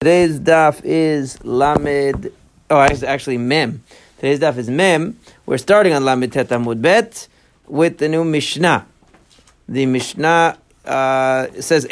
Today's 0.00 0.38
daf 0.38 0.80
is 0.84 1.42
Lamed. 1.44 2.30
Oh, 2.70 2.78
actually 2.78 3.36
Mem. 3.36 3.82
Today's 4.18 4.38
daf 4.38 4.56
is 4.56 4.70
Mem. 4.70 5.18
We're 5.44 5.58
starting 5.58 5.92
on 5.92 6.04
Lamed 6.04 6.32
Tet 6.32 6.50
Amud 6.50 6.80
Bet 6.80 7.26
with 7.66 7.98
the 7.98 8.08
new 8.08 8.22
Mishnah. 8.22 8.86
The 9.68 9.86
Mishnah 9.86 10.56
uh, 10.84 11.46
says, 11.60 11.84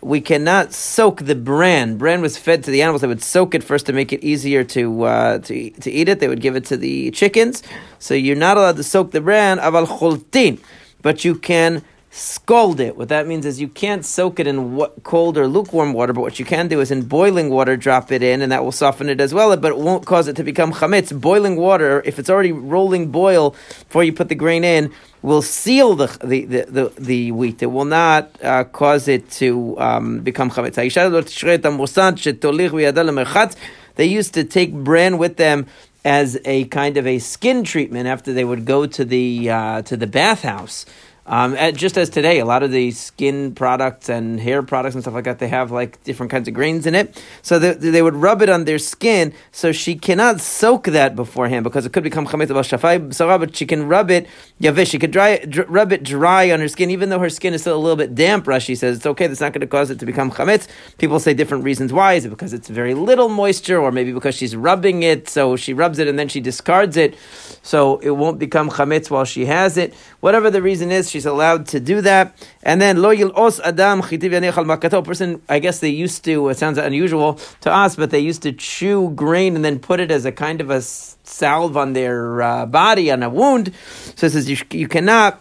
We 0.00 0.20
cannot 0.20 0.72
soak 0.72 1.20
the 1.20 1.36
bran. 1.36 1.98
Bran 1.98 2.20
was 2.20 2.36
fed 2.36 2.64
to 2.64 2.72
the 2.72 2.82
animals. 2.82 3.02
They 3.02 3.06
would 3.06 3.22
soak 3.22 3.54
it 3.54 3.62
first 3.62 3.86
to 3.86 3.92
make 3.92 4.12
it 4.12 4.24
easier 4.24 4.64
to 4.64 5.04
uh, 5.04 5.38
to, 5.38 5.70
to 5.70 5.90
eat 5.92 6.08
it. 6.08 6.18
They 6.18 6.26
would 6.26 6.40
give 6.40 6.56
it 6.56 6.64
to 6.64 6.76
the 6.76 7.12
chickens. 7.12 7.62
So 8.00 8.14
you're 8.14 8.34
not 8.34 8.56
allowed 8.56 8.78
to 8.78 8.82
soak 8.82 9.12
the 9.12 9.20
bran. 9.20 9.58
Aval. 9.58 10.58
But 11.00 11.24
you 11.24 11.36
can 11.36 11.84
scald 12.16 12.80
it. 12.80 12.96
What 12.96 13.10
that 13.10 13.26
means 13.26 13.44
is 13.44 13.60
you 13.60 13.68
can't 13.68 14.04
soak 14.04 14.40
it 14.40 14.46
in 14.46 14.80
cold 15.02 15.36
or 15.36 15.46
lukewarm 15.46 15.92
water, 15.92 16.14
but 16.14 16.22
what 16.22 16.38
you 16.38 16.46
can 16.46 16.66
do 16.66 16.80
is 16.80 16.90
in 16.90 17.02
boiling 17.02 17.50
water 17.50 17.76
drop 17.76 18.10
it 18.10 18.22
in, 18.22 18.40
and 18.40 18.50
that 18.52 18.64
will 18.64 18.72
soften 18.72 19.10
it 19.10 19.20
as 19.20 19.34
well. 19.34 19.54
But 19.56 19.72
it 19.72 19.78
won't 19.78 20.06
cause 20.06 20.26
it 20.26 20.36
to 20.36 20.44
become 20.44 20.72
chametz. 20.72 21.18
Boiling 21.18 21.56
water, 21.56 22.02
if 22.06 22.18
it's 22.18 22.30
already 22.30 22.52
rolling 22.52 23.10
boil 23.10 23.50
before 23.50 24.02
you 24.02 24.14
put 24.14 24.30
the 24.30 24.34
grain 24.34 24.64
in, 24.64 24.92
will 25.20 25.42
seal 25.42 25.94
the 25.94 26.06
the 26.24 26.44
the, 26.46 26.64
the, 26.64 26.92
the 26.98 27.32
wheat. 27.32 27.62
It 27.62 27.66
will 27.66 27.84
not 27.84 28.30
uh, 28.42 28.64
cause 28.64 29.08
it 29.08 29.30
to 29.32 29.78
um, 29.78 30.20
become 30.20 30.50
chametz. 30.50 30.76
They 33.96 34.04
used 34.04 34.34
to 34.34 34.44
take 34.44 34.72
bran 34.72 35.18
with 35.18 35.36
them 35.36 35.66
as 36.06 36.38
a 36.44 36.64
kind 36.66 36.96
of 36.96 37.06
a 37.06 37.18
skin 37.18 37.64
treatment 37.64 38.06
after 38.06 38.32
they 38.32 38.44
would 38.44 38.64
go 38.64 38.86
to 38.86 39.04
the 39.04 39.50
uh, 39.50 39.82
to 39.82 39.96
the 39.96 40.06
bathhouse. 40.06 40.86
Um, 41.26 41.56
just 41.74 41.98
as 41.98 42.08
today, 42.08 42.38
a 42.38 42.44
lot 42.44 42.62
of 42.62 42.70
the 42.70 42.92
skin 42.92 43.52
products 43.54 44.08
and 44.08 44.38
hair 44.38 44.62
products 44.62 44.94
and 44.94 45.02
stuff 45.02 45.14
like 45.14 45.24
that, 45.24 45.40
they 45.40 45.48
have 45.48 45.72
like 45.72 46.02
different 46.04 46.30
kinds 46.30 46.46
of 46.46 46.54
grains 46.54 46.86
in 46.86 46.94
it. 46.94 47.20
So 47.42 47.58
they, 47.58 47.72
they 47.72 48.00
would 48.00 48.14
rub 48.14 48.42
it 48.42 48.48
on 48.48 48.64
their 48.64 48.78
skin. 48.78 49.34
So 49.50 49.72
she 49.72 49.96
cannot 49.96 50.40
soak 50.40 50.84
that 50.84 51.16
beforehand 51.16 51.64
because 51.64 51.84
it 51.84 51.92
could 51.92 52.04
become 52.04 52.26
chametz 52.26 52.46
shafai 52.46 53.40
but 53.40 53.56
she 53.56 53.66
can 53.66 53.88
rub 53.88 54.10
it 54.10 54.28
yavish. 54.60 54.90
She 54.90 55.00
could 55.00 55.10
dry 55.10 55.38
dr- 55.38 55.68
rub 55.68 55.92
it 55.92 56.04
dry 56.04 56.52
on 56.52 56.60
her 56.60 56.68
skin, 56.68 56.90
even 56.90 57.08
though 57.08 57.18
her 57.18 57.30
skin 57.30 57.54
is 57.54 57.62
still 57.62 57.76
a 57.76 57.78
little 57.78 57.96
bit 57.96 58.14
damp. 58.14 58.44
Rashi 58.44 58.76
says 58.76 58.98
it's 58.98 59.06
okay. 59.06 59.26
That's 59.26 59.40
not 59.40 59.52
going 59.52 59.62
to 59.62 59.66
cause 59.66 59.90
it 59.90 59.98
to 59.98 60.06
become 60.06 60.30
chametz. 60.30 60.68
People 60.98 61.18
say 61.18 61.34
different 61.34 61.64
reasons 61.64 61.92
why. 61.92 62.14
Is 62.14 62.24
it 62.24 62.28
because 62.28 62.52
it's 62.52 62.68
very 62.68 62.94
little 62.94 63.28
moisture, 63.28 63.80
or 63.80 63.90
maybe 63.90 64.12
because 64.12 64.36
she's 64.36 64.54
rubbing 64.54 65.02
it, 65.02 65.28
so 65.28 65.56
she 65.56 65.72
rubs 65.72 65.98
it 65.98 66.06
and 66.06 66.18
then 66.18 66.28
she 66.28 66.40
discards 66.40 66.96
it, 66.96 67.16
so 67.62 67.98
it 67.98 68.10
won't 68.10 68.38
become 68.38 68.70
chametz 68.70 69.10
while 69.10 69.24
she 69.24 69.46
has 69.46 69.76
it. 69.76 69.92
Whatever 70.20 70.50
the 70.50 70.62
reason 70.62 70.92
is 70.92 71.10
she's 71.16 71.26
allowed 71.26 71.66
to 71.68 71.80
do 71.80 72.02
that. 72.02 72.36
And 72.62 72.80
then 72.80 73.00
lo 73.00 73.10
os 73.34 73.58
adam 73.60 74.02
makato. 74.02 75.02
Person, 75.02 75.40
I 75.48 75.58
guess 75.58 75.80
they 75.80 75.88
used 75.88 76.24
to. 76.24 76.48
It 76.50 76.58
sounds 76.58 76.78
unusual 76.78 77.40
to 77.62 77.72
us, 77.72 77.96
but 77.96 78.10
they 78.10 78.20
used 78.20 78.42
to 78.42 78.52
chew 78.52 79.10
grain 79.10 79.56
and 79.56 79.64
then 79.64 79.78
put 79.78 79.98
it 79.98 80.10
as 80.10 80.24
a 80.26 80.32
kind 80.32 80.60
of 80.60 80.70
a 80.70 80.82
salve 80.82 81.76
on 81.76 81.94
their 81.94 82.42
uh, 82.42 82.66
body 82.66 83.10
on 83.10 83.22
a 83.22 83.30
wound. 83.30 83.72
So 84.16 84.26
it 84.26 84.32
says 84.32 84.50
you, 84.50 84.58
you 84.72 84.88
cannot 84.88 85.40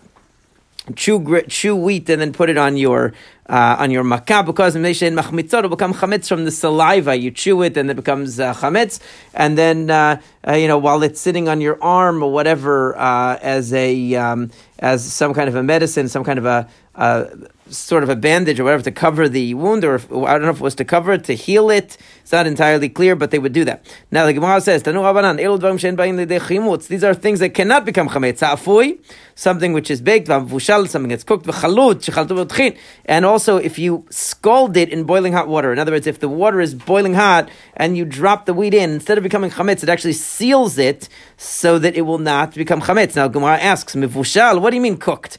chew 0.95 1.41
chew 1.49 1.75
wheat 1.75 2.09
and 2.09 2.21
then 2.21 2.31
put 2.31 2.49
it 2.49 2.57
on 2.57 2.77
your 2.77 3.13
uh, 3.47 3.75
on 3.79 3.91
your 3.91 4.03
makkah 4.03 4.43
because 4.43 4.75
machmitzot 4.75 5.61
will 5.61 5.69
become 5.69 5.93
chametz 5.93 6.27
from 6.27 6.45
the 6.45 6.51
saliva. 6.51 7.15
You 7.15 7.31
chew 7.31 7.61
it 7.61 7.77
and 7.77 7.89
it 7.91 7.95
becomes 7.95 8.39
uh, 8.39 8.53
chametz, 8.53 8.99
and 9.33 9.57
then 9.57 9.89
uh, 9.89 10.21
uh, 10.47 10.53
you 10.53 10.67
know 10.67 10.77
while 10.77 11.03
it's 11.03 11.19
sitting 11.19 11.47
on 11.47 11.61
your 11.61 11.81
arm 11.81 12.23
or 12.23 12.31
whatever 12.31 12.97
uh, 12.97 13.37
as 13.41 13.73
a 13.73 14.15
um, 14.15 14.51
as 14.79 15.03
some 15.03 15.33
kind 15.33 15.47
of 15.47 15.55
a 15.55 15.63
medicine, 15.63 16.09
some 16.09 16.23
kind 16.23 16.39
of 16.39 16.45
a 16.45 16.67
uh, 16.95 17.25
sort 17.69 18.03
of 18.03 18.09
a 18.09 18.15
bandage 18.15 18.59
or 18.59 18.63
whatever 18.63 18.83
to 18.83 18.91
cover 18.91 19.27
the 19.27 19.53
wound, 19.53 19.83
or 19.83 19.95
if, 19.95 20.11
I 20.11 20.33
don't 20.33 20.43
know 20.43 20.49
if 20.49 20.57
it 20.57 20.61
was 20.61 20.75
to 20.75 20.85
cover 20.85 21.13
it, 21.13 21.25
to 21.25 21.33
heal 21.33 21.69
it. 21.69 21.97
It's 22.25 22.31
not 22.31 22.47
entirely 22.47 22.89
clear, 22.89 23.15
but 23.15 23.31
they 23.31 23.39
would 23.39 23.53
do 23.53 23.65
that. 23.65 23.85
Now 24.11 24.25
the 24.25 24.33
Gemara 24.33 24.61
says, 24.61 24.83
These 24.83 24.93
are 27.03 27.13
things 27.13 27.39
that 27.39 27.49
cannot 27.49 27.85
become 27.85 28.07
chametz. 28.09 28.99
something 29.35 29.73
which 29.73 29.91
is 29.91 29.99
baked, 30.01 30.27
something 30.27 31.09
that's 31.09 31.23
cooked, 31.23 31.47
and 33.05 33.25
also 33.25 33.57
if 33.57 33.79
you 33.79 34.05
scald 34.09 34.77
it 34.77 34.89
in 34.89 35.03
boiling 35.03 35.33
hot 35.33 35.47
water. 35.47 35.73
In 35.73 35.79
other 35.79 35.91
words, 35.91 36.07
if 36.07 36.19
the 36.19 36.29
water 36.29 36.61
is 36.61 36.73
boiling 36.75 37.15
hot 37.15 37.49
and 37.75 37.97
you 37.97 38.05
drop 38.05 38.45
the 38.45 38.53
wheat 38.53 38.73
in, 38.73 38.91
instead 38.91 39.17
of 39.17 39.23
becoming 39.23 39.51
chametz, 39.51 39.83
it 39.83 39.89
actually 39.89 40.13
seals 40.13 40.77
it 40.77 41.09
so 41.35 41.79
that 41.79 41.95
it 41.95 42.03
will 42.03 42.19
not 42.19 42.53
become 42.53 42.81
chametz. 42.81 43.15
Now 43.15 43.27
Gemara 43.27 43.57
asks, 43.57 43.95
what 43.95 44.69
do 44.69 44.75
you 44.75 44.81
mean 44.81 44.97
cooked? 44.97 45.37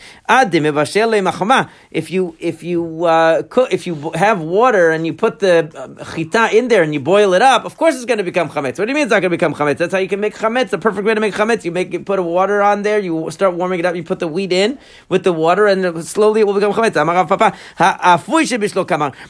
If 1.91 2.11
you 2.11 2.17
you 2.17 2.37
if 2.41 2.63
you 2.63 3.05
uh, 3.05 3.43
cook 3.55 3.73
if 3.73 3.87
you 3.87 3.95
have 4.15 4.41
water 4.41 4.91
and 4.91 5.07
you 5.07 5.13
put 5.13 5.39
the 5.39 5.55
uh, 5.75 6.05
chita 6.13 6.45
in 6.57 6.69
there 6.69 6.76
and 6.83 6.95
you 6.95 7.01
boil 7.01 7.35
it 7.35 7.43
up, 7.43 7.65
of 7.65 7.77
course 7.77 7.95
it's 7.95 8.05
going 8.05 8.19
to 8.19 8.25
become 8.25 8.49
chametz. 8.49 8.79
What 8.79 8.87
do 8.87 8.89
you 8.89 8.95
mean 8.95 9.05
it's 9.05 9.11
not 9.11 9.21
going 9.21 9.31
to 9.31 9.37
become 9.37 9.55
chametz? 9.55 9.79
That's 9.79 9.93
how 9.93 9.99
you 9.99 10.09
can 10.09 10.21
make 10.21 10.35
chametz. 10.35 10.71
The 10.71 10.79
perfect 10.79 11.07
way 11.07 11.15
to 11.15 11.21
make 11.21 11.35
chametz, 11.35 11.65
you 11.65 11.73
make 11.73 11.93
it, 11.95 12.05
put 12.05 12.23
water 12.23 12.63
on 12.63 12.83
there, 12.83 12.99
you 12.99 13.31
start 13.31 13.55
warming 13.55 13.81
it 13.81 13.87
up, 13.87 13.95
you 13.95 14.03
put 14.03 14.19
the 14.19 14.29
wheat 14.29 14.53
in 14.53 14.79
with 15.09 15.25
the 15.25 15.33
water, 15.33 15.67
and 15.67 16.05
slowly 16.05 16.41
it 16.41 16.47
will 16.47 16.55
become 16.55 16.73
chametz. 16.73 16.97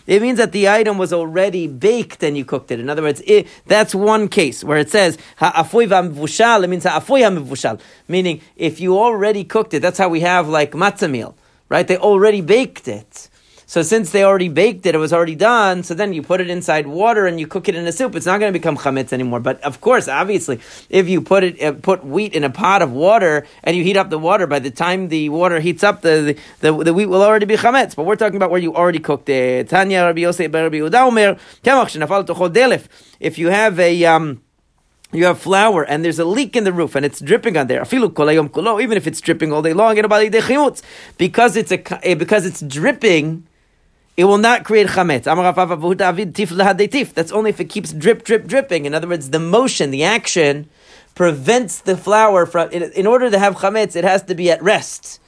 It 0.06 0.22
means 0.22 0.38
that 0.38 0.52
the 0.52 0.68
item 0.68 0.98
was 0.98 1.12
already 1.12 1.66
baked 1.66 2.22
and 2.22 2.36
you 2.36 2.44
cooked 2.44 2.70
it. 2.70 2.80
In 2.80 2.88
other 2.90 3.02
words, 3.02 3.22
it, 3.26 3.48
that's 3.66 3.94
one 3.94 4.28
case 4.28 4.62
where 4.62 4.78
it 4.78 4.90
says 4.90 5.18
It 5.40 6.70
means 6.70 6.86
meaning 8.08 8.40
if 8.56 8.80
you 8.80 8.98
already 8.98 9.44
cooked 9.44 9.74
it. 9.74 9.80
That's 9.80 9.98
how 9.98 10.08
we 10.08 10.20
have 10.20 10.48
like 10.48 10.72
matzah 10.72 11.10
meal 11.10 11.36
right? 11.68 11.86
They 11.86 11.96
already 11.96 12.40
baked 12.40 12.88
it. 12.88 13.28
So 13.69 13.82
since 13.82 14.12
they 14.12 14.22
already 14.22 14.49
baked 14.49 14.87
it, 14.87 14.94
it 14.94 14.99
was 14.99 15.12
already 15.12 15.34
done. 15.34 15.82
So 15.82 15.93
then 15.93 16.12
you 16.12 16.22
put 16.22 16.41
it 16.41 16.49
inside 16.49 16.87
water 16.87 17.27
and 17.27 17.41
you 17.41 17.49
cook 17.49 17.69
it 17.69 17.75
in 17.75 17.84
a 17.84 17.91
soup. 17.91 18.15
It's 18.15 18.25
not 18.25 18.38
going 18.38 18.53
to 18.53 18.56
become 18.56 18.77
chametz 18.77 19.12
anymore. 19.12 19.41
But 19.41 19.60
of 19.62 19.81
course, 19.81 20.06
obviously, 20.06 20.60
if 20.88 21.09
you 21.09 21.21
put 21.21 21.43
it, 21.43 21.60
uh, 21.60 21.72
put 21.72 22.05
wheat 22.05 22.32
in 22.32 22.44
a 22.44 22.50
pot 22.50 22.81
of 22.81 22.93
water 22.93 23.44
and 23.65 23.76
you 23.76 23.82
heat 23.82 23.97
up 23.97 24.09
the 24.09 24.21
water, 24.21 24.47
by 24.47 24.60
the 24.60 24.71
time 24.71 25.09
the 25.09 25.31
water 25.31 25.59
heats 25.59 25.82
up, 25.82 26.03
the 26.03 26.38
the, 26.60 26.71
the, 26.71 26.84
the 26.84 26.94
wheat 26.94 27.06
will 27.06 27.22
already 27.22 27.47
be 27.47 27.56
chametz. 27.56 27.97
But 27.97 28.06
we're 28.06 28.15
talking 28.15 28.37
about 28.37 28.50
where 28.50 28.60
you 28.60 28.72
already 28.72 29.00
cooked 29.00 29.28
it. 29.28 29.69
Tanya 29.69 30.05
Rabbi 30.05 30.21
Yosef 30.21 30.55
Rabbi 30.55 30.76
Yehuda 30.76 31.38
If 33.19 33.38
you 33.38 33.49
have 33.49 33.81
a 33.81 34.05
um, 34.05 34.43
you 35.12 35.25
have 35.25 35.41
flour 35.41 35.84
and 35.84 36.05
there's 36.05 36.19
a 36.19 36.25
leak 36.25 36.56
in 36.56 36.65
the 36.65 36.72
roof 36.72 36.94
and 36.94 37.05
it's 37.05 37.21
dripping 37.21 37.56
on 37.56 37.69
there. 37.69 37.82
Even 37.82 38.97
if 38.97 39.06
it's 39.06 39.21
dripping 39.21 39.53
all 39.53 39.62
day 39.62 39.72
long, 39.72 39.94
because 41.16 41.56
it's 41.56 41.72
a 41.72 42.09
eh, 42.09 42.15
because 42.15 42.47
it's 42.47 42.60
dripping, 42.60 43.45
it 44.16 44.25
will 44.25 44.38
not 44.38 44.65
create 44.65 44.88
chametz. 44.88 45.25
That's 47.15 47.32
only 47.32 47.50
if 47.50 47.60
it 47.60 47.65
keeps 47.66 47.93
drip, 47.93 48.25
drip, 48.25 48.47
dripping. 48.47 48.87
In 48.87 48.94
other 48.94 49.09
words, 49.09 49.31
the 49.31 49.38
motion, 49.38 49.91
the 49.91 50.04
action, 50.04 50.69
prevents 51.15 51.81
the 51.81 51.97
flour 51.97 52.47
from. 52.47 52.71
In 52.71 53.06
order 53.06 53.31
to 53.31 53.38
have 53.38 53.56
chametz, 53.56 53.97
it 53.97 54.05
has 54.05 54.22
to 54.25 54.34
be 54.34 54.50
at 54.50 54.62
rest 54.62 55.21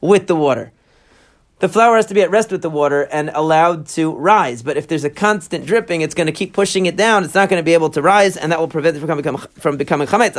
with 0.00 0.26
the 0.26 0.36
water 0.36 0.72
the 1.60 1.68
flour 1.68 1.96
has 1.96 2.06
to 2.06 2.14
be 2.14 2.22
at 2.22 2.30
rest 2.30 2.50
with 2.50 2.62
the 2.62 2.70
water 2.70 3.02
and 3.02 3.30
allowed 3.34 3.86
to 3.86 4.14
rise. 4.14 4.62
But 4.62 4.78
if 4.78 4.88
there's 4.88 5.04
a 5.04 5.10
constant 5.10 5.66
dripping, 5.66 6.00
it's 6.00 6.14
going 6.14 6.26
to 6.26 6.32
keep 6.32 6.54
pushing 6.54 6.86
it 6.86 6.96
down. 6.96 7.22
It's 7.22 7.34
not 7.34 7.50
going 7.50 7.60
to 7.60 7.64
be 7.64 7.74
able 7.74 7.90
to 7.90 8.02
rise, 8.02 8.38
and 8.38 8.50
that 8.50 8.58
will 8.58 8.68
prevent 8.68 8.96
it 8.96 9.00
from, 9.00 9.18
become, 9.18 9.36
from 9.36 9.76
becoming 9.76 10.08
chametz. 10.08 10.36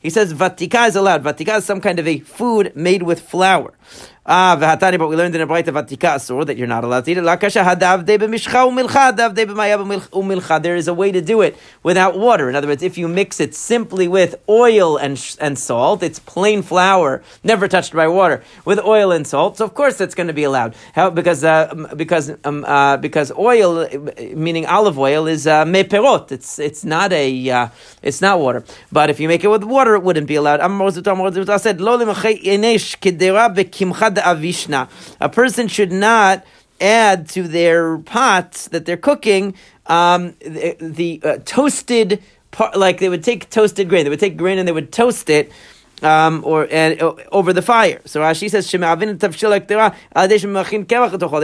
He 0.00 0.10
says 0.10 0.34
vatika 0.34 0.88
is 0.88 0.96
allowed. 0.96 1.22
Vatika 1.22 1.58
is 1.58 1.64
some 1.64 1.80
kind 1.80 2.00
of 2.00 2.08
a 2.08 2.18
food 2.18 2.74
made 2.74 3.04
with 3.04 3.20
flour. 3.20 3.72
Ah, 4.28 4.56
v'hatani, 4.58 4.98
but 4.98 5.06
we 5.06 5.14
learned 5.14 5.36
in 5.36 5.40
a 5.40 5.46
brayta 5.46 5.66
vatika 5.66 6.16
asur 6.16 6.44
that 6.44 6.56
you're 6.56 6.66
not 6.66 6.82
allowed 6.82 7.04
to 7.04 7.12
eat 7.12 7.16
it. 7.16 7.22
Lakasha 7.22 7.64
hadavde 7.64 8.18
b'mishcha 8.18 8.66
umilcha, 8.66 9.16
davde 9.16 9.46
b'maya 9.46 9.78
umilcha. 10.10 10.60
There 10.60 10.74
is 10.74 10.88
a 10.88 10.94
way 10.94 11.12
to 11.12 11.20
do 11.22 11.42
it 11.42 11.56
without 11.84 12.18
water. 12.18 12.48
In 12.48 12.56
other 12.56 12.66
words, 12.66 12.82
if 12.82 12.98
you 12.98 13.06
mix 13.06 13.38
it 13.38 13.54
simply 13.54 14.08
with 14.08 14.34
oil 14.48 14.96
and 14.96 15.16
and 15.40 15.56
salt, 15.56 16.02
it's 16.02 16.18
plain 16.18 16.62
flour, 16.62 17.22
never 17.44 17.68
touched 17.68 17.92
by 17.92 18.08
water, 18.08 18.42
with 18.64 18.80
oil 18.80 19.12
and 19.12 19.28
salt. 19.28 19.58
So 19.58 19.64
of 19.64 19.74
course 19.74 19.96
that's 19.96 20.16
going 20.16 20.26
to 20.26 20.32
be 20.32 20.42
allowed. 20.42 20.74
How? 20.94 21.08
Because 21.10 21.44
uh, 21.44 21.72
because 21.94 22.32
um, 22.42 22.64
uh, 22.64 22.96
because 22.96 23.30
oil, 23.38 23.88
meaning 24.34 24.66
olive 24.66 24.98
oil, 24.98 25.28
is 25.28 25.46
uh, 25.46 25.64
meperot. 25.64 26.32
It's 26.32 26.58
it's 26.58 26.84
not 26.84 27.12
a 27.12 27.50
uh, 27.50 27.68
it's 28.02 28.20
not 28.20 28.40
water. 28.40 28.64
But 28.90 29.08
if 29.08 29.20
you 29.20 29.28
make 29.28 29.44
it 29.44 29.48
with 29.48 29.62
water, 29.62 29.94
it 29.94 30.02
wouldn't 30.02 30.26
be 30.26 30.34
allowed. 30.34 30.58
I 30.58 31.56
said 31.58 31.80
lo 31.80 31.96
avishna. 34.20 34.88
A 35.20 35.28
person 35.28 35.68
should 35.68 35.92
not 35.92 36.44
add 36.80 37.28
to 37.30 37.44
their 37.44 37.98
pots 37.98 38.68
that 38.68 38.84
they're 38.84 38.96
cooking 38.96 39.54
um, 39.86 40.34
the, 40.40 40.76
the 40.80 41.20
uh, 41.22 41.38
toasted 41.44 42.22
part, 42.50 42.76
like 42.76 42.98
they 42.98 43.08
would 43.08 43.24
take 43.24 43.48
toasted 43.50 43.88
grain. 43.88 44.04
They 44.04 44.10
would 44.10 44.20
take 44.20 44.36
grain 44.36 44.58
and 44.58 44.66
they 44.66 44.72
would 44.72 44.92
toast 44.92 45.30
it. 45.30 45.52
Um, 46.02 46.42
or 46.44 46.68
and 46.70 47.00
uh, 47.00 47.14
over 47.32 47.54
the 47.54 47.62
fire. 47.62 48.02
So 48.04 48.20
Rashi 48.20 48.50
says 48.50 48.70
they 48.70 48.76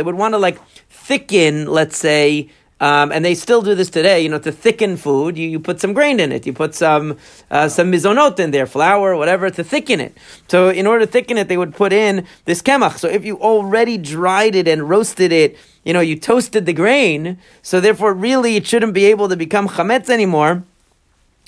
would 0.03 0.15
want 0.15 0.35
to 0.35 0.39
like 0.39 0.59
thicken, 0.91 1.67
let's 1.67 1.97
say, 1.97 2.51
Um, 2.83 3.13
and 3.13 3.25
they 3.25 3.37
still 3.37 3.63
do 3.63 3.77
this 3.77 3.91
today. 3.91 4.19
You 4.25 4.29
know, 4.29 4.41
to 4.41 4.51
thicken 4.51 4.97
food, 4.97 5.39
you, 5.39 5.49
you 5.49 5.61
put 5.61 5.79
some 5.79 5.93
grain 5.93 6.19
in 6.19 6.33
it. 6.33 6.47
You 6.49 6.53
put 6.53 6.75
some 6.75 7.17
uh, 7.49 7.69
some 7.69 7.93
mizonot 7.93 8.41
in 8.41 8.51
there, 8.51 8.67
flour, 8.67 9.17
whatever, 9.17 9.51
to 9.51 9.63
thicken 9.63 10.01
it. 10.01 10.13
So 10.49 10.69
in 10.69 10.89
order 10.89 11.07
to 11.07 11.13
thicken 11.13 11.39
it, 11.39 11.47
they 11.47 11.57
would 11.57 11.77
put 11.77 11.93
in 11.93 12.27
this 12.45 12.61
kemach. 12.61 12.99
So 12.99 13.07
if 13.09 13.25
you 13.25 13.39
already 13.39 13.99
dried 13.99 14.57
it 14.57 14.67
and 14.67 14.91
roasted 14.91 15.31
it, 15.31 15.57
you 15.85 15.93
know, 15.93 16.01
you 16.01 16.19
toasted 16.19 16.67
the 16.67 16.73
grain. 16.73 17.39
So 17.63 17.81
therefore, 17.81 18.13
really, 18.15 18.57
it 18.57 18.67
shouldn't 18.67 18.95
be 18.95 19.05
able 19.05 19.29
to 19.29 19.37
become 19.37 19.69
chametz 19.69 20.11
anymore. 20.11 20.65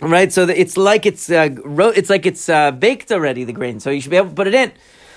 Right, 0.00 0.32
so 0.32 0.42
it's 0.48 0.76
like 0.76 1.06
it's 1.06 1.30
uh, 1.30 1.50
ro- 1.64 1.94
it's 1.94 2.10
like 2.10 2.26
it's 2.26 2.48
uh, 2.48 2.72
baked 2.72 3.10
already 3.12 3.44
the 3.44 3.52
grain, 3.52 3.80
so 3.80 3.90
you 3.90 4.00
should 4.00 4.10
be 4.10 4.16
able 4.16 4.30
to 4.30 4.34
put 4.34 4.48
it 4.48 4.54
in. 4.54 4.72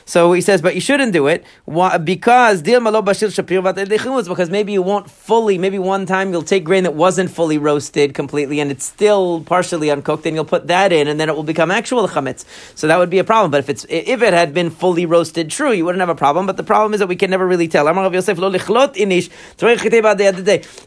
So 0.08 0.32
he 0.34 0.42
says, 0.42 0.62
but 0.62 0.74
you 0.74 0.82
shouldn't 0.82 1.14
do 1.14 1.28
it 1.28 1.46
Why? 1.66 1.98
because 1.98 2.64
because 2.64 4.50
maybe 4.50 4.72
you 4.72 4.82
won't 4.82 5.12
fully, 5.12 5.58
maybe 5.58 5.78
one 5.78 6.06
time 6.06 6.32
you'll 6.32 6.42
take 6.44 6.64
grain 6.64 6.84
that 6.84 6.94
wasn't 6.94 7.30
fully 7.30 7.58
roasted 7.58 8.14
completely 8.14 8.62
and 8.62 8.72
it's 8.72 8.86
still 8.86 9.42
partially 9.42 9.92
uncooked, 9.92 10.26
and 10.26 10.34
you'll 10.36 10.46
put 10.46 10.68
that 10.68 10.94
in, 10.94 11.10
and 11.10 11.20
then 11.20 11.28
it 11.28 11.36
will 11.36 11.44
become 11.44 11.70
actual 11.70 12.08
chametz. 12.08 12.46
So 12.76 12.88
that 12.88 12.98
would 12.98 13.10
be 13.10 13.20
a 13.20 13.26
problem. 13.26 13.52
But 13.52 13.60
if 13.60 13.70
it's 13.70 13.86
if 13.90 14.22
it 14.22 14.34
had 14.34 14.54
been 14.54 14.70
fully 14.70 15.06
roasted, 15.06 15.52
true, 15.52 15.74
you 15.74 15.84
wouldn't 15.84 16.00
have 16.00 16.10
a 16.10 16.16
problem. 16.16 16.46
But 16.46 16.56
the 16.56 16.64
problem 16.64 16.94
is 16.94 17.00
that 17.02 17.08
we 17.08 17.18
can 17.18 17.30
never 17.30 17.46
really 17.46 17.68
tell. 17.68 17.86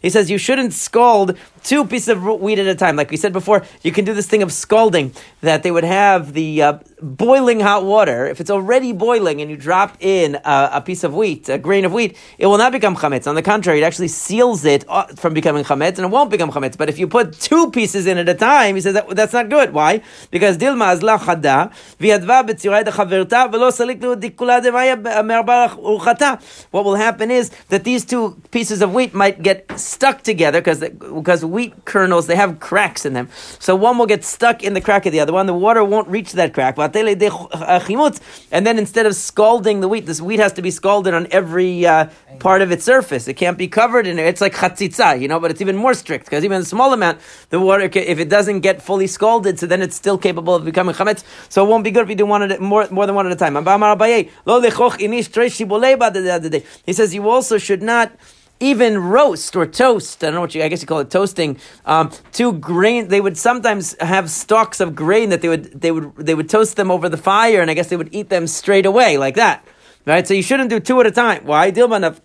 He 0.03 0.11
says 0.11 0.31
you 0.31 0.39
shouldn't 0.39 0.73
scald 0.73 1.37
two 1.63 1.85
pieces 1.85 2.09
of 2.09 2.25
wheat 2.25 2.59
at 2.59 2.67
a 2.67 2.75
time. 2.75 2.97
Like 2.97 3.11
we 3.11 3.19
said 3.19 3.35
before, 3.35 3.65
you 3.83 3.93
can 3.93 4.05
do 4.07 4.15
this 4.15 4.27
thing 4.27 4.43
of 4.43 4.51
scalding 4.53 5.13
that 5.43 5.63
they 5.63 5.71
would 5.71 5.85
have 5.85 6.33
the 6.33 6.63
uh, 6.63 6.79
boiling 7.03 7.61
hot 7.61 7.85
water. 7.85 8.27
If 8.27 8.41
it's 8.41 8.51
already 8.51 8.93
boiling 8.93 9.10
and 9.19 9.51
you 9.51 9.57
drop 9.57 9.97
in 10.01 10.37
a, 10.37 10.71
a, 10.75 10.81
piece 10.81 11.05
of 11.05 11.15
wheat, 11.15 11.49
a 11.49 11.59
grain 11.59 11.85
of 11.85 11.93
wheat, 11.93 12.17
it 12.39 12.47
will 12.47 12.59
not 12.59 12.73
become 12.73 12.97
chametz. 12.97 13.27
On 13.27 13.35
the 13.35 13.43
contrary, 13.43 13.81
it 13.81 13.85
actually 13.85 14.09
seals 14.09 14.65
it 14.65 14.85
uh, 14.89 15.07
from 15.17 15.35
becoming 15.35 15.65
chametz, 15.65 15.97
and 15.99 16.01
it 16.01 16.11
won't 16.11 16.31
become 16.31 16.51
chametz. 16.51 16.77
But 16.77 16.89
if 16.89 16.99
you 16.99 17.07
put 17.09 17.33
two 17.33 17.71
pieces 17.71 18.07
in 18.07 18.19
at 18.19 18.29
a 18.29 18.35
time, 18.35 18.77
he 18.77 18.81
says 18.81 18.95
that, 18.95 19.09
that's 19.11 19.33
not 19.33 19.49
good. 19.49 19.73
Why? 19.73 20.03
Because 20.31 20.57
dilma 20.57 20.93
azla 20.93 21.19
chada 21.19 21.73
v'yadva 21.99 22.49
b'tziray 22.49 22.85
dechaverta 22.85 23.51
dikula 24.21 24.62
devaya 24.62 26.39
What 26.71 26.85
will 26.85 26.95
happen 26.95 27.31
is 27.31 27.51
that 27.69 27.85
these 27.85 28.05
two 28.05 28.41
pieces 28.51 28.83
of 28.83 28.95
wheat 28.95 29.15
might 29.15 29.43
get 29.43 29.79
stuck 29.79 30.23
together 30.23 30.61
because 30.61 30.81
because 30.81 31.45
wheat 31.45 31.85
kernels, 31.85 32.27
they 32.27 32.37
have 32.37 32.61
cracks 32.61 33.05
in 33.05 33.15
them. 33.15 33.29
So 33.59 33.75
one 33.75 33.99
will 33.99 34.07
get 34.07 34.25
stuck 34.25 34.62
in 34.62 34.75
the 34.75 34.81
crack 34.81 35.07
of 35.07 35.12
the 35.12 35.21
other 35.21 35.33
one. 35.33 35.47
The 35.47 35.55
water 35.55 35.85
won't 35.85 36.09
reach 36.09 36.33
that 36.33 36.55
crack. 36.55 36.79
And 36.79 38.67
then 38.67 38.79
instead 38.79 39.00
of 39.06 39.14
scalding 39.14 39.81
the 39.81 39.88
wheat, 39.88 40.06
this 40.06 40.20
wheat 40.20 40.41
has 40.41 40.52
to 40.55 40.62
be 40.62 40.70
scalded 40.70 41.14
on 41.14 41.26
every 41.31 41.87
uh, 41.87 42.08
part 42.38 42.62
of 42.62 42.70
its 42.70 42.85
surface. 42.85 43.29
It 43.29 43.35
can't 43.35 43.58
be 43.58 43.69
covered 43.69 44.06
in 44.06 44.19
it. 44.19 44.26
It's 44.26 44.41
like 44.41 44.55
chatzitza, 44.55 45.20
you 45.20 45.29
know, 45.29 45.41
but 45.41 45.50
it's 45.50 45.61
even 45.61 45.76
more 45.76 45.94
strict 45.94 46.25
because 46.26 46.44
even 46.44 46.61
a 46.61 46.64
small 46.64 46.93
amount, 46.93 47.20
the 47.50 47.61
water, 47.61 47.91
if 47.93 48.19
it 48.19 48.29
doesn't 48.29 48.61
get 48.61 48.82
fully 48.82 49.06
scalded, 49.06 49.58
so 49.58 49.67
then 49.67 49.82
it's 49.82 49.97
still 49.97 50.19
capable 50.19 50.55
of 50.55 50.64
becoming 50.64 50.94
chametz. 50.94 51.25
So 51.49 51.64
it 51.64 51.69
won't 51.69 51.85
be 51.85 51.91
good 51.91 52.05
if 52.05 52.08
you 52.11 52.17
do 52.17 52.26
one 52.26 52.43
at, 52.43 52.61
more, 52.61 52.87
more 52.91 53.06
than 53.06 53.14
one 53.14 53.26
at 53.26 53.32
a 53.32 53.37
time. 53.37 53.56
He 56.87 56.93
says 56.93 57.14
you 57.14 57.29
also 57.29 57.58
should 57.58 57.82
not 57.82 58.12
even 58.61 58.99
roast 58.99 59.57
or 59.57 59.67
toast. 59.67 60.23
I 60.23 60.29
don't 60.29 60.37
know 60.37 60.43
what 60.43 60.55
you. 60.55 60.62
I 60.62 60.69
guess 60.69 60.83
you 60.83 60.87
call 60.87 61.01
it 61.01 61.11
toasting. 61.11 61.59
Um, 61.87 62.11
two 62.33 62.53
grain. 62.53 63.09
They 63.09 63.21
would 63.21 63.37
sometimes 63.37 63.97
have 64.01 64.31
stalks 64.31 64.81
of 64.81 64.95
grain 64.95 65.31
that 65.31 65.41
they 65.41 65.49
would 65.49 65.81
they 65.81 65.91
would 65.91 66.15
they 66.17 66.35
would 66.35 66.49
toast 66.49 66.77
them 66.77 66.91
over 66.91 67.09
the 67.09 67.17
fire, 67.17 67.61
and 67.61 67.71
I 67.71 67.75
guess 67.75 67.89
they 67.89 67.97
would 67.97 68.15
eat 68.15 68.29
them 68.29 68.47
straight 68.47 68.87
away 68.87 69.19
like 69.19 69.37
that. 69.37 69.65
Right, 70.07 70.27
so 70.27 70.33
you 70.33 70.43
shouldn't 70.43 70.71
do 70.71 70.81
two 70.81 70.99
at 71.01 71.07
a 71.07 71.11
time. 71.11 71.45
Why? 71.45 71.71
Because 71.71 71.91
what's 71.91 72.21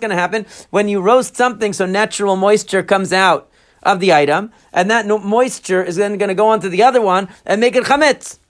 going 0.00 0.10
to 0.10 0.16
happen 0.16 0.46
when 0.70 0.88
you 0.88 1.00
roast 1.00 1.36
something, 1.36 1.72
so 1.72 1.86
natural 1.86 2.34
moisture 2.34 2.82
comes 2.82 3.12
out 3.12 3.48
of 3.84 4.00
the 4.00 4.12
item, 4.12 4.50
and 4.72 4.90
that 4.90 5.06
moisture 5.06 5.82
is 5.82 5.94
then 5.94 6.18
going 6.18 6.28
to 6.28 6.34
go 6.34 6.48
onto 6.48 6.68
the 6.68 6.82
other 6.82 7.00
one 7.00 7.28
and 7.46 7.60
make 7.60 7.76
it 7.76 7.84
chametz. 7.84 8.40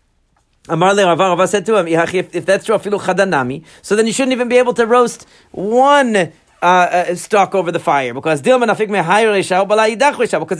Amar 0.69 0.95
le 0.95 1.47
said 1.47 1.67
to 1.67 1.77
him, 1.77 1.89
if, 1.89 2.35
if 2.35 2.47
that's 2.47 2.65
true, 2.65 2.79
so 2.79 3.97
then 3.97 4.07
you 4.07 4.13
shouldn't 4.13 4.33
even 4.33 4.49
be 4.49 4.57
able 4.57 4.75
to 4.75 4.87
roast 4.87 5.27
one 5.51 6.33
uh, 6.65 7.07
uh, 7.11 7.15
stalk 7.15 7.55
over 7.55 7.71
the 7.71 7.79
fire 7.79 8.15
because 8.15 8.41
because 8.41 8.63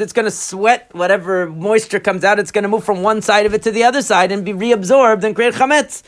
it's 0.03 0.13
going 0.13 0.27
to 0.27 0.31
sweat 0.31 0.91
whatever 0.93 1.49
moisture 1.49 1.99
comes 1.99 2.25
out. 2.25 2.39
It's 2.39 2.51
going 2.51 2.65
to 2.65 2.69
move 2.69 2.85
from 2.85 3.03
one 3.03 3.23
side 3.23 3.47
of 3.47 3.55
it 3.55 3.63
to 3.63 3.71
the 3.71 3.85
other 3.85 4.03
side 4.03 4.31
and 4.31 4.45
be 4.45 4.53
reabsorbed 4.53 5.25
and 5.25 5.35
create 5.35 5.55
chametz. 5.55 6.03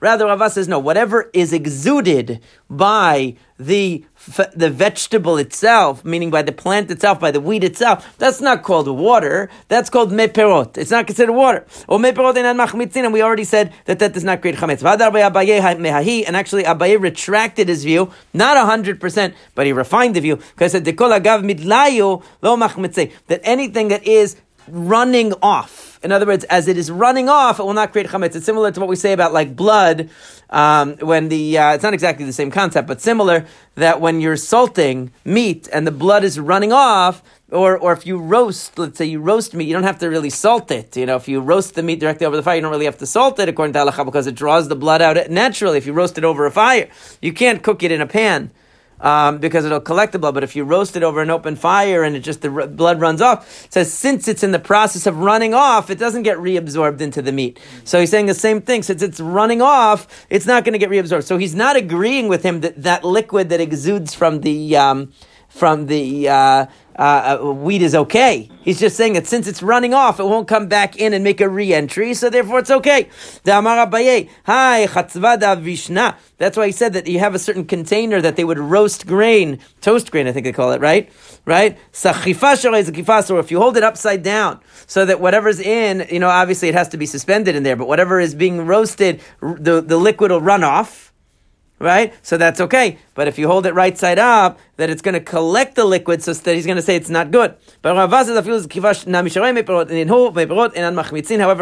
Rather, 0.00 0.24
Rava 0.24 0.48
says 0.48 0.66
no. 0.66 0.78
Whatever 0.78 1.30
is 1.34 1.52
exuded 1.52 2.40
by 2.70 3.34
the 3.58 4.06
the 4.54 4.70
vegetable 4.70 5.36
itself, 5.36 6.04
meaning 6.04 6.30
by 6.30 6.42
the 6.42 6.52
plant 6.52 6.90
itself, 6.90 7.20
by 7.20 7.30
the 7.30 7.40
wheat 7.40 7.64
itself, 7.64 8.16
that's 8.18 8.40
not 8.40 8.62
called 8.62 8.88
water. 8.88 9.50
That's 9.68 9.90
called 9.90 10.10
meperot. 10.10 10.78
It's 10.78 10.90
not 10.90 11.06
considered 11.06 11.32
water. 11.32 11.66
Or 11.88 11.98
meperot 11.98 12.36
and 12.36 12.58
machmitzin, 12.58 13.04
and 13.04 13.12
we 13.12 13.22
already 13.22 13.44
said 13.44 13.72
that 13.84 13.98
that 13.98 14.14
does 14.14 14.24
not 14.24 14.40
create 14.40 14.56
chametz. 14.56 14.82
And 16.26 16.36
actually, 16.36 16.64
Abaye 16.64 17.00
retracted 17.00 17.68
his 17.68 17.84
view, 17.84 18.10
not 18.32 18.56
hundred 18.64 19.00
percent, 19.00 19.34
but 19.54 19.66
he 19.66 19.72
refined 19.72 20.16
the 20.16 20.20
view 20.20 20.36
because 20.36 20.72
he 20.72 20.78
said 20.78 20.84
that 23.26 23.40
anything 23.44 23.88
that 23.88 24.06
is 24.06 24.36
running 24.68 25.32
off 25.42 25.93
in 26.04 26.12
other 26.12 26.26
words, 26.26 26.44
as 26.44 26.68
it 26.68 26.76
is 26.76 26.90
running 26.90 27.30
off, 27.30 27.58
it 27.58 27.64
will 27.64 27.72
not 27.72 27.90
create 27.90 28.08
chametz. 28.08 28.36
It's 28.36 28.44
similar 28.44 28.70
to 28.70 28.78
what 28.78 28.90
we 28.90 28.96
say 28.96 29.12
about 29.12 29.32
like 29.32 29.56
blood. 29.56 30.10
Um, 30.50 30.96
when 30.98 31.30
the 31.30 31.58
uh, 31.58 31.72
it's 31.72 31.82
not 31.82 31.94
exactly 31.94 32.26
the 32.26 32.32
same 32.32 32.50
concept, 32.50 32.86
but 32.86 33.00
similar 33.00 33.46
that 33.76 34.00
when 34.00 34.20
you're 34.20 34.36
salting 34.36 35.10
meat 35.24 35.66
and 35.72 35.86
the 35.86 35.90
blood 35.90 36.22
is 36.22 36.38
running 36.38 36.72
off, 36.72 37.22
or 37.50 37.76
or 37.78 37.92
if 37.92 38.06
you 38.06 38.18
roast, 38.18 38.78
let's 38.78 38.98
say 38.98 39.06
you 39.06 39.20
roast 39.20 39.54
meat, 39.54 39.66
you 39.66 39.72
don't 39.72 39.84
have 39.84 39.98
to 40.00 40.08
really 40.08 40.30
salt 40.30 40.70
it. 40.70 40.94
You 40.96 41.06
know, 41.06 41.16
if 41.16 41.26
you 41.26 41.40
roast 41.40 41.74
the 41.74 41.82
meat 41.82 41.98
directly 41.98 42.26
over 42.26 42.36
the 42.36 42.42
fire, 42.42 42.56
you 42.56 42.60
don't 42.60 42.70
really 42.70 42.84
have 42.84 42.98
to 42.98 43.06
salt 43.06 43.40
it 43.40 43.48
according 43.48 43.72
to 43.72 43.78
halacha 43.80 44.04
because 44.04 44.26
it 44.26 44.34
draws 44.34 44.68
the 44.68 44.76
blood 44.76 45.00
out 45.00 45.30
naturally. 45.30 45.78
If 45.78 45.86
you 45.86 45.94
roast 45.94 46.18
it 46.18 46.24
over 46.24 46.44
a 46.44 46.50
fire, 46.50 46.88
you 47.22 47.32
can't 47.32 47.62
cook 47.62 47.82
it 47.82 47.90
in 47.90 48.02
a 48.02 48.06
pan 48.06 48.50
um, 49.04 49.38
because 49.38 49.64
it'll 49.64 49.80
collect 49.80 50.12
the 50.12 50.18
blood. 50.18 50.34
But 50.34 50.42
if 50.42 50.56
you 50.56 50.64
roast 50.64 50.96
it 50.96 51.04
over 51.04 51.20
an 51.20 51.30
open 51.30 51.54
fire 51.54 52.02
and 52.02 52.16
it 52.16 52.20
just 52.20 52.42
the 52.42 52.50
r- 52.50 52.66
blood 52.66 53.00
runs 53.00 53.20
off, 53.20 53.66
it 53.66 53.72
says 53.72 53.92
since 53.92 54.26
it's 54.26 54.42
in 54.42 54.50
the 54.50 54.58
process 54.58 55.06
of 55.06 55.18
running 55.18 55.54
off, 55.54 55.90
it 55.90 55.98
doesn't 55.98 56.22
get 56.24 56.38
reabsorbed 56.38 57.00
into 57.00 57.22
the 57.22 57.30
meat. 57.30 57.60
So 57.84 58.00
he's 58.00 58.10
saying 58.10 58.26
the 58.26 58.34
same 58.34 58.60
thing. 58.60 58.82
Since 58.82 59.02
it's 59.02 59.20
running 59.20 59.62
off, 59.62 60.26
it's 60.30 60.46
not 60.46 60.64
going 60.64 60.72
to 60.72 60.78
get 60.78 60.90
reabsorbed. 60.90 61.24
So 61.24 61.38
he's 61.38 61.54
not 61.54 61.76
agreeing 61.76 62.26
with 62.28 62.42
him 62.42 62.62
that 62.62 62.82
that 62.82 63.04
liquid 63.04 63.50
that 63.50 63.60
exudes 63.60 64.14
from 64.14 64.40
the 64.40 64.76
um, 64.76 65.12
from 65.48 65.86
the 65.86 66.28
uh, 66.28 66.66
uh, 66.98 67.38
uh, 67.40 67.52
wheat 67.52 67.82
is 67.82 67.94
okay. 67.94 68.48
He's 68.62 68.80
just 68.80 68.96
saying 68.96 69.14
that 69.14 69.26
since 69.26 69.46
it's 69.46 69.62
running 69.62 69.94
off, 69.94 70.20
it 70.20 70.24
won't 70.24 70.48
come 70.48 70.68
back 70.68 70.96
in 70.96 71.12
and 71.12 71.22
make 71.22 71.40
a 71.40 71.48
re-entry, 71.48 72.14
so 72.14 72.30
therefore 72.30 72.60
it's 72.60 72.70
okay. 72.70 73.08
That's 73.44 73.66
why 76.56 76.66
he 76.66 76.72
said 76.72 76.92
that 76.92 77.06
you 77.06 77.18
have 77.18 77.34
a 77.34 77.38
certain 77.38 77.64
container 77.64 78.20
that 78.20 78.36
they 78.36 78.44
would 78.44 78.58
roast 78.58 79.06
grain, 79.06 79.58
toast 79.80 80.10
grain, 80.10 80.26
I 80.26 80.32
think 80.32 80.44
they 80.44 80.52
call 80.52 80.72
it, 80.72 80.80
right? 80.80 81.10
Right? 81.44 81.78
Or 82.04 83.38
if 83.38 83.50
you 83.50 83.58
hold 83.58 83.76
it 83.76 83.82
upside 83.82 84.22
down, 84.22 84.60
so 84.86 85.04
that 85.04 85.20
whatever's 85.20 85.60
in, 85.60 86.06
you 86.10 86.20
know, 86.20 86.28
obviously 86.28 86.68
it 86.68 86.74
has 86.74 86.88
to 86.90 86.96
be 86.96 87.06
suspended 87.06 87.54
in 87.56 87.62
there, 87.62 87.76
but 87.76 87.88
whatever 87.88 88.20
is 88.20 88.34
being 88.34 88.66
roasted, 88.66 89.20
the, 89.40 89.80
the 89.80 89.96
liquid 89.96 90.30
will 90.30 90.40
run 90.40 90.64
off 90.64 91.13
right? 91.78 92.14
So 92.22 92.36
that's 92.36 92.60
okay. 92.60 92.98
But 93.14 93.28
if 93.28 93.38
you 93.38 93.46
hold 93.46 93.66
it 93.66 93.74
right 93.74 93.96
side 93.96 94.18
up, 94.18 94.58
then 94.76 94.90
it's 94.90 95.02
going 95.02 95.14
to 95.14 95.20
collect 95.20 95.74
the 95.74 95.84
liquid, 95.84 96.22
so 96.22 96.32
that 96.32 96.54
he's 96.54 96.66
going 96.66 96.76
to 96.76 96.82
say 96.82 96.96
it's 96.96 97.10
not 97.10 97.30
good. 97.30 97.54
But 97.82 97.94
however, 97.94 98.24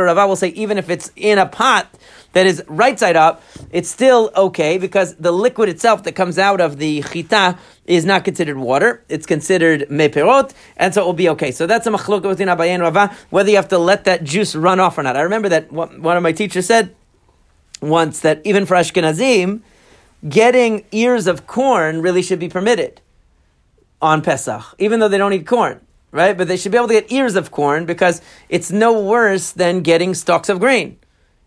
Rava 0.05 0.27
will 0.27 0.37
say 0.37 0.49
even 0.49 0.79
if 0.79 0.91
it's 0.91 1.11
in 1.17 1.39
a 1.39 1.47
pot 1.47 1.89
that 2.33 2.47
is 2.47 2.63
right 2.69 2.99
side 2.99 3.17
up, 3.17 3.43
it's 3.71 3.89
still 3.89 4.31
okay 4.37 4.79
because 4.79 5.15
the 5.17 5.33
liquid 5.33 5.69
itself 5.69 6.05
that 6.05 6.13
comes 6.13 6.39
out 6.39 6.61
of 6.61 6.79
the 6.79 7.03
chita 7.03 7.59
is 7.85 8.05
not 8.05 8.25
considered 8.25 8.57
water. 8.57 9.03
It's 9.09 9.27
considered 9.27 9.89
meperot, 9.91 10.53
and 10.77 10.95
so 10.95 11.03
it 11.03 11.05
will 11.05 11.13
be 11.13 11.29
okay. 11.31 11.51
So 11.51 11.67
that's 11.67 11.87
a 11.87 11.91
machlok 11.91 12.23
between 12.23 12.49
Abaye 12.49 12.81
Rava, 12.81 13.15
whether 13.31 13.51
you 13.51 13.57
have 13.57 13.69
to 13.69 13.79
let 13.79 14.05
that 14.05 14.25
juice 14.25 14.55
run 14.55 14.81
off 14.81 14.97
or 14.99 15.03
not. 15.03 15.17
I 15.17 15.23
remember 15.23 15.49
that 15.51 15.73
one 15.73 16.17
of 16.17 16.23
my 16.23 16.33
teachers 16.33 16.67
said 16.67 16.95
once 17.81 18.21
that 18.21 18.41
even 18.45 18.65
for 18.65 18.77
Ashkenazim, 18.77 19.61
getting 20.29 20.85
ears 20.93 21.27
of 21.27 21.47
corn 21.47 22.03
really 22.03 22.23
should 22.23 22.39
be 22.39 22.49
permitted 22.49 23.01
on 24.01 24.23
Pesach, 24.23 24.63
even 24.79 25.01
though 25.01 25.09
they 25.09 25.19
don't 25.19 25.33
eat 25.33 25.47
corn, 25.47 25.81
right? 26.11 26.37
But 26.37 26.49
they 26.49 26.57
should 26.57 26.73
be 26.73 26.79
able 26.79 26.89
to 26.89 26.95
get 26.95 27.13
ears 27.13 27.37
of 27.37 27.51
corn 27.51 27.87
because 27.87 28.21
it's 28.49 28.71
no 28.71 29.01
worse 29.01 29.53
than 29.53 29.81
getting 29.81 30.15
stalks 30.15 30.49
of 30.49 30.61
grain. 30.61 30.99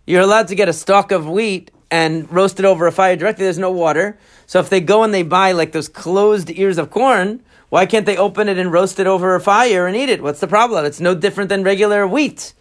You're 0.05 0.21
allowed 0.21 0.47
to 0.49 0.55
get 0.55 0.69
a 0.69 0.73
stalk 0.73 1.11
of 1.11 1.27
wheat 1.27 1.71
and 1.89 2.31
roast 2.31 2.59
it 2.59 2.65
over 2.65 2.87
a 2.87 2.91
fire 2.91 3.15
directly. 3.15 3.45
There's 3.45 3.57
no 3.57 3.71
water. 3.71 4.17
So 4.45 4.59
if 4.59 4.69
they 4.69 4.81
go 4.81 5.03
and 5.03 5.13
they 5.13 5.23
buy 5.23 5.51
like 5.51 5.71
those 5.71 5.89
closed 5.89 6.49
ears 6.51 6.77
of 6.77 6.91
corn, 6.91 7.41
why 7.69 7.85
can't 7.85 8.05
they 8.05 8.17
open 8.17 8.47
it 8.47 8.57
and 8.57 8.71
roast 8.71 8.99
it 8.99 9.07
over 9.07 9.35
a 9.35 9.41
fire 9.41 9.87
and 9.87 9.95
eat 9.95 10.09
it? 10.09 10.21
What's 10.21 10.39
the 10.39 10.47
problem? 10.47 10.85
It's 10.85 10.99
no 10.99 11.15
different 11.15 11.49
than 11.49 11.63
regular 11.63 12.07
wheat 12.07 12.53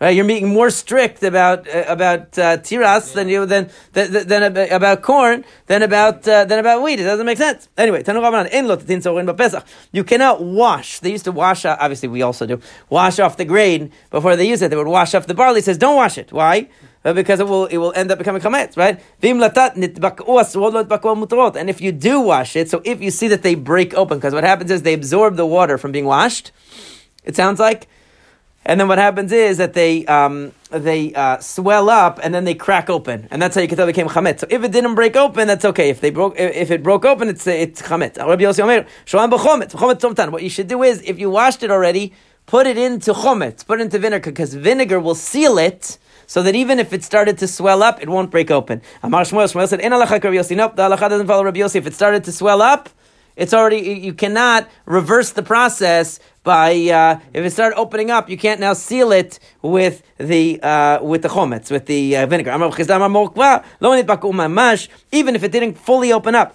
Right? 0.00 0.14
You're 0.14 0.26
being 0.26 0.48
more 0.48 0.70
strict 0.70 1.24
about 1.24 1.66
uh, 1.68 1.84
about 1.88 2.38
uh, 2.38 2.58
tiras 2.58 3.12
than 3.14 3.28
you 3.28 3.46
than, 3.46 3.68
than, 3.92 4.28
than 4.28 4.72
about 4.72 5.02
corn 5.02 5.44
than 5.66 5.82
about 5.82 6.26
uh, 6.28 6.44
than 6.44 6.60
about 6.60 6.82
wheat. 6.82 7.00
It 7.00 7.04
doesn't 7.04 7.26
make 7.26 7.38
sense. 7.38 7.68
Anyway, 7.76 8.04
you 9.92 10.04
cannot 10.04 10.40
wash. 10.40 11.00
They 11.00 11.10
used 11.10 11.24
to 11.24 11.32
wash. 11.32 11.64
Obviously, 11.64 12.08
we 12.08 12.22
also 12.22 12.46
do 12.46 12.60
wash 12.88 13.18
off 13.18 13.36
the 13.36 13.44
grain 13.44 13.90
before 14.10 14.36
they 14.36 14.48
use 14.48 14.62
it. 14.62 14.68
They 14.68 14.76
would 14.76 14.86
wash 14.86 15.14
off 15.14 15.26
the 15.26 15.34
barley. 15.34 15.58
It 15.58 15.64
says 15.64 15.78
don't 15.78 15.96
wash 15.96 16.16
it. 16.16 16.32
Why? 16.32 16.68
Uh, 17.04 17.12
because 17.12 17.40
it 17.40 17.48
will 17.48 17.66
it 17.66 17.78
will 17.78 17.92
end 17.96 18.12
up 18.12 18.18
becoming 18.18 18.42
chametz, 18.42 18.76
right? 18.76 19.00
And 21.56 21.70
if 21.70 21.80
you 21.80 21.92
do 21.92 22.20
wash 22.20 22.54
it, 22.56 22.70
so 22.70 22.82
if 22.84 23.00
you 23.00 23.10
see 23.10 23.28
that 23.28 23.42
they 23.42 23.54
break 23.56 23.94
open, 23.94 24.18
because 24.18 24.34
what 24.34 24.44
happens 24.44 24.70
is 24.70 24.82
they 24.82 24.94
absorb 24.94 25.36
the 25.36 25.46
water 25.46 25.78
from 25.78 25.90
being 25.90 26.04
washed. 26.04 26.52
It 27.24 27.34
sounds 27.34 27.58
like 27.58 27.88
and 28.68 28.78
then 28.78 28.86
what 28.86 28.98
happens 28.98 29.32
is 29.32 29.56
that 29.56 29.72
they 29.72 30.04
um, 30.04 30.52
they 30.70 31.14
uh, 31.14 31.38
swell 31.38 31.88
up 31.88 32.20
and 32.22 32.34
then 32.34 32.44
they 32.44 32.54
crack 32.54 32.90
open, 32.90 33.26
and 33.30 33.40
that's 33.40 33.54
how 33.54 33.62
you 33.62 33.66
can 33.66 33.78
tell 33.78 33.86
they 33.86 33.92
became 33.92 34.08
chametz. 34.08 34.40
So 34.40 34.46
if 34.50 34.62
it 34.62 34.72
didn't 34.72 34.94
break 34.94 35.16
open, 35.16 35.48
that's 35.48 35.64
okay. 35.64 35.88
If 35.88 36.02
they 36.02 36.10
broke, 36.10 36.38
if 36.38 36.70
it 36.70 36.82
broke 36.82 37.06
open, 37.06 37.28
it's 37.28 37.46
it's 37.46 37.80
chametz. 37.80 38.18
What 40.30 40.42
you 40.42 40.50
should 40.50 40.68
do 40.68 40.82
is, 40.82 41.00
if 41.02 41.18
you 41.18 41.30
washed 41.30 41.62
it 41.62 41.70
already, 41.70 42.12
put 42.44 42.66
it 42.66 42.76
into 42.76 43.14
chometz, 43.14 43.66
put 43.66 43.80
it 43.80 43.84
into 43.84 43.98
vinegar, 43.98 44.30
because 44.30 44.52
vinegar 44.52 45.00
will 45.00 45.14
seal 45.14 45.56
it 45.56 45.96
so 46.26 46.42
that 46.42 46.54
even 46.54 46.78
if 46.78 46.92
it 46.92 47.02
started 47.02 47.38
to 47.38 47.48
swell 47.48 47.82
up, 47.82 48.02
it 48.02 48.10
won't 48.10 48.30
break 48.30 48.50
open. 48.50 48.82
Amar 49.02 49.22
Shmuel, 49.22 49.50
Shmuel 49.50 49.66
said, 49.66 49.80
"In 49.80 49.92
halacha 49.92 50.22
Rabbi 50.22 50.36
Yossi." 50.36 50.54
Nope, 50.54 50.76
the 50.76 50.82
halacha 50.82 51.08
doesn't 51.08 51.26
follow 51.26 51.44
Rabbi 51.44 51.60
Yossi. 51.60 51.76
If 51.76 51.86
it 51.86 51.94
started 51.94 52.22
to 52.24 52.32
swell 52.32 52.60
up, 52.60 52.90
it's 53.38 53.54
already 53.54 53.78
you 53.78 54.12
cannot 54.12 54.68
reverse 54.84 55.30
the 55.30 55.42
process 55.42 56.18
by 56.42 56.72
uh, 56.88 57.20
if 57.32 57.44
it 57.44 57.50
started 57.50 57.76
opening 57.76 58.10
up, 58.10 58.28
you 58.28 58.36
can't 58.36 58.58
now 58.58 58.72
seal 58.72 59.12
it 59.12 59.38
with 59.62 60.02
the 60.16 60.60
uh, 60.62 61.02
with 61.02 61.22
the 61.22 61.28
chometz 61.28 61.70
with 61.70 61.86
the 61.86 62.16
uh, 62.16 62.26
vinegar. 62.26 62.50
Even 65.12 65.36
if 65.36 65.44
it 65.44 65.52
didn't 65.52 65.74
fully 65.78 66.12
open 66.12 66.34
up, 66.34 66.52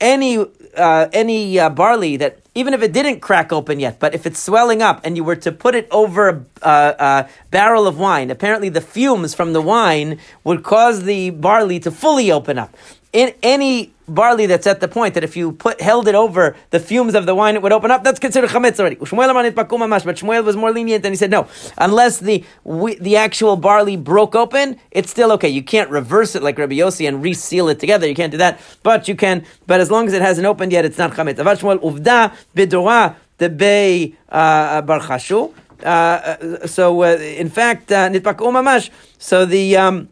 any 0.00 0.38
uh, 0.76 1.08
any 1.12 1.58
uh, 1.58 1.70
barley 1.70 2.16
that 2.16 2.47
even 2.58 2.74
if 2.74 2.82
it 2.82 2.92
didn't 2.92 3.20
crack 3.20 3.52
open 3.52 3.78
yet, 3.78 4.00
but 4.00 4.16
if 4.16 4.26
it's 4.26 4.42
swelling 4.42 4.82
up 4.82 5.00
and 5.04 5.16
you 5.16 5.22
were 5.22 5.36
to 5.36 5.52
put 5.52 5.76
it 5.76 5.86
over 5.92 6.44
a, 6.60 6.68
a, 6.98 7.28
barrel 7.52 7.86
of 7.86 7.96
wine, 8.00 8.32
apparently 8.32 8.68
the 8.68 8.80
fumes 8.80 9.32
from 9.32 9.52
the 9.52 9.62
wine 9.62 10.18
would 10.42 10.64
cause 10.64 11.04
the 11.04 11.30
barley 11.30 11.78
to 11.78 11.92
fully 11.92 12.32
open 12.32 12.58
up. 12.58 12.76
In 13.12 13.32
any 13.42 13.92
barley 14.08 14.46
that's 14.46 14.66
at 14.66 14.80
the 14.80 14.88
point 14.88 15.14
that 15.14 15.24
if 15.24 15.36
you 15.36 15.52
put 15.52 15.80
held 15.80 16.08
it 16.08 16.14
over 16.14 16.56
the 16.70 16.80
fumes 16.80 17.14
of 17.14 17.26
the 17.26 17.34
wine, 17.34 17.54
it 17.54 17.62
would 17.62 17.72
open 17.72 17.90
up. 17.90 18.04
That's 18.04 18.18
considered 18.18 18.50
chametz 18.50 18.78
already. 18.78 18.96
But 18.96 19.08
Shmuel 19.08 20.44
was 20.44 20.56
more 20.56 20.72
lenient, 20.72 21.04
and 21.04 21.12
he 21.12 21.16
said 21.16 21.30
no, 21.30 21.46
unless 21.78 22.18
the 22.18 22.44
the 22.64 23.16
actual 23.16 23.56
barley 23.56 23.96
broke 23.96 24.34
open, 24.34 24.76
it's 24.90 25.10
still 25.10 25.32
okay. 25.32 25.48
You 25.48 25.62
can't 25.62 25.90
reverse 25.90 26.34
it 26.34 26.42
like 26.42 26.58
Rabbi 26.58 26.76
Yossi 26.76 27.06
and 27.08 27.22
reseal 27.22 27.68
it 27.68 27.80
together. 27.80 28.06
You 28.06 28.14
can't 28.14 28.32
do 28.32 28.38
that, 28.38 28.60
but 28.82 29.08
you 29.08 29.16
can. 29.16 29.44
But 29.66 29.80
as 29.80 29.90
long 29.90 30.06
as 30.06 30.12
it 30.12 30.22
hasn't 30.22 30.46
opened 30.46 30.72
yet, 30.72 30.84
it's 30.84 30.98
not 30.98 31.12
chametz. 31.12 31.36
Avad 31.36 31.58
Shmuel 31.58 31.80
uvda 31.80 33.16
the 33.38 33.48
bay 33.48 34.14
uh, 34.28 34.82
barchashu. 34.82 35.54
Uh, 35.82 36.66
so 36.66 37.02
uh, 37.02 37.16
in 37.16 37.48
fact, 37.48 37.92
uh, 37.92 38.08
nitpak 38.08 38.38
umamash. 38.38 38.90
So 39.18 39.46
the 39.46 39.76
um, 39.76 40.08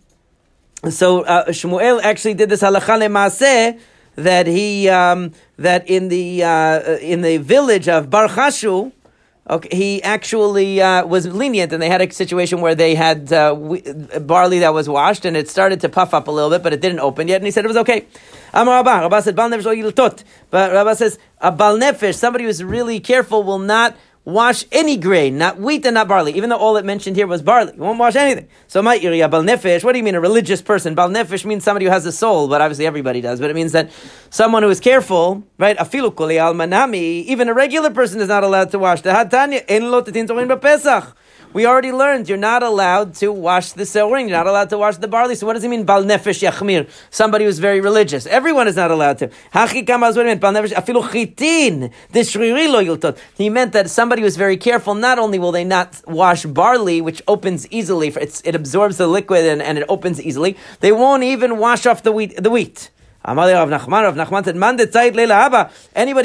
so 0.92 1.22
uh, 1.22 1.46
Shmuel 1.48 2.02
actually 2.02 2.34
did 2.34 2.48
this 2.48 2.62
halacha 2.62 3.00
lemaseh 3.00 3.80
that 4.16 4.46
he 4.46 4.88
um, 4.88 5.32
that 5.58 5.88
in 5.88 6.08
the 6.08 6.42
uh, 6.42 6.96
in 6.98 7.20
the 7.22 7.36
village 7.38 7.88
of 7.88 8.08
Barchashu, 8.08 8.92
okay, 9.48 9.76
he 9.76 10.02
actually 10.02 10.80
uh, 10.80 11.06
was 11.06 11.26
lenient, 11.26 11.72
and 11.72 11.82
they 11.82 11.88
had 11.88 12.00
a 12.00 12.10
situation 12.10 12.60
where 12.60 12.74
they 12.74 12.94
had 12.94 13.32
uh, 13.32 13.54
barley 14.20 14.60
that 14.60 14.72
was 14.72 14.88
washed, 14.88 15.24
and 15.24 15.36
it 15.36 15.48
started 15.48 15.80
to 15.82 15.88
puff 15.88 16.14
up 16.14 16.28
a 16.28 16.30
little 16.30 16.50
bit, 16.50 16.62
but 16.62 16.72
it 16.72 16.80
didn't 16.80 17.00
open 17.00 17.28
yet, 17.28 17.36
and 17.36 17.44
he 17.44 17.50
said 17.50 17.64
it 17.64 17.68
was 17.68 17.76
okay. 17.76 18.06
Amar 18.54 18.82
Rabba, 18.82 19.02
Rabba 19.02 19.22
said 19.22 19.36
bal 19.36 19.50
nefesh 19.50 20.24
but 20.50 20.72
Rabba 20.72 20.96
says 20.96 21.18
a 21.40 21.52
bal 21.52 21.78
nefesh, 21.78 22.16
somebody 22.16 22.44
who's 22.44 22.64
really 22.64 23.00
careful, 23.00 23.42
will 23.42 23.58
not 23.58 23.96
wash 24.26 24.64
any 24.72 24.96
grain, 24.96 25.38
not 25.38 25.58
wheat 25.58 25.86
and 25.86 25.94
not 25.94 26.08
barley, 26.08 26.32
even 26.32 26.50
though 26.50 26.56
all 26.56 26.76
it 26.76 26.84
mentioned 26.84 27.14
here 27.14 27.28
was 27.28 27.42
barley. 27.42 27.72
You 27.74 27.80
won't 27.80 27.98
wash 27.98 28.16
anything. 28.16 28.48
So 28.66 28.82
my 28.82 28.98
iriya 28.98 29.30
bal 29.30 29.42
nefesh, 29.42 29.84
what 29.84 29.92
do 29.92 29.98
you 29.98 30.04
mean 30.04 30.16
a 30.16 30.20
religious 30.20 30.60
person? 30.60 30.96
Bal 30.96 31.08
nefesh 31.08 31.44
means 31.44 31.62
somebody 31.62 31.86
who 31.86 31.92
has 31.92 32.04
a 32.04 32.12
soul, 32.12 32.48
but 32.48 32.60
obviously 32.60 32.86
everybody 32.86 33.20
does. 33.20 33.40
But 33.40 33.50
it 33.50 33.54
means 33.54 33.70
that 33.72 33.90
someone 34.28 34.64
who 34.64 34.68
is 34.68 34.80
careful, 34.80 35.44
right? 35.58 35.78
Afilu 35.78 36.10
al 36.38 36.54
manami, 36.54 37.22
even 37.24 37.48
a 37.48 37.54
regular 37.54 37.90
person 37.90 38.20
is 38.20 38.28
not 38.28 38.42
allowed 38.42 38.72
to 38.72 38.78
wash. 38.80 39.00
The 39.00 39.10
hatanya 39.10 39.64
in 39.68 39.84
en 39.84 39.90
lo 39.90 40.02
pesach. 40.02 41.16
We 41.56 41.64
already 41.64 41.90
learned 41.90 42.28
you're 42.28 42.36
not 42.36 42.62
allowed 42.62 43.14
to 43.14 43.32
wash 43.32 43.72
the 43.72 43.84
seurin, 43.84 44.28
you're 44.28 44.36
not 44.36 44.46
allowed 44.46 44.68
to 44.68 44.76
wash 44.76 44.98
the 44.98 45.08
barley. 45.08 45.34
So 45.36 45.46
what 45.46 45.54
does 45.54 45.62
he 45.62 45.70
mean, 45.70 45.84
bal 45.84 46.04
nefesh 46.04 46.46
yachmir? 46.46 46.86
Somebody 47.08 47.46
who's 47.46 47.60
very 47.60 47.80
religious. 47.80 48.26
Everyone 48.26 48.68
is 48.68 48.76
not 48.76 48.90
allowed 48.90 49.16
to. 49.20 49.30
He 53.38 53.48
meant 53.48 53.72
that 53.72 53.88
somebody 53.88 54.20
who's 54.20 54.36
very 54.36 54.58
careful, 54.58 54.94
not 54.94 55.18
only 55.18 55.38
will 55.38 55.50
they 55.50 55.64
not 55.64 56.02
wash 56.06 56.44
barley, 56.44 57.00
which 57.00 57.22
opens 57.26 57.66
easily, 57.70 58.08
it 58.08 58.54
absorbs 58.54 58.98
the 58.98 59.06
liquid 59.06 59.46
and, 59.46 59.62
and 59.62 59.78
it 59.78 59.86
opens 59.88 60.20
easily, 60.20 60.58
they 60.80 60.92
won't 60.92 61.22
even 61.22 61.56
wash 61.56 61.86
off 61.86 62.02
the 62.02 62.12
wheat. 62.12 62.36
The 62.36 62.50
wheat. 62.50 62.90
Anybody 63.28 63.54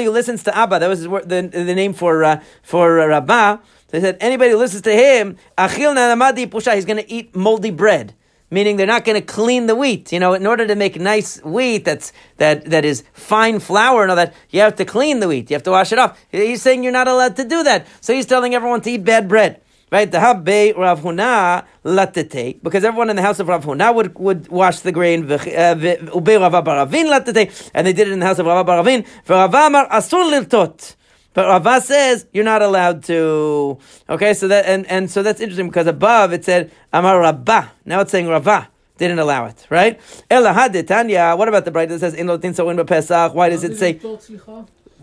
who 0.04 0.10
listens 0.10 0.42
to 0.44 0.56
Abba, 0.56 0.78
that 0.78 0.88
was 0.88 1.02
the, 1.02 1.48
the 1.50 1.74
name 1.74 1.94
for 1.94 2.22
uh, 2.22 2.40
for 2.62 3.00
uh, 3.00 3.06
Rabbah, 3.06 3.58
they 3.92 4.00
said 4.00 4.16
anybody 4.20 4.50
who 4.50 4.56
listens 4.56 4.82
to 4.82 4.92
him, 4.92 5.36
achil 5.56 5.94
nanamadi 5.94 6.46
pusha, 6.48 6.74
he's 6.74 6.86
going 6.86 6.96
to 6.96 7.10
eat 7.12 7.36
moldy 7.36 7.70
bread. 7.70 8.14
Meaning 8.50 8.76
they're 8.76 8.86
not 8.86 9.04
going 9.04 9.18
to 9.18 9.24
clean 9.24 9.66
the 9.66 9.74
wheat. 9.74 10.12
You 10.12 10.20
know, 10.20 10.34
in 10.34 10.46
order 10.46 10.66
to 10.66 10.74
make 10.74 10.98
nice 11.00 11.42
wheat 11.42 11.84
that's 11.86 12.12
that 12.36 12.66
that 12.66 12.84
is 12.84 13.02
fine 13.12 13.60
flour 13.60 14.02
and 14.02 14.10
all 14.10 14.16
that, 14.16 14.34
you 14.50 14.60
have 14.60 14.76
to 14.76 14.84
clean 14.84 15.20
the 15.20 15.28
wheat. 15.28 15.50
You 15.50 15.54
have 15.54 15.62
to 15.62 15.70
wash 15.70 15.92
it 15.92 15.98
off. 15.98 16.18
He's 16.30 16.60
saying 16.60 16.82
you're 16.82 16.92
not 16.92 17.08
allowed 17.08 17.36
to 17.36 17.44
do 17.44 17.62
that. 17.62 17.86
So 18.02 18.12
he's 18.12 18.26
telling 18.26 18.54
everyone 18.54 18.82
to 18.82 18.90
eat 18.90 19.04
bad 19.04 19.28
bread. 19.28 19.62
Right? 19.90 20.10
The 20.10 20.18
Habbe 20.18 20.74
Rav 20.76 21.00
Huna 21.00 21.66
latete, 21.84 22.62
because 22.62 22.82
everyone 22.82 23.10
in 23.10 23.16
the 23.16 23.22
house 23.22 23.40
of 23.40 23.48
Rav 23.48 23.62
Huna 23.62 23.94
would, 23.94 24.14
would 24.18 24.48
wash 24.48 24.80
the 24.80 24.90
grain, 24.90 25.30
uh, 25.30 25.36
Ube 25.36 26.28
Rav 26.28 26.64
Baravin 26.64 27.12
latete, 27.12 27.70
and 27.74 27.86
they 27.86 27.92
did 27.92 28.08
it 28.08 28.12
in 28.12 28.20
the 28.20 28.24
house 28.24 28.38
of 28.38 28.46
Rav 28.46 28.66
Baravin. 28.66 29.06
Rav 29.28 29.54
Amar 29.54 29.86
Asur 29.90 30.30
liltot. 30.30 30.96
But 31.34 31.46
Rava 31.46 31.80
says 31.80 32.26
you're 32.32 32.44
not 32.44 32.62
allowed 32.62 33.04
to. 33.04 33.78
Okay, 34.08 34.34
so 34.34 34.48
that 34.48 34.66
and, 34.66 34.86
and 34.86 35.10
so 35.10 35.22
that's 35.22 35.40
interesting 35.40 35.68
because 35.68 35.86
above 35.86 36.32
it 36.32 36.44
said 36.44 36.70
Amar 36.92 37.20
Rabba. 37.20 37.72
Now 37.84 38.00
it's 38.00 38.10
saying 38.10 38.28
Rava 38.28 38.68
didn't 38.98 39.18
allow 39.18 39.46
it, 39.46 39.66
right? 39.70 39.98
Tanya. 40.28 41.34
What 41.36 41.48
about 41.48 41.64
the 41.64 41.70
brayta 41.70 41.88
that 41.88 42.00
says 42.00 42.14
in 42.14 42.26
lotin 42.26 42.54
so 42.54 42.68
in 42.68 42.84
Pesach? 42.86 43.34
Why 43.34 43.48
does 43.48 43.64
it 43.64 43.76
say 43.76 43.94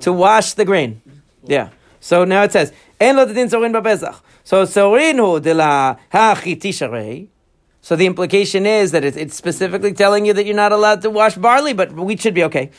to 0.02 0.14
wash 0.14 0.54
the 0.54 0.66
grain? 0.66 1.02
Yeah. 1.44 1.70
So 2.00 2.26
now 2.26 2.44
it 2.44 2.52
says 2.52 2.72
en 3.00 3.16
lotin 3.16 3.50
so 3.50 3.64
in 3.64 3.74
Pesach. 3.74 4.24
So 4.44 4.64
sorinu 4.64 5.42
de 5.42 5.54
la 5.54 5.96
ha 6.12 6.42
So 7.82 7.96
the 7.96 8.06
implication 8.06 8.66
is 8.66 8.92
that 8.92 9.04
it's 9.04 9.36
specifically 9.36 9.94
telling 9.94 10.26
you 10.26 10.34
that 10.34 10.46
you're 10.46 10.56
not 10.56 10.72
allowed 10.72 11.02
to 11.02 11.10
wash 11.10 11.36
barley, 11.36 11.74
but 11.74 11.92
wheat 11.92 12.22
should 12.22 12.36
be 12.36 12.44
okay. 12.44 12.70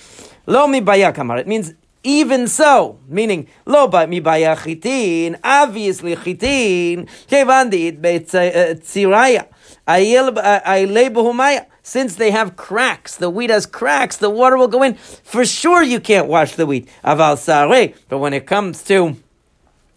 Lo 0.47 0.66
mi 0.66 0.78
It 0.78 1.47
means 1.47 1.75
even 2.02 2.49
so, 2.49 2.99
meaning 3.09 3.47
lo 3.66 3.87
ba 3.88 4.07
mi 4.07 4.21
baya 4.21 4.57
chitin, 4.57 5.38
obviously 5.45 6.16
chitin, 6.16 7.07
kevandit 7.28 8.00
betziraya, 8.00 9.47
uh, 9.87 9.92
ayel 9.92 11.61
uh, 11.61 11.64
Since 11.83 12.16
they 12.16 12.30
have 12.30 12.57
cracks, 12.57 13.16
the 13.16 13.30
wheat 13.30 13.50
has 13.50 13.66
cracks, 13.66 14.16
the 14.16 14.30
water 14.30 14.57
will 14.57 14.69
go 14.69 14.83
in. 14.83 14.95
For 14.95 15.45
sure, 15.45 15.83
you 15.83 16.00
can't 16.00 16.28
wash 16.28 16.54
the 16.54 16.66
wheat. 16.66 16.88
Aval 17.04 17.37
sare, 17.37 17.95
but 18.09 18.19
when 18.19 18.33
it 18.33 18.47
comes 18.47 18.83
to 18.85 19.16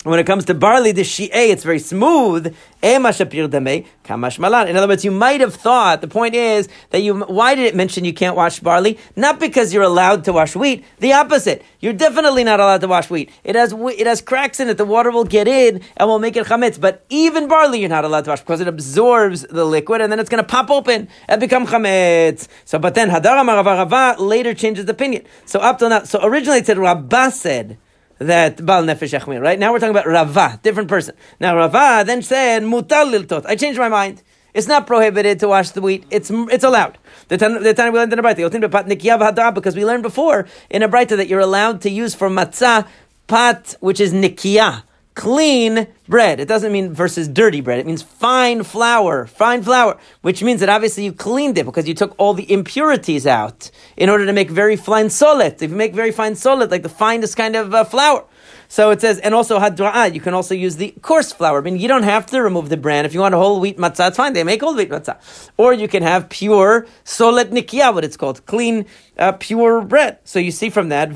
when 0.04 0.20
it 0.20 0.26
comes 0.26 0.46
to 0.46 0.54
barley, 0.54 0.92
the 0.92 1.04
shi'e, 1.04 1.30
it's 1.34 1.64
very 1.64 1.80
smooth. 1.80 2.54
Eh, 2.82 2.98
in 2.98 3.06
other 3.06 4.88
words, 4.88 5.06
you 5.06 5.12
might 5.12 5.40
have 5.40 5.56
thought, 5.56 6.02
the 6.02 6.08
point 6.08 6.36
is 6.36 6.68
that 6.90 7.00
you, 7.00 7.20
why 7.22 7.56
did 7.56 7.66
it 7.66 7.76
mention 7.76 8.04
you 8.04 8.14
can't 8.14 8.36
wash 8.36 8.60
barley? 8.60 8.98
Not 9.16 9.40
because 9.40 9.74
you're 9.74 9.84
allowed 9.84 10.26
to 10.26 10.34
wash 10.34 10.56
wheat. 10.56 10.84
The 11.00 11.14
opposite. 11.14 11.64
You're 11.80 11.94
definitely 11.94 12.44
not 12.44 12.60
allowed 12.60 12.82
to 12.82 12.88
wash 12.88 13.10
wheat. 13.10 13.32
It 13.46 13.56
has, 13.56 13.74
it 13.74 14.06
has 14.06 14.22
cracks 14.22 14.60
in 14.60 14.68
it. 14.68 14.78
The 14.78 14.86
water 14.86 15.12
will 15.12 15.24
get 15.24 15.48
in 15.48 15.82
and 15.96 16.10
will 16.10 16.20
make 16.20 16.36
it 16.36 16.48
chametz. 16.48 16.80
But 16.80 17.06
even 17.10 17.48
barley, 17.48 17.80
you're 17.80 17.90
not 17.90 18.04
allowed 18.04 18.26
to 18.26 18.32
wash 18.32 18.42
because 18.42 18.60
it 18.60 18.68
absorbs 18.68 19.44
the 19.44 19.66
liquid 19.66 20.02
and 20.02 20.12
then 20.12 20.20
it's 20.20 20.30
going 20.30 20.44
to 20.44 20.48
pop 20.48 20.70
open 20.70 21.08
and 21.30 21.40
become 21.40 21.66
chametz. 21.66 22.50
So, 22.66 22.78
but 22.78 22.96
then 22.96 23.10
Hadar 23.10 23.46
Rava 23.46 24.22
later 24.22 24.54
changes 24.54 24.86
the 24.86 24.92
opinion. 24.92 25.24
So 25.46 25.60
up 25.60 25.80
till 25.80 25.90
now, 25.90 26.04
so 26.04 26.20
originally 26.22 26.60
it 26.60 26.66
said 26.66 26.78
Rabbah 26.78 27.30
said, 27.30 27.78
that 28.26 28.66
Bal 28.66 28.84
Nefesh 28.84 29.18
Echmir, 29.20 29.42
right? 29.42 29.58
Now 29.60 29.72
we're 29.72 29.80
talking 29.80 29.96
about 29.96 30.08
Rava, 30.08 30.60
different 30.64 30.90
person. 30.90 31.16
Now 31.40 31.56
Rava 31.56 32.04
then 32.06 32.22
said 32.22 32.64
Mutal 32.64 33.12
Liltot. 33.12 33.46
I 33.46 33.56
changed 33.56 33.80
my 33.80 33.90
mind. 33.90 34.24
It's 34.54 34.68
not 34.68 34.86
prohibited 34.86 35.40
to 35.40 35.48
wash 35.48 35.72
the 35.72 35.82
wheat. 35.82 36.06
It's 36.12 36.30
it's 36.32 36.64
allowed. 36.64 37.00
The 37.28 37.38
time 37.38 37.92
we 37.94 38.00
learned 38.00 38.14
in 38.14 38.20
a 38.20 38.24
brayta, 38.24 39.54
because 39.56 39.76
we 39.76 39.84
learned 39.84 40.04
before 40.04 40.48
in 40.70 40.84
a 40.84 40.90
brayta 40.90 41.18
that 41.18 41.28
you're 41.28 41.40
allowed 41.40 41.82
to 41.82 41.90
use 41.90 42.14
for 42.14 42.30
matzah 42.30 42.88
pat, 43.28 43.76
which 43.80 44.00
is 44.00 44.14
nikia, 44.14 44.84
clean 45.16 45.88
bread. 46.08 46.40
It 46.40 46.48
doesn't 46.48 46.72
mean 46.72 46.94
versus 46.94 47.28
dirty 47.28 47.62
bread. 47.62 47.80
It 47.80 47.86
means 47.86 48.02
fine 48.02 48.64
flour, 48.64 49.26
fine 49.28 49.64
flour, 49.64 49.98
which 50.22 50.44
means 50.44 50.60
that 50.60 50.70
obviously 50.70 51.06
you 51.06 51.14
cleaned 51.14 51.58
it 51.58 51.66
because 51.66 51.88
you 51.88 51.94
took 51.94 52.16
all 52.18 52.34
the 52.34 52.52
impurities 52.52 53.28
out 53.28 53.70
in 53.96 54.10
order 54.10 54.26
to 54.26 54.34
make 54.34 54.50
very 54.50 54.76
fine 54.76 55.08
solet. 55.08 55.62
If 55.62 55.70
you 55.72 55.78
make 55.78 55.94
very 55.94 56.12
fine 56.12 56.34
solet, 56.34 56.72
like 56.72 56.84
the 56.84 56.90
finest 56.90 57.38
kind 57.38 57.56
of 57.56 57.74
uh, 57.74 57.84
flour, 57.84 58.26
so 58.74 58.90
it 58.90 59.02
says, 59.02 59.20
and 59.20 59.36
also 59.36 59.60
hadra'ah, 59.60 60.16
you 60.16 60.20
can 60.20 60.34
also 60.34 60.56
use 60.56 60.78
the 60.78 60.96
coarse 61.04 61.32
flour. 61.32 61.60
I 61.60 61.62
mean, 61.62 61.78
you 61.78 61.88
don't 61.88 62.02
have 62.02 62.26
to 62.32 62.42
remove 62.42 62.70
the 62.70 62.76
bran. 62.76 63.06
If 63.06 63.14
you 63.14 63.20
want 63.20 63.36
a 63.36 63.38
whole 63.38 63.60
wheat 63.60 63.78
matzah, 63.78 64.08
it's 64.08 64.18
fine. 64.18 64.34
They 64.34 64.44
make 64.44 64.62
whole 64.62 64.74
wheat 64.74 64.90
matzah. 64.90 65.20
Or 65.58 65.74
you 65.74 65.88
can 65.88 66.02
have 66.02 66.28
pure 66.28 66.88
solet 67.06 67.52
nikia, 67.52 67.94
what 67.94 68.04
it's 68.04 68.18
called, 68.18 68.44
clean, 68.48 68.88
uh, 69.20 69.34
pure 69.34 69.84
bread. 69.84 70.18
So 70.24 70.40
you 70.40 70.50
see 70.50 70.72
from 70.72 70.90
that, 70.90 71.10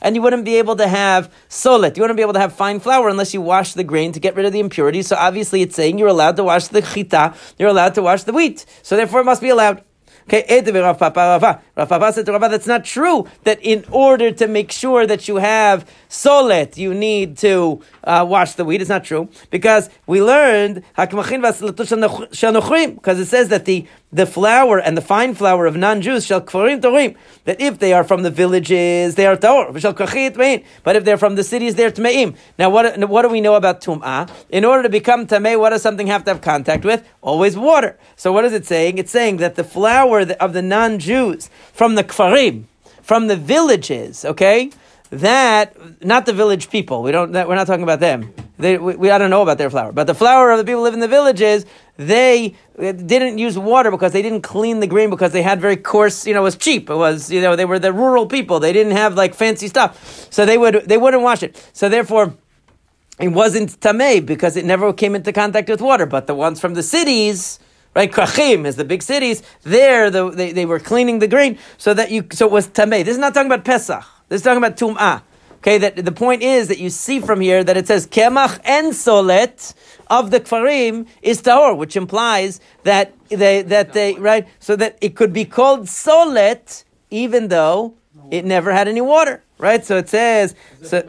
and 0.00 0.16
you 0.16 0.22
wouldn't 0.22 0.44
be 0.46 0.56
able 0.56 0.76
to 0.76 0.88
have 0.88 1.30
solet. 1.50 1.94
You 1.94 2.04
wouldn't 2.04 2.16
be 2.16 2.22
able 2.22 2.32
to 2.32 2.40
have 2.40 2.54
fine 2.54 2.80
flour 2.80 3.10
unless 3.10 3.34
you 3.34 3.42
wash 3.42 3.74
the 3.74 3.84
grain 3.84 4.12
to 4.12 4.20
get 4.20 4.34
rid 4.36 4.46
of 4.46 4.54
the 4.54 4.60
impurities. 4.60 5.08
So 5.08 5.16
obviously 5.16 5.60
it's 5.60 5.76
saying 5.76 5.98
you're 5.98 6.08
allowed 6.08 6.36
to 6.36 6.44
wash 6.44 6.68
the 6.68 6.80
chita, 6.80 7.34
you're 7.58 7.68
allowed 7.68 7.92
to 7.96 8.02
wash 8.02 8.22
the 8.22 8.32
wheat. 8.32 8.64
So 8.82 8.96
therefore 8.96 9.20
it 9.20 9.24
must 9.24 9.42
be 9.42 9.50
allowed. 9.50 9.84
Okay, 10.32 10.62
Rav 10.80 10.96
Papa 10.96 11.60
Rav 11.76 11.88
Papa 11.88 12.12
said 12.12 12.24
to 12.26 12.30
Rava, 12.30 12.48
that's 12.48 12.68
not 12.68 12.84
true. 12.84 13.26
That 13.42 13.60
in 13.64 13.84
order 13.90 14.30
to 14.30 14.46
make 14.46 14.70
sure 14.70 15.04
that 15.04 15.26
you 15.26 15.38
have 15.38 15.84
solet, 16.08 16.76
you 16.76 16.94
need 16.94 17.36
to 17.38 17.82
uh, 18.04 18.24
wash 18.28 18.52
the 18.52 18.64
wheat. 18.64 18.80
It's 18.80 18.88
not 18.88 19.02
true 19.02 19.28
because 19.50 19.90
we 20.06 20.22
learned 20.22 20.84
because 20.94 21.32
it 23.18 23.26
says 23.26 23.48
that 23.48 23.64
the 23.64 23.86
the 24.12 24.26
flour 24.26 24.78
and 24.78 24.96
the 24.96 25.02
fine 25.02 25.34
flour 25.34 25.66
of 25.66 25.76
non-Jews 25.76 26.26
shall 26.26 26.40
kfarim 26.40 26.80
torim. 26.80 27.16
That 27.44 27.60
if 27.60 27.78
they 27.78 27.92
are 27.92 28.02
from 28.02 28.22
the 28.22 28.30
villages, 28.30 29.14
they 29.14 29.26
are 29.26 29.36
taor. 29.36 29.72
But 29.72 30.96
if 30.96 31.04
they're 31.04 31.16
from 31.16 31.36
the 31.36 31.44
cities, 31.44 31.76
they're 31.76 31.90
tmeim. 31.90 32.36
Now, 32.58 32.70
what, 32.70 33.08
what 33.08 33.22
do 33.22 33.28
we 33.28 33.40
know 33.40 33.54
about 33.54 33.80
tum'ah? 33.80 34.28
In 34.50 34.64
order 34.64 34.82
to 34.82 34.88
become 34.88 35.26
tamei, 35.26 35.58
what 35.58 35.70
does 35.70 35.82
something 35.82 36.08
have 36.08 36.24
to 36.24 36.32
have 36.32 36.40
contact 36.42 36.84
with? 36.84 37.06
Always 37.22 37.56
water. 37.56 37.98
So 38.16 38.32
what 38.32 38.44
is 38.44 38.52
it 38.52 38.66
saying? 38.66 38.98
It's 38.98 39.12
saying 39.12 39.36
that 39.38 39.54
the 39.54 39.64
flour 39.64 40.22
of 40.22 40.52
the 40.52 40.62
non-Jews 40.62 41.48
from 41.72 41.94
the 41.94 42.04
kfarim, 42.04 42.64
from 43.02 43.28
the 43.28 43.36
villages, 43.36 44.24
okay, 44.24 44.70
that 45.10 46.04
not 46.04 46.24
the 46.24 46.32
village 46.32 46.70
people. 46.70 47.02
We 47.02 47.12
don't. 47.12 47.32
That, 47.32 47.48
we're 47.48 47.56
not 47.56 47.66
talking 47.66 47.82
about 47.82 48.00
them. 48.00 48.32
They, 48.58 48.78
we, 48.78 48.94
we, 48.94 49.10
I 49.10 49.18
don't 49.18 49.30
know 49.30 49.42
about 49.42 49.58
their 49.58 49.70
flour, 49.70 49.90
but 49.92 50.06
the 50.06 50.14
flour 50.14 50.50
of 50.50 50.58
the 50.58 50.64
people 50.64 50.80
who 50.80 50.84
live 50.84 50.94
in 50.94 51.00
the 51.00 51.08
villages, 51.08 51.66
they 51.96 52.54
didn't 52.78 53.38
use 53.38 53.58
water 53.58 53.90
because 53.90 54.12
they 54.12 54.22
didn't 54.22 54.42
clean 54.42 54.80
the 54.80 54.86
grain 54.86 55.10
because 55.10 55.32
they 55.32 55.42
had 55.42 55.60
very 55.60 55.76
coarse. 55.76 56.26
You 56.26 56.34
know, 56.34 56.40
it 56.40 56.44
was 56.44 56.56
cheap. 56.56 56.88
It 56.88 56.94
was 56.94 57.30
you 57.30 57.40
know 57.40 57.56
they 57.56 57.64
were 57.64 57.78
the 57.78 57.92
rural 57.92 58.26
people. 58.26 58.60
They 58.60 58.72
didn't 58.72 58.92
have 58.92 59.14
like 59.14 59.34
fancy 59.34 59.66
stuff, 59.68 60.28
so 60.30 60.46
they 60.46 60.58
would 60.58 60.84
they 60.86 60.96
wouldn't 60.96 61.22
wash 61.22 61.42
it. 61.42 61.70
So 61.72 61.88
therefore. 61.88 62.34
It 63.18 63.28
wasn't 63.34 63.78
tamei 63.80 64.24
because 64.24 64.56
it 64.56 64.64
never 64.64 64.94
came 64.94 65.14
into 65.14 65.30
contact 65.30 65.68
with 65.68 65.82
water. 65.82 66.06
But 66.06 66.26
the 66.26 66.34
ones 66.34 66.58
from 66.58 66.72
the 66.72 66.82
cities, 66.82 67.60
right? 67.94 68.10
Krachim 68.10 68.64
is 68.64 68.76
the 68.76 68.84
big 68.86 69.02
cities. 69.02 69.42
There, 69.62 70.08
the, 70.08 70.30
they, 70.30 70.52
they 70.52 70.64
were 70.64 70.80
cleaning 70.80 71.18
the 71.18 71.28
grain 71.28 71.58
so 71.76 71.92
that 71.92 72.10
you, 72.10 72.26
so 72.32 72.46
it 72.46 72.50
was 72.50 72.68
tamei. 72.68 73.04
This 73.04 73.12
is 73.12 73.18
not 73.18 73.34
talking 73.34 73.52
about 73.52 73.66
Pesach. 73.66 74.06
This 74.30 74.42
is 74.42 74.44
talking 74.44 74.62
about 74.62 74.76
tum'ah. 74.76 75.22
Okay, 75.56 75.76
that 75.76 75.96
the 75.96 76.12
point 76.12 76.42
is 76.42 76.68
that 76.68 76.78
you 76.78 76.88
see 76.88 77.20
from 77.20 77.40
here 77.40 77.62
that 77.64 77.76
it 77.76 77.86
says 77.86 78.06
kemach 78.06 78.60
and 78.64 78.92
solet 78.94 79.74
of 80.08 80.30
the 80.30 80.40
kfarim 80.40 81.06
is 81.20 81.42
tahor, 81.42 81.76
which 81.76 81.96
implies 81.96 82.60
that 82.84 83.12
they 83.28 83.62
that 83.62 83.92
they 83.92 84.14
right 84.14 84.46
so 84.60 84.76
that 84.76 84.96
it 85.00 85.16
could 85.16 85.32
be 85.32 85.44
called 85.44 85.86
solet 85.86 86.84
even 87.10 87.48
though 87.48 87.94
it 88.30 88.44
never 88.44 88.72
had 88.72 88.86
any 88.86 89.00
water, 89.00 89.42
right? 89.58 89.84
So 89.84 89.98
it 89.98 90.08
says 90.08 90.54
so, 90.80 91.02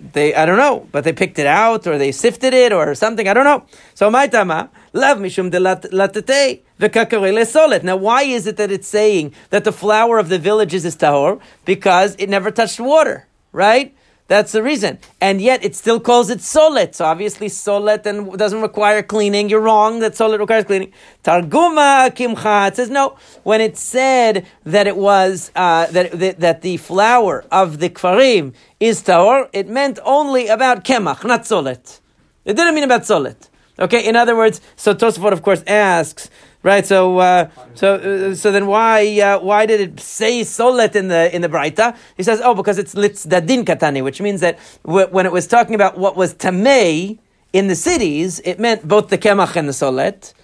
they 0.00 0.34
I 0.34 0.46
don't 0.46 0.56
know, 0.56 0.88
but 0.92 1.04
they 1.04 1.12
picked 1.12 1.38
it 1.38 1.46
out 1.46 1.86
or 1.86 1.98
they 1.98 2.12
sifted 2.12 2.54
it 2.54 2.72
or 2.72 2.94
something. 2.94 3.28
I 3.28 3.34
don't 3.34 3.44
know. 3.44 3.64
So 3.94 4.10
my 4.10 4.26
tama 4.26 4.70
lav 4.92 5.18
mishum 5.18 5.50
de 5.50 5.58
latate 5.58 5.90
latete 5.90 7.46
solet. 7.46 7.82
Now, 7.82 7.96
why 7.96 8.22
is 8.22 8.46
it 8.46 8.56
that 8.56 8.70
it's 8.70 8.88
saying 8.88 9.34
that 9.50 9.64
the 9.64 9.72
flour 9.72 10.18
of 10.18 10.28
the 10.28 10.38
villages 10.38 10.84
is 10.84 10.96
tahor? 10.96 11.40
Because 11.64 12.16
it 12.18 12.28
never 12.28 12.50
touched 12.50 12.80
water, 12.80 13.26
right? 13.52 13.94
That's 14.30 14.52
the 14.52 14.62
reason. 14.62 15.00
And 15.20 15.40
yet 15.40 15.64
it 15.64 15.74
still 15.74 15.98
calls 15.98 16.30
it 16.30 16.38
solet. 16.38 16.94
So 16.94 17.04
obviously 17.04 17.48
solet 17.48 18.06
and 18.06 18.38
doesn't 18.38 18.62
require 18.62 19.02
cleaning. 19.02 19.48
You're 19.48 19.60
wrong 19.60 19.98
that 19.98 20.12
solet 20.12 20.38
requires 20.38 20.62
cleaning. 20.66 20.92
Targuma 21.24 22.14
kimcha. 22.14 22.72
Says 22.72 22.90
no. 22.90 23.16
When 23.42 23.60
it 23.60 23.76
said 23.76 24.46
that 24.62 24.86
it 24.86 24.96
was, 24.96 25.50
uh, 25.56 25.86
that, 25.86 26.12
that, 26.12 26.38
that, 26.38 26.62
the 26.62 26.76
flour 26.76 27.44
of 27.50 27.80
the 27.80 27.90
kfarim 27.90 28.54
is 28.78 29.02
tahor, 29.02 29.48
it 29.52 29.66
meant 29.68 29.98
only 30.04 30.46
about 30.46 30.84
kemach, 30.84 31.24
not 31.24 31.40
solet. 31.42 31.98
It 32.44 32.54
didn't 32.54 32.76
mean 32.76 32.84
about 32.84 33.02
solet. 33.02 33.48
Okay, 33.80 34.06
in 34.06 34.14
other 34.14 34.36
words, 34.36 34.60
so 34.76 34.94
Tosafot 34.94 35.32
of 35.32 35.42
course 35.42 35.64
asks, 35.66 36.30
Right. 36.62 36.84
So, 36.84 37.16
uh, 37.18 37.48
so, 37.74 37.94
uh, 37.94 38.34
so 38.34 38.52
then 38.52 38.66
why, 38.66 39.18
uh, 39.18 39.38
why 39.40 39.64
did 39.64 39.80
it 39.80 39.98
say 39.98 40.42
solet 40.42 40.94
in 40.94 41.08
the 41.08 41.34
in 41.34 41.40
the 41.40 41.48
Braita? 41.48 41.96
He 42.18 42.22
says, 42.22 42.42
oh, 42.44 42.54
because 42.54 42.76
it's 42.76 42.94
litz 42.94 43.24
dadin 43.24 43.64
katani, 43.64 44.04
which 44.04 44.20
means 44.20 44.42
that 44.42 44.58
w- 44.84 45.06
when 45.06 45.24
it 45.24 45.32
was 45.32 45.46
talking 45.46 45.74
about 45.74 45.96
what 45.96 46.16
was 46.16 46.34
tamei 46.34 47.18
in 47.54 47.68
the 47.68 47.74
cities, 47.74 48.40
it 48.44 48.60
meant 48.60 48.86
both 48.86 49.08
the 49.08 49.16
kemach 49.16 49.56
and 49.56 49.66
the 49.68 49.72
solet, 49.72 50.34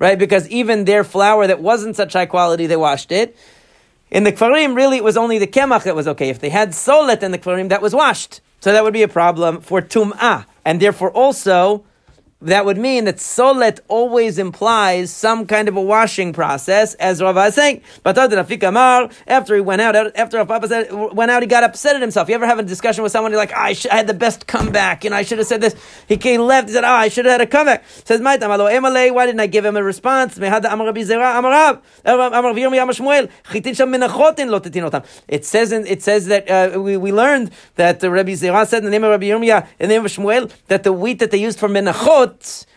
right? 0.00 0.18
Because 0.18 0.48
even 0.48 0.84
their 0.84 1.04
flour 1.04 1.46
that 1.46 1.60
wasn't 1.60 1.94
such 1.94 2.14
high 2.14 2.26
quality, 2.26 2.66
they 2.66 2.76
washed 2.76 3.12
it. 3.12 3.36
In 4.10 4.24
the 4.24 4.32
kfarim, 4.32 4.74
really, 4.74 4.96
it 4.96 5.04
was 5.04 5.16
only 5.16 5.38
the 5.38 5.46
kemach 5.46 5.84
that 5.84 5.94
was 5.94 6.08
okay. 6.08 6.28
If 6.28 6.40
they 6.40 6.50
had 6.50 6.70
solet 6.70 7.22
in 7.22 7.30
the 7.30 7.38
kfarim, 7.38 7.68
that 7.68 7.80
was 7.80 7.94
washed, 7.94 8.40
so 8.60 8.72
that 8.72 8.82
would 8.82 8.92
be 8.92 9.02
a 9.02 9.08
problem 9.08 9.60
for 9.60 9.80
tum'ah, 9.80 10.44
and 10.64 10.80
therefore 10.80 11.12
also 11.12 11.84
that 12.42 12.64
would 12.64 12.78
mean 12.78 13.04
that 13.04 13.16
solet 13.16 13.80
always 13.88 14.38
implies 14.38 15.10
some 15.10 15.46
kind 15.46 15.68
of 15.68 15.76
a 15.76 15.80
washing 15.80 16.32
process, 16.32 16.94
as 16.94 17.22
Rav 17.22 17.36
is 17.38 17.54
saying. 17.54 17.82
But 18.02 18.18
after 18.18 19.54
he 19.54 19.60
went 19.60 19.80
out, 19.80 20.16
after 20.16 20.36
Rav 20.38 20.48
Papa 20.48 20.68
said, 20.68 20.92
went 20.92 21.30
out, 21.30 21.42
he 21.42 21.46
got 21.46 21.64
upset 21.64 21.96
at 21.96 22.02
himself. 22.02 22.28
You 22.28 22.34
ever 22.34 22.46
have 22.46 22.58
a 22.58 22.62
discussion 22.62 23.02
with 23.02 23.12
someone, 23.12 23.32
you're 23.32 23.40
like, 23.40 23.52
oh, 23.52 23.60
I, 23.60 23.76
I, 23.90 23.96
had 23.96 24.06
the 24.06 24.14
best 24.14 24.46
comeback, 24.46 25.04
and 25.04 25.14
I 25.14 25.22
should 25.22 25.38
have 25.38 25.46
said 25.46 25.60
this. 25.60 25.76
He 26.08 26.16
came 26.16 26.40
left, 26.40 26.68
he 26.68 26.74
said, 26.74 26.84
oh, 26.84 26.88
I 26.88 27.08
should 27.08 27.24
have 27.26 27.32
had 27.32 27.40
a 27.40 27.46
comeback. 27.46 27.84
Says, 28.04 28.20
why 28.20 28.36
didn't 28.36 29.40
I 29.40 29.46
give 29.46 29.64
him 29.64 29.76
a 29.76 29.82
response? 29.82 30.38
It 35.28 35.44
says, 35.44 35.72
in, 35.72 35.86
it 35.86 36.02
says 36.02 36.26
that 36.26 36.50
uh, 36.50 36.80
we, 36.80 36.96
we 36.96 37.12
learned 37.12 37.50
that 37.76 38.00
the 38.00 38.10
Rabbi 38.10 38.32
Zera 38.32 38.66
said 38.66 38.78
in 38.78 38.84
the 38.84 38.90
name 38.90 39.04
of 39.04 39.10
Rabbi 39.10 39.26
Yirmiyah, 39.26 39.66
in 39.78 39.88
the 39.88 39.94
name 39.94 40.04
of 40.04 40.10
Shmuel, 40.10 40.50
that 40.68 40.82
the 40.82 40.92
wheat 40.92 41.18
that 41.20 41.30
they 41.30 41.38
used 41.38 41.58
for 41.58 41.68
menachot, 41.68 42.31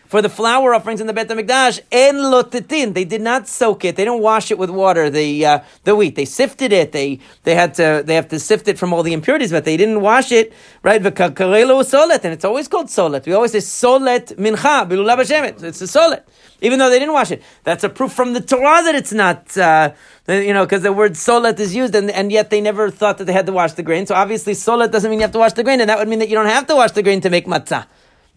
for 0.06 0.22
the 0.22 0.28
flour 0.28 0.74
offerings 0.74 1.00
in 1.00 1.06
the 1.06 1.12
Bet 1.12 1.28
HaMikdash, 1.28 1.80
en 1.90 2.14
lotetin. 2.16 2.94
They 2.94 3.04
did 3.04 3.20
not 3.20 3.48
soak 3.48 3.84
it. 3.84 3.96
They 3.96 4.04
didn't 4.04 4.22
wash 4.22 4.50
it 4.50 4.58
with 4.58 4.70
water, 4.70 5.10
the, 5.10 5.44
uh, 5.44 5.58
the 5.84 5.96
wheat. 5.96 6.14
They 6.14 6.24
sifted 6.24 6.72
it. 6.72 6.92
They, 6.92 7.18
they 7.42 7.54
had 7.54 7.74
to, 7.74 8.02
they 8.04 8.14
have 8.14 8.28
to 8.28 8.38
sift 8.38 8.68
it 8.68 8.78
from 8.78 8.92
all 8.92 9.02
the 9.02 9.12
impurities, 9.12 9.50
but 9.50 9.64
they 9.64 9.76
didn't 9.76 10.00
wash 10.00 10.32
it, 10.32 10.52
right? 10.82 11.02
V'kakarelo 11.02 11.82
solet, 11.84 12.24
and 12.24 12.32
it's 12.32 12.44
always 12.44 12.68
called 12.68 12.86
solet. 12.86 13.26
We 13.26 13.32
always 13.32 13.52
say 13.52 13.58
solet 13.58 14.36
mincha, 14.36 14.88
bilulav 14.88 15.18
Hashemet. 15.18 15.62
It's 15.62 15.82
a 15.82 15.84
solet. 15.84 16.22
Even 16.62 16.78
though 16.78 16.88
they 16.88 16.98
didn't 16.98 17.12
wash 17.12 17.30
it. 17.32 17.42
That's 17.64 17.84
a 17.84 17.88
proof 17.88 18.12
from 18.12 18.32
the 18.32 18.40
Torah 18.40 18.82
that 18.84 18.94
it's 18.94 19.12
not, 19.12 19.58
uh, 19.58 19.92
you 20.28 20.54
know, 20.54 20.64
because 20.64 20.82
the 20.82 20.92
word 20.92 21.12
solet 21.12 21.58
is 21.60 21.74
used, 21.74 21.94
and, 21.94 22.10
and 22.10 22.32
yet 22.32 22.50
they 22.50 22.60
never 22.60 22.90
thought 22.90 23.18
that 23.18 23.24
they 23.24 23.32
had 23.32 23.46
to 23.46 23.52
wash 23.52 23.72
the 23.72 23.82
grain. 23.82 24.06
So 24.06 24.14
obviously, 24.14 24.54
solet 24.54 24.90
doesn't 24.90 25.10
mean 25.10 25.18
you 25.18 25.24
have 25.24 25.32
to 25.32 25.38
wash 25.38 25.52
the 25.52 25.64
grain, 25.64 25.80
and 25.80 25.90
that 25.90 25.98
would 25.98 26.08
mean 26.08 26.20
that 26.20 26.28
you 26.28 26.34
don't 26.34 26.46
have 26.46 26.66
to 26.68 26.76
wash 26.76 26.92
the 26.92 27.02
grain 27.02 27.20
to 27.22 27.30
make 27.30 27.46
matzah 27.46 27.86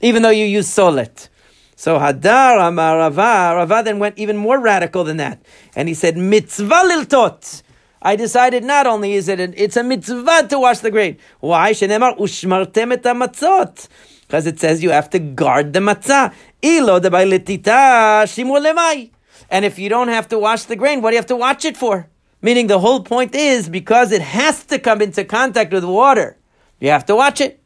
even 0.02 0.22
though 0.22 0.30
you 0.30 0.46
use 0.46 0.68
solet. 0.68 1.30
So 1.76 1.98
Hadar 1.98 2.68
Amar 2.68 2.98
Rava, 2.98 3.56
Rava 3.56 3.82
then 3.84 4.00
went 4.00 4.18
even 4.18 4.36
more 4.36 4.60
radical 4.60 5.04
than 5.04 5.18
that. 5.18 5.42
And 5.76 5.88
he 5.88 5.94
said, 5.94 6.18
mitzvah 6.18 6.84
liltot. 6.84 7.64
I 8.02 8.16
decided 8.16 8.64
not 8.64 8.88
only 8.88 9.14
is 9.14 9.28
it, 9.28 9.40
a, 9.40 9.62
it's 9.62 9.78
a 9.78 9.84
mitzvah 9.84 10.48
to 10.50 10.60
wash 10.60 10.80
the 10.80 10.92
grain. 10.92 11.18
Why? 11.40 11.72
Shenemar 11.72 12.18
ushmartem 12.18 12.94
et 12.94 13.04
matzot. 13.04 13.88
Because 14.28 14.46
it 14.46 14.60
says 14.60 14.84
you 14.84 14.92
have 14.92 15.10
to 15.12 15.20
guard 15.20 15.74
the 15.74 15.80
matzah. 15.80 16.34
Ilo 16.62 17.00
letita 17.00 18.24
shimur 18.26 18.62
lemai. 18.62 19.12
And 19.50 19.66
if 19.66 19.80
you 19.80 19.90
don't 19.90 20.10
have 20.10 20.28
to 20.30 20.40
wash 20.40 20.64
the 20.64 20.76
grain, 20.76 21.02
what 21.02 21.12
do 21.12 21.16
you 21.16 21.20
have 21.20 21.26
to 21.28 21.36
watch 21.36 21.66
it 21.66 21.76
for? 21.76 22.08
Meaning 22.42 22.68
the 22.68 22.80
whole 22.80 23.04
point 23.04 23.36
is 23.36 23.68
because 23.68 24.12
it 24.12 24.22
has 24.22 24.64
to 24.66 24.80
come 24.80 25.02
into 25.02 25.26
contact 25.26 25.74
with 25.74 25.84
water, 25.84 26.38
you 26.80 26.90
have 26.90 27.06
to 27.08 27.16
watch 27.16 27.42
it. 27.42 27.60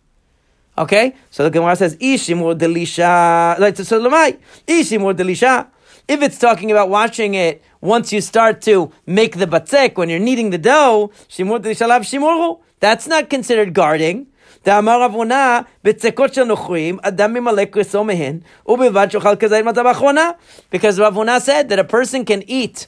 Okay, 0.75 1.15
so 1.29 1.43
the 1.43 1.51
Gemara 1.51 1.75
says 1.75 1.95
ishimur 1.97 2.57
delisha. 2.57 3.59
Like 3.59 3.77
so, 3.77 4.01
lemai 4.01 4.39
ishimur 4.67 5.13
delisha. 5.13 5.67
If 6.07 6.21
it's 6.21 6.39
talking 6.39 6.71
about 6.71 6.89
washing 6.89 7.35
it 7.35 7.63
once 7.79 8.11
you 8.11 8.21
start 8.21 8.61
to 8.63 8.91
make 9.05 9.37
the 9.37 9.45
batzek 9.45 9.97
when 9.97 10.09
you're 10.09 10.19
kneading 10.19 10.49
the 10.49 10.57
dough, 10.57 11.11
shimur 11.29 11.59
delisha 11.59 11.87
lav 11.87 12.01
shimuru. 12.01 12.59
That's 12.79 13.07
not 13.07 13.29
considered 13.29 13.73
guarding. 13.73 14.27
Because 14.63 14.85
Rav 14.85 15.11
Huna 15.13 15.65
said 21.41 21.69
that 21.69 21.79
a 21.79 21.83
person 21.83 22.23
can 22.23 22.43
eat 22.47 22.87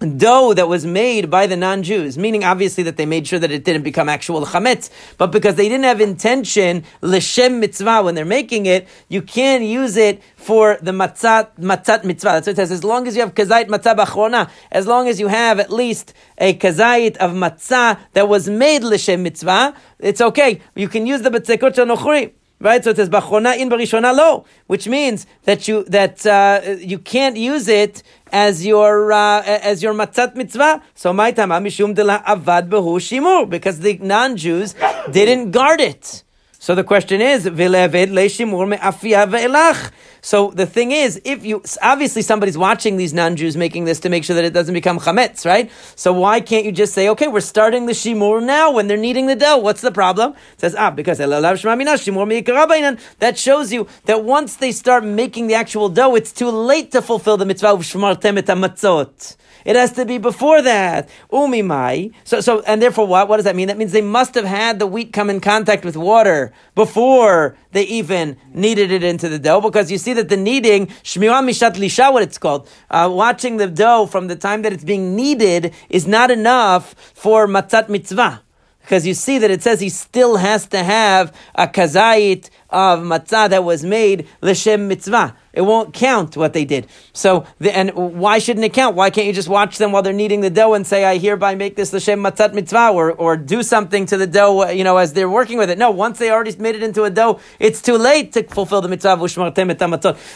dough 0.00 0.54
that 0.54 0.68
was 0.68 0.86
made 0.86 1.30
by 1.30 1.46
the 1.46 1.56
non-Jews, 1.56 2.16
meaning 2.16 2.42
obviously 2.42 2.82
that 2.84 2.96
they 2.96 3.06
made 3.06 3.26
sure 3.26 3.38
that 3.38 3.50
it 3.50 3.64
didn't 3.64 3.82
become 3.82 4.08
actual 4.08 4.44
chametz, 4.46 4.90
but 5.18 5.28
because 5.28 5.56
they 5.56 5.68
didn't 5.68 5.84
have 5.84 6.00
intention 6.00 6.84
l'shem 7.02 7.60
mitzvah 7.60 8.02
when 8.02 8.14
they're 8.14 8.24
making 8.24 8.66
it, 8.66 8.88
you 9.08 9.20
can't 9.20 9.62
use 9.62 9.96
it 9.96 10.22
for 10.36 10.78
the 10.80 10.92
matzat 10.92 11.50
matzat 11.58 12.04
mitzvah. 12.04 12.30
That's 12.30 12.46
what 12.46 12.52
it 12.52 12.56
says. 12.56 12.72
As 12.72 12.84
long 12.84 13.06
as 13.06 13.14
you 13.14 13.22
have 13.22 13.34
kazait 13.34 13.68
matzah 13.68 13.96
b'achrona, 13.96 14.50
as 14.72 14.86
long 14.86 15.06
as 15.06 15.20
you 15.20 15.28
have 15.28 15.60
at 15.60 15.70
least 15.70 16.14
a 16.38 16.54
kazait 16.54 17.16
of 17.18 17.32
matzah 17.32 17.98
that 18.14 18.28
was 18.28 18.48
made 18.48 18.82
l'shem 18.82 19.22
mitzvah, 19.22 19.74
it's 19.98 20.20
okay. 20.20 20.60
You 20.74 20.88
can 20.88 21.06
use 21.06 21.22
the 21.22 21.30
b'tzekot 21.30 21.74
nochri. 21.74 22.32
Right, 22.62 22.84
so 22.84 22.90
it 22.90 22.96
says 22.96 23.08
in 23.08 24.02
lo, 24.02 24.44
which 24.66 24.86
means 24.86 25.26
that 25.44 25.66
you 25.66 25.82
that 25.84 26.26
uh, 26.26 26.60
you 26.78 26.98
can't 26.98 27.38
use 27.38 27.68
it 27.68 28.02
as 28.32 28.64
your 28.66 29.12
uh, 29.12 29.42
as 29.42 29.82
your 29.82 29.94
matzat 29.94 30.34
mitzvah. 30.34 30.82
So 30.94 31.12
my 31.12 31.32
time 31.32 31.50
mishum 31.50 31.94
de 31.94 32.04
la 32.04 32.22
avad 32.22 32.68
behu 32.68 32.98
shimur 32.98 33.48
because 33.48 33.80
the 33.80 33.98
non-Jews 33.98 34.74
didn't 35.10 35.50
guard 35.50 35.80
it. 35.80 36.24
So 36.62 36.74
the 36.74 36.84
question 36.84 37.22
is, 37.22 37.44
so 40.22 40.50
the 40.50 40.66
thing 40.66 40.90
is, 40.90 41.18
if 41.24 41.42
you 41.42 41.62
obviously 41.80 42.20
somebody's 42.20 42.58
watching 42.58 42.98
these 42.98 43.14
non-Jews 43.14 43.56
making 43.56 43.86
this 43.86 43.98
to 44.00 44.10
make 44.10 44.24
sure 44.24 44.36
that 44.36 44.44
it 44.44 44.52
doesn't 44.52 44.74
become 44.74 44.98
chametz, 44.98 45.46
right? 45.46 45.70
So 45.96 46.12
why 46.12 46.42
can't 46.42 46.66
you 46.66 46.72
just 46.72 46.92
say, 46.92 47.08
okay, 47.08 47.28
we're 47.28 47.40
starting 47.40 47.86
the 47.86 47.92
shimur 47.92 48.44
now 48.44 48.72
when 48.72 48.88
they're 48.88 48.98
kneading 48.98 49.26
the 49.26 49.36
dough? 49.36 49.56
What's 49.56 49.80
the 49.80 49.90
problem? 49.90 50.34
It 50.52 50.60
says 50.60 50.74
ah 50.74 50.90
because 50.90 51.16
that 51.16 53.34
shows 53.36 53.72
you 53.72 53.86
that 54.04 54.22
once 54.22 54.56
they 54.56 54.72
start 54.72 55.02
making 55.02 55.46
the 55.46 55.54
actual 55.54 55.88
dough, 55.88 56.14
it's 56.14 56.30
too 56.30 56.50
late 56.50 56.92
to 56.92 57.00
fulfill 57.00 57.38
the 57.38 57.46
mitzvah 57.46 57.68
of 57.68 57.80
shmartem 57.80 58.36
et 58.36 58.44
it 59.64 59.76
has 59.76 59.92
to 59.92 60.04
be 60.04 60.18
before 60.18 60.62
that. 60.62 61.08
Umi 61.32 61.62
mai. 61.62 62.10
So, 62.24 62.40
so, 62.40 62.60
and 62.62 62.80
therefore 62.80 63.06
what? 63.06 63.28
What 63.28 63.36
does 63.36 63.44
that 63.44 63.56
mean? 63.56 63.68
That 63.68 63.78
means 63.78 63.92
they 63.92 64.00
must 64.00 64.34
have 64.34 64.44
had 64.44 64.78
the 64.78 64.86
wheat 64.86 65.12
come 65.12 65.30
in 65.30 65.40
contact 65.40 65.84
with 65.84 65.96
water 65.96 66.52
before 66.74 67.56
they 67.72 67.84
even 67.84 68.36
kneaded 68.52 68.90
it 68.90 69.02
into 69.02 69.28
the 69.28 69.38
dough, 69.38 69.60
because 69.60 69.90
you 69.90 69.98
see 69.98 70.12
that 70.14 70.28
the 70.28 70.36
kneading, 70.36 70.86
shmiwa 70.86 71.42
mishat 71.42 71.74
lisha, 71.76 72.12
what 72.12 72.22
it's 72.22 72.38
called, 72.38 72.68
uh, 72.90 73.08
watching 73.10 73.56
the 73.58 73.68
dough 73.68 74.06
from 74.06 74.28
the 74.28 74.36
time 74.36 74.62
that 74.62 74.72
it's 74.72 74.84
being 74.84 75.16
kneaded 75.16 75.72
is 75.88 76.06
not 76.06 76.30
enough 76.30 76.94
for 77.14 77.46
matzat 77.46 77.88
mitzvah 77.88 78.42
because 78.90 79.06
you 79.06 79.14
see 79.14 79.38
that 79.38 79.52
it 79.52 79.62
says 79.62 79.80
he 79.80 79.88
still 79.88 80.36
has 80.36 80.66
to 80.66 80.82
have 80.82 81.32
a 81.54 81.68
kazait 81.68 82.50
of 82.70 82.98
matzah 83.00 83.48
that 83.48 83.62
was 83.62 83.84
made 83.84 84.26
l'shem 84.40 84.88
mitzvah. 84.88 85.36
It 85.59 85.61
won't 85.61 85.93
count 85.93 86.35
what 86.35 86.53
they 86.53 86.65
did. 86.65 86.87
So, 87.13 87.45
the, 87.59 87.75
and 87.75 87.91
why 87.93 88.39
shouldn't 88.39 88.65
it 88.65 88.73
count? 88.73 88.95
Why 88.95 89.09
can't 89.09 89.25
you 89.27 89.33
just 89.33 89.47
watch 89.47 89.77
them 89.77 89.91
while 89.91 90.01
they're 90.01 90.13
kneading 90.13 90.41
the 90.41 90.49
dough 90.49 90.73
and 90.73 90.85
say, 90.85 91.05
"I 91.05 91.17
hereby 91.17 91.55
make 91.55 91.75
this 91.75 91.93
l'shem 91.93 92.21
matzat 92.21 92.53
mitzvah," 92.53 92.89
or 92.89 93.11
or 93.13 93.37
do 93.37 93.63
something 93.63 94.05
to 94.07 94.17
the 94.17 94.27
dough, 94.27 94.69
you 94.69 94.83
know, 94.83 94.97
as 94.97 95.13
they're 95.13 95.29
working 95.29 95.57
with 95.57 95.69
it? 95.69 95.77
No, 95.77 95.91
once 95.91 96.19
they 96.19 96.29
already 96.29 96.55
made 96.57 96.75
it 96.75 96.83
into 96.83 97.03
a 97.03 97.09
dough, 97.09 97.39
it's 97.59 97.81
too 97.81 97.97
late 97.97 98.33
to 98.33 98.43
fulfill 98.43 98.81
the 98.81 98.89
mitzvah 98.89 99.15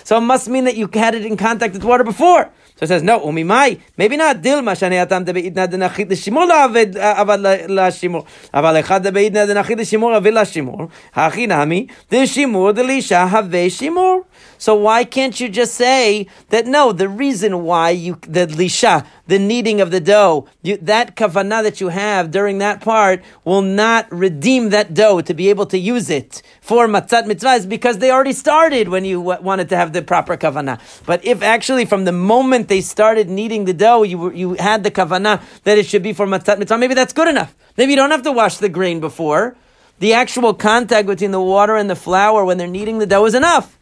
So 0.04 0.18
it 0.18 0.22
must 0.22 0.48
mean 0.48 0.64
that 0.66 0.78
you 0.78 0.90
had 0.94 1.16
it 1.16 1.26
in 1.26 1.36
contact 1.36 1.74
with 1.74 1.84
water 1.84 2.04
before. 2.04 2.50
So 2.78 2.86
it 2.86 2.88
says, 2.88 3.04
no, 3.04 3.20
umimai, 3.20 3.82
maybe 3.98 4.16
not 4.16 4.42
dilma 4.42 4.72
shani 4.72 5.02
atam 5.02 5.26
debeitna 5.26 5.68
denachit 5.68 6.10
l'shimur 6.10 6.48
la'aved 6.48 6.96
avad 6.96 7.68
la'shimur. 7.68 8.26
אבל 8.54 8.80
אחד 8.80 9.08
דבעידנא 9.08 9.46
דנחית 9.46 9.78
לשימור 9.78 10.18
אבי 10.18 10.32
לשימור, 10.32 10.82
הכי 11.16 11.48
נמי, 11.48 11.88
דשימור 12.12 12.72
דלישה 12.72 13.24
הווה 13.24 13.70
שימור. 13.70 14.22
So 14.65 14.75
why 14.75 15.05
can't 15.05 15.39
you 15.39 15.51
just 15.51 15.75
say 15.75 16.27
that 16.49 16.67
no, 16.67 16.93
the 16.93 17.07
reason 17.07 17.65
why 17.65 17.91
you, 17.91 18.15
the 18.23 18.47
lisha, 18.47 19.07
the 19.27 19.39
kneading 19.39 19.83
of 19.83 19.91
the 19.91 20.01
dough, 20.01 20.49
you, 20.63 20.79
that 20.79 21.17
kavanah 21.17 21.63
that 21.65 21.83
you 21.83 21.89
have 21.89 22.31
during 22.31 22.57
that 22.65 22.81
part 22.81 23.23
will 23.45 23.61
not 23.61 24.11
redeem 24.11 24.71
that 24.71 24.95
dough 24.95 25.21
to 25.21 25.35
be 25.35 25.51
able 25.51 25.67
to 25.67 25.77
use 25.77 26.09
it 26.09 26.41
for 26.63 26.89
matzat 26.89 27.27
mitzvah 27.27 27.57
is 27.57 27.67
because 27.67 27.99
they 27.99 28.11
already 28.11 28.33
started 28.33 28.89
when 28.89 29.05
you 29.05 29.21
wanted 29.21 29.69
to 29.69 29.77
have 29.77 29.93
the 29.93 30.01
proper 30.01 30.35
kavanah. 30.35 30.81
But 31.05 31.23
if 31.27 31.43
actually 31.43 31.85
from 31.85 32.07
the 32.07 32.13
moment 32.13 32.69
they 32.69 32.81
started 32.81 33.29
kneading 33.29 33.67
the 33.67 33.75
dough, 33.75 34.03
you, 34.03 34.33
you 34.33 34.55
had 34.55 34.83
the 34.83 34.91
kavanah 34.91 35.43
that 35.65 35.77
it 35.77 35.85
should 35.85 36.03
be 36.03 36.15
for 36.15 36.27
matzat 36.27 36.59
mitzvah, 36.59 36.79
maybe 36.79 36.95
that's 36.95 37.13
good 37.13 37.29
enough. 37.29 37.55
Maybe 37.77 37.93
you 37.93 37.97
don't 37.97 38.13
have 38.13 38.23
to 38.23 38.33
wash 38.33 38.57
the 38.57 38.71
grain 38.71 39.01
before. 39.01 39.59
The 39.99 40.15
actual 40.15 40.55
contact 40.55 41.07
between 41.07 41.33
the 41.33 41.43
water 41.43 41.77
and 41.77 41.91
the 41.91 41.97
flour 41.97 42.47
when 42.47 42.57
they're 42.57 42.67
kneading 42.67 42.99
the 42.99 43.07
dough 43.07 43.27
is 43.27 43.35
enough. 43.35 43.79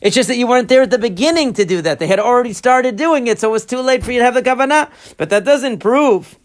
It's 0.00 0.14
just 0.14 0.28
that 0.28 0.36
you 0.36 0.46
weren't 0.46 0.68
there 0.68 0.82
at 0.82 0.90
the 0.90 0.98
beginning 0.98 1.54
to 1.54 1.64
do 1.64 1.80
that. 1.82 1.98
They 1.98 2.06
had 2.06 2.20
already 2.20 2.52
started 2.52 2.96
doing 2.96 3.26
it, 3.26 3.40
so 3.40 3.48
it 3.48 3.52
was 3.52 3.64
too 3.64 3.80
late 3.80 4.04
for 4.04 4.12
you 4.12 4.18
to 4.18 4.24
have 4.24 4.34
the 4.34 4.42
kavanah. 4.42 4.90
But 5.16 5.30
that 5.30 5.44
doesn't 5.44 5.78
prove 5.78 6.38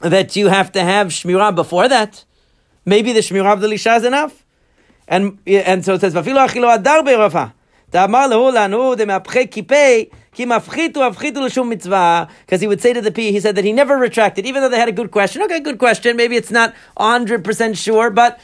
that 0.00 0.34
you 0.34 0.48
have 0.48 0.72
to 0.72 0.82
have 0.82 1.08
shmirah 1.08 1.54
before 1.54 1.88
that. 1.88 2.24
Maybe 2.86 3.12
the 3.12 3.20
shmirah 3.20 3.52
of 3.52 3.60
the 3.60 3.68
lisha 3.68 3.98
is 3.98 4.04
enough. 4.04 4.44
And, 5.06 5.38
and 5.46 5.84
so 5.84 5.94
it 5.94 6.00
says, 6.00 6.14
ואפילו 6.14 6.46
אכילו 6.46 6.70
הדר 6.70 7.02
ברפה. 7.04 7.44
דאמר 7.92 8.26
להו 8.26 8.50
לנו 8.50 8.94
דמהפכי 8.94 9.50
כיפי 9.50 10.06
because 10.32 12.60
he 12.60 12.66
would 12.66 12.80
say 12.80 12.92
to 12.92 13.00
the 13.00 13.10
P, 13.10 13.32
he 13.32 13.40
said 13.40 13.56
that 13.56 13.64
he 13.64 13.72
never 13.72 13.96
retracted, 13.96 14.46
even 14.46 14.62
though 14.62 14.68
they 14.68 14.78
had 14.78 14.88
a 14.88 14.92
good 14.92 15.10
question. 15.10 15.42
Okay, 15.42 15.58
good 15.60 15.78
question. 15.78 16.16
Maybe 16.16 16.36
it's 16.36 16.52
not 16.52 16.72
100% 16.96 17.76
sure, 17.76 18.10
but 18.10 18.38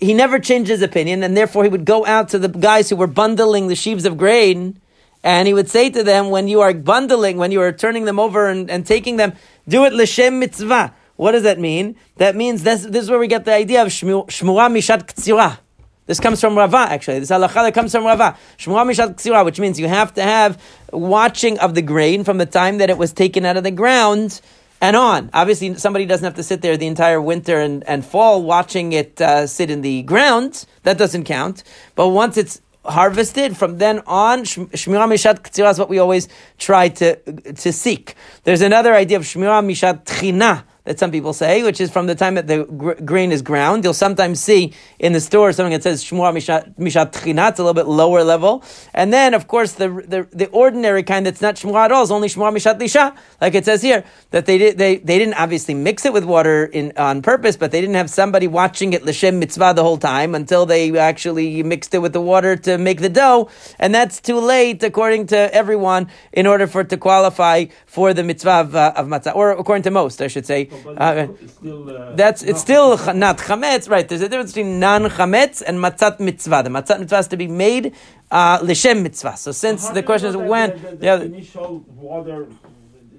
he 0.00 0.14
never 0.14 0.38
changed 0.38 0.70
his 0.70 0.82
opinion, 0.82 1.22
and 1.22 1.36
therefore 1.36 1.62
he 1.62 1.68
would 1.68 1.84
go 1.84 2.06
out 2.06 2.30
to 2.30 2.38
the 2.38 2.48
guys 2.48 2.88
who 2.88 2.96
were 2.96 3.06
bundling 3.06 3.68
the 3.68 3.76
sheaves 3.76 4.06
of 4.06 4.16
grain, 4.16 4.80
and 5.22 5.46
he 5.46 5.52
would 5.52 5.68
say 5.68 5.90
to 5.90 6.02
them, 6.02 6.30
when 6.30 6.48
you 6.48 6.62
are 6.62 6.72
bundling, 6.72 7.36
when 7.36 7.52
you 7.52 7.60
are 7.60 7.72
turning 7.72 8.06
them 8.06 8.18
over 8.18 8.48
and, 8.48 8.70
and 8.70 8.86
taking 8.86 9.16
them, 9.16 9.34
do 9.68 9.84
it 9.84 9.92
l'shem 9.92 10.38
mitzvah. 10.38 10.94
What 11.16 11.32
does 11.32 11.42
that 11.42 11.58
mean? 11.58 11.96
That 12.16 12.34
means 12.34 12.62
this, 12.62 12.82
this 12.82 13.04
is 13.04 13.10
where 13.10 13.18
we 13.18 13.28
get 13.28 13.44
the 13.44 13.52
idea 13.52 13.82
of 13.82 13.88
shmua 13.88 14.26
mishat 14.26 15.04
ktsira. 15.04 15.58
This 16.06 16.18
comes 16.18 16.40
from 16.40 16.56
Rava, 16.56 16.78
actually. 16.78 17.20
This 17.20 17.30
halacha 17.30 17.62
that 17.62 17.74
comes 17.74 17.92
from 17.92 18.04
Rava. 18.04 18.36
Shmua 18.56 18.90
mishat 18.90 19.16
ktsira, 19.16 19.44
which 19.44 19.60
means 19.60 19.78
you 19.78 19.86
have 19.86 20.14
to 20.14 20.22
have 20.22 20.60
watching 20.92 21.58
of 21.58 21.74
the 21.74 21.82
grain 21.82 22.24
from 22.24 22.38
the 22.38 22.46
time 22.46 22.78
that 22.78 22.88
it 22.88 22.96
was 22.96 23.12
taken 23.12 23.44
out 23.44 23.58
of 23.58 23.64
the 23.64 23.70
ground 23.70 24.40
and 24.80 24.96
on. 24.96 25.30
Obviously, 25.32 25.74
somebody 25.74 26.06
doesn't 26.06 26.24
have 26.24 26.34
to 26.34 26.42
sit 26.42 26.62
there 26.62 26.76
the 26.76 26.86
entire 26.86 27.20
winter 27.20 27.60
and, 27.60 27.86
and 27.86 28.04
fall 28.04 28.42
watching 28.42 28.92
it 28.92 29.20
uh, 29.20 29.46
sit 29.46 29.70
in 29.70 29.82
the 29.82 30.02
ground. 30.02 30.64
That 30.84 30.98
doesn't 30.98 31.24
count. 31.24 31.62
But 31.94 32.08
once 32.08 32.36
it's 32.36 32.60
harvested, 32.84 33.56
from 33.56 33.78
then 33.78 34.00
on, 34.06 34.40
Shmirah 34.44 35.08
Mishat 35.08 35.40
Ktsira 35.40 35.70
is 35.70 35.78
what 35.78 35.88
we 35.88 35.98
always 35.98 36.28
try 36.58 36.88
to, 36.88 37.16
to 37.52 37.72
seek. 37.72 38.14
There's 38.44 38.62
another 38.62 38.94
idea 38.94 39.18
of 39.18 39.24
Shmirah 39.24 39.64
Mishat 39.64 40.04
Tchina, 40.04 40.64
that 40.84 40.98
some 40.98 41.10
people 41.10 41.32
say, 41.32 41.62
which 41.62 41.80
is 41.80 41.90
from 41.90 42.06
the 42.06 42.14
time 42.14 42.34
that 42.34 42.46
the 42.46 42.64
gr- 42.64 42.92
grain 43.04 43.32
is 43.32 43.42
ground. 43.42 43.84
You'll 43.84 43.94
sometimes 43.94 44.40
see 44.40 44.74
in 44.98 45.12
the 45.12 45.20
store 45.20 45.52
something 45.52 45.72
that 45.72 45.82
says 45.82 46.04
Shmua 46.04 46.32
Mishat 46.32 47.12
Tchina, 47.12 47.50
it's 47.50 47.58
a 47.58 47.62
little 47.62 47.74
bit 47.74 47.86
lower 47.86 48.24
level. 48.24 48.64
And 48.94 49.12
then, 49.12 49.34
of 49.34 49.48
course, 49.48 49.72
the, 49.72 49.88
the, 49.88 50.28
the 50.36 50.48
ordinary 50.48 51.02
kind 51.02 51.26
that's 51.26 51.40
not 51.40 51.56
Shmua 51.56 51.86
at 51.86 51.92
all 51.92 52.02
is 52.02 52.10
only 52.10 52.28
Shmua 52.28 52.52
Mishat 52.52 52.78
Lisha, 52.78 53.16
like 53.40 53.54
it 53.54 53.64
says 53.64 53.82
here, 53.82 54.04
that 54.30 54.46
they, 54.46 54.58
did, 54.58 54.78
they, 54.78 54.96
they 54.96 55.18
didn't 55.18 55.34
obviously 55.34 55.74
mix 55.74 56.04
it 56.04 56.12
with 56.12 56.24
water 56.24 56.64
in, 56.64 56.92
on 56.96 57.22
purpose, 57.22 57.56
but 57.56 57.70
they 57.70 57.80
didn't 57.80 57.96
have 57.96 58.10
somebody 58.10 58.46
watching 58.46 58.92
it 58.92 59.04
L'Shem 59.04 59.38
Mitzvah 59.38 59.74
the 59.74 59.82
whole 59.82 59.98
time 59.98 60.34
until 60.34 60.66
they 60.66 60.96
actually 60.98 61.62
mixed 61.62 61.94
it 61.94 61.98
with 61.98 62.12
the 62.12 62.20
water 62.20 62.56
to 62.56 62.78
make 62.78 63.00
the 63.00 63.08
dough. 63.08 63.48
And 63.78 63.94
that's 63.94 64.20
too 64.20 64.38
late, 64.38 64.82
according 64.82 65.26
to 65.28 65.54
everyone, 65.54 66.08
in 66.32 66.46
order 66.46 66.66
for 66.66 66.82
it 66.82 66.88
to 66.90 66.96
qualify 66.96 67.66
for 67.86 68.14
the 68.14 68.22
mitzvah 68.22 68.50
of, 68.50 68.74
uh, 68.74 68.92
of 68.96 69.06
matzah, 69.06 69.34
or 69.34 69.52
according 69.52 69.82
to 69.84 69.90
most, 69.90 70.22
I 70.22 70.28
should 70.28 70.46
say. 70.46 70.68
Uh, 70.86 71.28
still, 71.46 71.90
uh, 71.90 72.14
that's 72.16 72.42
it's 72.42 72.60
still 72.60 72.96
not 73.14 73.38
chametz, 73.38 73.88
right? 73.88 74.08
There's 74.08 74.20
a 74.20 74.28
difference 74.28 74.52
between 74.52 74.80
non 74.80 75.04
chametz 75.04 75.62
and 75.66 75.78
matzat 75.78 76.20
mitzvah. 76.20 76.62
The 76.62 76.70
matzat 76.70 77.00
mitzvah 77.00 77.16
has 77.16 77.28
to 77.28 77.36
be 77.36 77.46
made 77.46 77.94
uh, 78.30 78.58
l'shem 78.62 79.02
mitzvah. 79.02 79.36
So 79.36 79.52
since 79.52 79.88
the 79.88 80.02
question 80.02 80.30
is 80.30 80.36
when, 80.36 80.70
the, 80.70 80.96
the, 80.96 81.06
yeah, 81.06 81.16
the 81.16 81.24
initial 81.26 81.84
water 81.88 82.46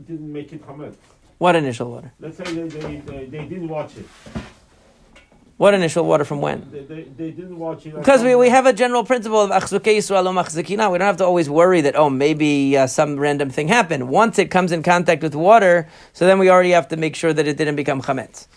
didn't 0.07 0.31
make 0.31 0.53
it 0.53 0.65
chametz. 0.65 0.95
What 1.37 1.55
initial 1.55 1.89
water? 1.89 2.11
Let's 2.19 2.37
say 2.37 2.43
they, 2.43 2.67
they, 2.67 2.95
they, 2.97 3.25
they 3.25 3.45
didn't 3.45 3.67
watch 3.67 3.97
it. 3.97 4.07
What 5.61 5.75
initial 5.75 6.05
water 6.05 6.25
from 6.25 6.41
when? 6.41 6.67
They, 6.71 6.79
they, 6.79 7.03
they 7.03 7.29
didn't 7.29 7.59
watch 7.59 7.85
it. 7.85 7.93
Because 7.95 8.23
we, 8.23 8.33
we 8.33 8.49
have 8.49 8.65
a 8.65 8.73
general 8.73 9.03
principle 9.03 9.41
of 9.41 9.51
achzuke 9.51 9.95
Yisrael 9.95 10.25
machzikina. 10.33 10.91
We 10.91 10.97
don't 10.97 11.05
have 11.05 11.17
to 11.17 11.23
always 11.23 11.51
worry 11.51 11.81
that, 11.81 11.95
oh, 11.95 12.09
maybe 12.09 12.75
uh, 12.75 12.87
some 12.87 13.19
random 13.19 13.51
thing 13.51 13.67
happened. 13.67 14.09
Once 14.09 14.39
it 14.39 14.49
comes 14.49 14.71
in 14.71 14.81
contact 14.81 15.21
with 15.21 15.35
water, 15.35 15.87
so 16.13 16.25
then 16.25 16.39
we 16.39 16.49
already 16.49 16.71
have 16.71 16.87
to 16.87 16.97
make 16.97 17.15
sure 17.15 17.31
that 17.31 17.47
it 17.47 17.57
didn't 17.57 17.75
become 17.75 18.01
chametz. 18.01 18.47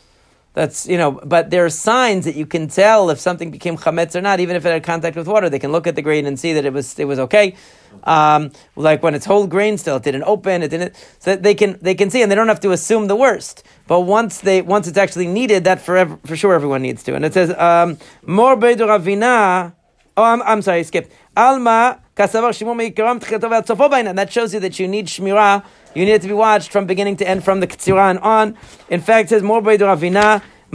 That's, 0.54 0.86
you 0.86 0.96
know, 0.96 1.10
but 1.10 1.50
there 1.50 1.66
are 1.66 1.68
signs 1.68 2.24
that 2.24 2.36
you 2.36 2.46
can 2.46 2.68
tell 2.68 3.10
if 3.10 3.20
something 3.20 3.50
became 3.50 3.76
chametz 3.76 4.14
or 4.14 4.22
not, 4.22 4.40
even 4.40 4.56
if 4.56 4.64
it 4.64 4.70
had 4.70 4.82
contact 4.82 5.14
with 5.14 5.28
water. 5.28 5.50
They 5.50 5.58
can 5.58 5.72
look 5.72 5.86
at 5.86 5.96
the 5.96 6.02
grain 6.02 6.24
and 6.24 6.40
see 6.40 6.54
that 6.54 6.64
it 6.64 6.72
was, 6.72 6.98
it 6.98 7.04
was 7.04 7.18
okay. 7.18 7.56
Um, 8.04 8.50
like 8.76 9.02
when 9.02 9.14
it's 9.14 9.26
whole 9.26 9.46
grain 9.46 9.76
still, 9.76 9.96
it 9.96 10.04
didn't 10.04 10.22
open, 10.22 10.62
it 10.62 10.68
didn't, 10.68 10.96
so 11.18 11.36
they 11.36 11.54
can, 11.54 11.78
they 11.82 11.94
can 11.94 12.08
see 12.08 12.22
and 12.22 12.30
they 12.30 12.34
don't 12.34 12.48
have 12.48 12.60
to 12.60 12.70
assume 12.70 13.08
the 13.08 13.16
worst. 13.16 13.62
But 13.86 14.00
once 14.00 14.40
they, 14.40 14.62
once 14.62 14.88
it's 14.88 14.98
actually 14.98 15.26
needed, 15.26 15.64
that 15.64 15.80
for, 15.80 16.18
for 16.24 16.36
sure 16.36 16.54
everyone 16.54 16.82
needs 16.82 17.02
to. 17.04 17.14
And 17.14 17.24
it 17.24 17.34
says, 17.34 17.50
um, 17.58 17.98
more 18.26 18.56
ravina, 18.56 19.74
oh, 20.16 20.22
I'm, 20.22 20.42
I'm 20.42 20.62
sorry, 20.62 20.82
skip. 20.84 21.12
Alma, 21.36 22.00
And 22.16 24.18
that 24.18 24.32
shows 24.32 24.54
you 24.54 24.60
that 24.60 24.78
you 24.78 24.88
need 24.88 25.06
shmirah 25.06 25.64
You 25.94 26.04
need 26.04 26.12
it 26.12 26.22
to 26.22 26.28
be 26.28 26.34
watched 26.34 26.70
from 26.70 26.86
beginning 26.86 27.16
to 27.18 27.28
end, 27.28 27.44
from 27.44 27.60
the 27.60 27.66
Ketzirah 27.66 28.22
on. 28.22 28.56
In 28.88 29.00
fact, 29.00 29.26
it 29.26 29.28
says 29.30 29.42
more. 29.42 29.60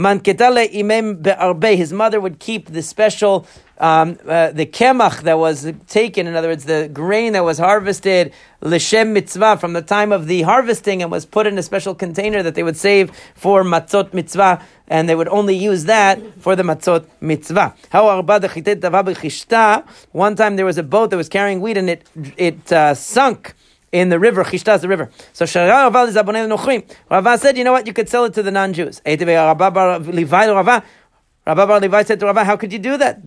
Manketale 0.00 0.72
imem 0.72 1.22
be'arbe. 1.22 1.76
His 1.76 1.92
mother 1.92 2.20
would 2.20 2.38
keep 2.38 2.70
the 2.70 2.82
special 2.82 3.46
um, 3.80 4.18
uh, 4.28 4.52
the 4.52 4.66
kemach 4.66 5.22
that 5.22 5.38
was 5.38 5.72
taken, 5.88 6.26
in 6.26 6.36
other 6.36 6.48
words, 6.48 6.64
the 6.66 6.90
grain 6.92 7.32
that 7.32 7.42
was 7.42 7.58
harvested, 7.58 8.32
l'shem 8.60 9.14
mitzvah, 9.14 9.56
from 9.56 9.72
the 9.72 9.80
time 9.80 10.12
of 10.12 10.26
the 10.26 10.42
harvesting 10.42 11.02
and 11.02 11.10
was 11.10 11.24
put 11.24 11.46
in 11.46 11.56
a 11.56 11.62
special 11.62 11.94
container 11.94 12.42
that 12.42 12.54
they 12.54 12.62
would 12.62 12.76
save 12.76 13.10
for 13.34 13.64
matzot 13.64 14.12
mitzvah, 14.12 14.62
and 14.88 15.08
they 15.08 15.14
would 15.14 15.28
only 15.28 15.56
use 15.56 15.84
that 15.86 16.20
for 16.40 16.54
the 16.54 16.62
matzot 16.62 17.06
mitzvah. 17.22 17.74
One 20.12 20.36
time 20.36 20.56
there 20.56 20.66
was 20.66 20.78
a 20.78 20.82
boat 20.82 21.10
that 21.10 21.16
was 21.16 21.30
carrying 21.30 21.60
wheat 21.62 21.78
and 21.78 21.88
it, 21.88 22.06
it 22.36 22.70
uh, 22.70 22.94
sunk 22.94 23.54
in 23.92 24.08
the 24.08 24.18
river, 24.20 24.44
Chishta 24.44 24.76
is 24.76 24.82
the 24.82 24.88
river. 24.88 25.10
So 25.32 25.44
Rava 27.10 27.38
said, 27.38 27.58
you 27.58 27.64
know 27.64 27.72
what, 27.72 27.86
you 27.86 27.92
could 27.92 28.08
sell 28.08 28.24
it 28.24 28.34
to 28.34 28.42
the 28.42 28.50
non-Jews. 28.52 29.02
Rabbi 31.50 31.66
Bar 31.66 31.80
Levi 31.80 32.04
said 32.04 32.20
to 32.20 32.26
Rabbi, 32.26 32.44
how 32.44 32.56
could 32.56 32.72
you 32.72 32.78
do 32.78 32.96
that? 32.98 33.26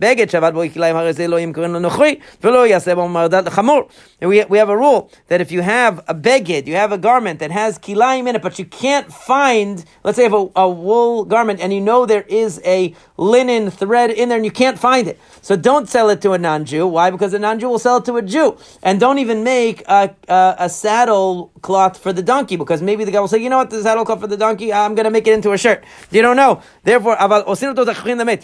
Lechamur. 3.44 3.90
We, 4.22 4.44
we 4.44 4.56
have 4.56 4.70
a 4.70 4.76
rule 4.78 5.10
that 5.28 5.42
if 5.42 5.52
you 5.52 5.60
have 5.60 6.02
a 6.08 6.14
beged, 6.14 6.66
you 6.66 6.74
have 6.76 6.90
a 6.90 6.96
garment 6.96 7.40
that 7.40 7.50
has 7.50 7.78
kilayim 7.78 8.26
in 8.26 8.36
it, 8.36 8.40
but 8.40 8.58
you 8.58 8.64
can't 8.64 9.12
find, 9.12 9.84
let's 10.04 10.16
say 10.16 10.24
you 10.24 10.30
have 10.30 10.50
a, 10.56 10.60
a 10.62 10.70
wool 10.70 11.26
garment 11.26 11.60
and 11.60 11.74
you 11.74 11.82
know 11.82 12.06
there 12.06 12.22
is 12.22 12.62
a 12.64 12.94
linen 13.18 13.70
thread 13.70 14.10
in 14.10 14.30
there 14.30 14.38
and 14.38 14.46
you 14.46 14.50
can't 14.50 14.78
find 14.78 15.06
it. 15.06 15.20
So 15.42 15.54
don't 15.54 15.86
sell 15.86 16.08
it 16.08 16.22
to 16.22 16.32
a 16.32 16.38
non-Jew. 16.38 16.86
Why? 16.86 17.10
Because 17.10 17.34
a 17.34 17.38
non-Jew 17.38 17.68
will 17.68 17.78
sell 17.78 17.98
it 17.98 18.06
to 18.06 18.16
a 18.16 18.22
Jew. 18.22 18.56
And 18.82 18.98
don't 18.98 19.18
even 19.18 19.44
make 19.44 19.82
a, 19.86 20.16
a, 20.28 20.54
a 20.60 20.68
saddle 20.70 21.52
cloth 21.64 21.98
for 21.98 22.12
the 22.12 22.22
donkey 22.22 22.56
because 22.56 22.80
maybe 22.82 23.02
the 23.04 23.10
guy 23.10 23.18
will 23.18 23.26
say, 23.26 23.38
you 23.38 23.48
know 23.48 23.56
what, 23.56 23.70
the 23.70 23.82
saddle 23.82 24.04
cloth 24.04 24.20
for 24.20 24.28
the 24.28 24.36
donkey, 24.36 24.72
I'm 24.72 24.94
going 24.94 25.04
to 25.04 25.10
make 25.10 25.26
it 25.26 25.32
into 25.32 25.50
a 25.50 25.58
shirt. 25.58 25.82
You 26.12 26.22
don't 26.22 26.36
know. 26.36 26.62
Therefore, 26.84 27.16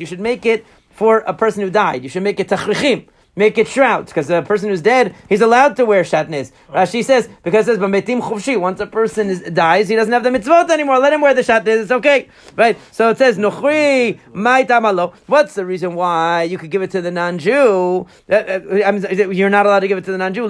you 0.01 0.07
should 0.07 0.21
make 0.21 0.47
it 0.47 0.67
for 0.91 1.19
a 1.19 1.35
person 1.35 1.63
who 1.63 1.71
died. 1.71 2.03
You 2.03 2.09
should 2.09 2.25
make 2.25 2.41
it 2.41 2.49
tachrichim 2.49 3.07
make 3.41 3.57
it 3.59 3.67
shrouds, 3.67 4.09
because 4.13 4.29
the 4.29 4.43
person 4.43 4.69
who's 4.69 4.83
dead, 4.83 5.15
he's 5.29 5.41
allowed 5.41 5.75
to 5.79 5.85
wear 5.85 6.03
shatnez. 6.05 6.53
Rashi 6.69 7.03
says, 7.03 7.29
because 7.43 7.67
it 7.67 7.73
says, 7.73 7.79
Bametim 7.79 8.21
chuvshi, 8.21 8.61
once 8.61 8.79
a 8.81 8.87
person 8.87 9.31
is, 9.31 9.41
dies, 9.41 9.89
he 9.89 9.97
doesn't 9.97 10.13
have 10.13 10.23
the 10.23 10.31
mitzvot 10.31 10.69
anymore, 10.71 10.99
let 10.99 11.13
him 11.15 11.23
wear 11.23 11.35
the 11.35 11.41
shatnez, 11.41 11.83
it's 11.83 11.91
okay. 11.91 12.29
Right? 12.55 12.77
So 12.93 13.09
it 13.09 13.19
says, 13.19 13.39
Nuchri, 13.39 14.21
mai 14.33 14.65
tamalo. 14.65 15.15
What's 15.27 15.55
the 15.55 15.65
reason 15.65 15.95
why 15.95 16.43
you 16.43 16.59
could 16.59 16.71
give 16.71 16.83
it 16.83 16.91
to 16.91 17.01
the 17.01 17.11
non-Jew? 17.11 18.07
Uh, 18.29 18.35
uh, 18.35 18.61
I 18.85 18.91
mean, 18.93 19.33
you're 19.33 19.49
not 19.49 19.65
allowed 19.67 19.81
to 19.81 19.89
give 19.89 19.99
it 19.99 20.05
to 20.05 20.13
the 20.13 20.19
non-Jew. 20.19 20.49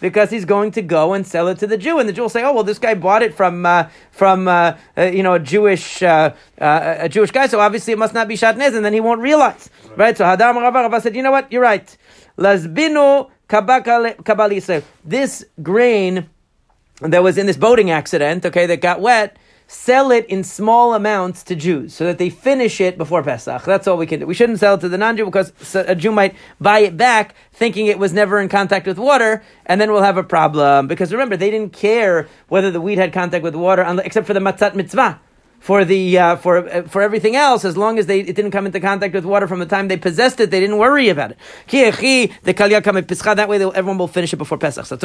Because 0.00 0.30
he's 0.30 0.44
going 0.44 0.70
to 0.70 0.82
go 0.82 1.14
and 1.14 1.26
sell 1.26 1.48
it 1.48 1.58
to 1.58 1.66
the 1.66 1.76
Jew, 1.76 1.98
and 1.98 2.08
the 2.08 2.12
Jew 2.12 2.22
will 2.22 2.28
say, 2.28 2.44
oh, 2.44 2.52
well, 2.52 2.62
this 2.62 2.78
guy 2.78 2.94
bought 2.94 3.22
it 3.22 3.34
from, 3.34 3.66
uh, 3.66 3.88
from 4.12 4.46
uh, 4.46 4.76
you 4.96 5.24
know, 5.24 5.34
a 5.34 5.40
Jewish, 5.40 6.00
a 6.02 6.36
Jewish 7.10 7.32
guy, 7.32 7.48
so 7.48 7.58
obviously 7.58 7.92
it 7.92 7.98
must 7.98 8.14
not 8.14 8.28
be 8.28 8.36
shatnez, 8.36 8.76
and 8.76 8.84
then 8.84 8.92
he 8.92 9.00
won't 9.00 9.20
realize. 9.20 9.68
Right? 9.96 10.16
So 10.16 10.24
Hadar 10.24 10.54
Rava 10.54 11.00
said, 11.00 11.16
you 11.16 11.22
know 11.24 11.32
what? 11.32 11.50
You're 11.50 11.62
right. 11.62 11.96
Lazbinu 12.38 13.30
kabal 13.48 14.84
This 15.04 15.44
grain 15.62 16.30
that 17.00 17.22
was 17.22 17.36
in 17.36 17.46
this 17.46 17.56
boating 17.56 17.90
accident, 17.90 18.46
okay, 18.46 18.66
that 18.66 18.80
got 18.80 19.00
wet, 19.00 19.36
sell 19.66 20.10
it 20.10 20.26
in 20.26 20.44
small 20.44 20.94
amounts 20.94 21.42
to 21.42 21.56
Jews 21.56 21.94
so 21.94 22.04
that 22.04 22.18
they 22.18 22.30
finish 22.30 22.80
it 22.80 22.96
before 22.96 23.22
Pesach. 23.22 23.64
That's 23.64 23.88
all 23.88 23.96
we 23.96 24.06
can 24.06 24.20
do. 24.20 24.26
We 24.26 24.34
shouldn't 24.34 24.60
sell 24.60 24.74
it 24.74 24.80
to 24.82 24.88
the 24.88 24.98
non-Jew 24.98 25.24
because 25.24 25.52
a 25.74 25.94
Jew 25.94 26.12
might 26.12 26.36
buy 26.60 26.80
it 26.80 26.96
back 26.96 27.34
thinking 27.52 27.86
it 27.86 27.98
was 27.98 28.12
never 28.12 28.40
in 28.40 28.48
contact 28.48 28.86
with 28.86 28.98
water, 28.98 29.42
and 29.66 29.80
then 29.80 29.90
we'll 29.90 30.02
have 30.02 30.18
a 30.18 30.22
problem. 30.22 30.86
Because 30.86 31.12
remember, 31.12 31.36
they 31.36 31.50
didn't 31.50 31.72
care 31.72 32.28
whether 32.48 32.70
the 32.70 32.80
wheat 32.80 32.98
had 32.98 33.12
contact 33.12 33.42
with 33.42 33.54
water, 33.54 33.82
except 34.04 34.26
for 34.26 34.34
the 34.34 34.40
matzat 34.40 34.74
mitzvah 34.74 35.20
for 35.64 35.82
the 35.86 36.18
uh, 36.18 36.36
for 36.36 36.68
uh, 36.68 36.82
for 36.82 37.00
everything 37.00 37.36
else, 37.36 37.64
as 37.64 37.74
long 37.74 37.98
as 37.98 38.04
they 38.04 38.20
it 38.20 38.36
didn't 38.36 38.50
come 38.50 38.66
into 38.66 38.80
contact 38.80 39.14
with 39.14 39.24
water 39.24 39.48
from 39.48 39.60
the 39.60 39.66
time 39.66 39.88
they 39.88 39.96
possessed 39.96 40.38
it, 40.38 40.50
they 40.50 40.60
didn't 40.60 40.76
worry 40.76 41.08
about 41.08 41.30
it. 41.30 41.38
That 41.70 43.48
way, 43.48 43.56
everyone 43.62 43.96
will 43.96 44.06
finish 44.06 44.34
it 44.34 44.36
before 44.36 44.58
Pesach. 44.58 44.84
So 44.84 44.96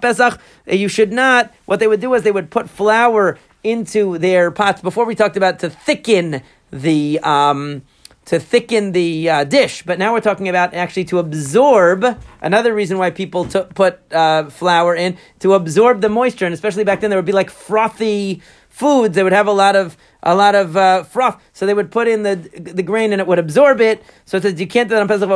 Pesach, 0.00 0.40
uh, 0.68 0.74
you 0.74 0.88
should 0.88 1.12
not. 1.12 1.54
What 1.66 1.78
they 1.78 1.86
would 1.86 2.00
do 2.00 2.14
is 2.14 2.24
they 2.24 2.32
would 2.32 2.50
put 2.50 2.68
flour 2.68 3.38
into 3.62 4.18
their 4.18 4.50
pots. 4.50 4.82
Before 4.82 5.04
we 5.04 5.14
talked 5.14 5.36
about 5.36 5.60
to 5.60 5.70
thicken 5.70 6.42
the. 6.72 7.20
Um, 7.20 7.82
to 8.24 8.40
thicken 8.40 8.90
the 8.90 9.30
uh, 9.30 9.44
dish, 9.44 9.84
but 9.84 10.00
now 10.00 10.12
we're 10.12 10.20
talking 10.20 10.48
about 10.48 10.74
actually 10.74 11.04
to 11.04 11.20
absorb. 11.20 12.04
Another 12.40 12.74
reason 12.74 12.98
why 12.98 13.10
people 13.10 13.44
t- 13.44 13.62
put 13.72 14.00
uh, 14.12 14.50
flour 14.50 14.96
in 14.96 15.16
to 15.38 15.54
absorb 15.54 16.00
the 16.00 16.08
moisture, 16.08 16.44
and 16.44 16.52
especially 16.52 16.82
back 16.82 16.98
then 16.98 17.10
there 17.10 17.20
would 17.20 17.24
be 17.24 17.30
like 17.30 17.50
frothy 17.50 18.42
foods, 18.76 19.14
they 19.14 19.22
would 19.22 19.32
have 19.32 19.46
a 19.46 19.52
lot 19.52 19.74
of 19.74 19.96
a 20.22 20.34
lot 20.34 20.54
of 20.54 20.76
uh, 20.76 21.02
froth. 21.04 21.40
So 21.56 21.64
they 21.64 21.72
would 21.72 21.90
put 21.90 22.06
in 22.06 22.22
the 22.22 22.36
the 22.52 22.82
grain 22.82 23.12
and 23.12 23.20
it 23.22 23.26
would 23.26 23.38
absorb 23.38 23.80
it. 23.80 24.04
So 24.26 24.36
it 24.36 24.42
says 24.42 24.60
you 24.60 24.66
can't 24.66 24.90
do 24.90 24.94
that 24.94 25.00
on 25.00 25.08
Pesach. 25.08 25.26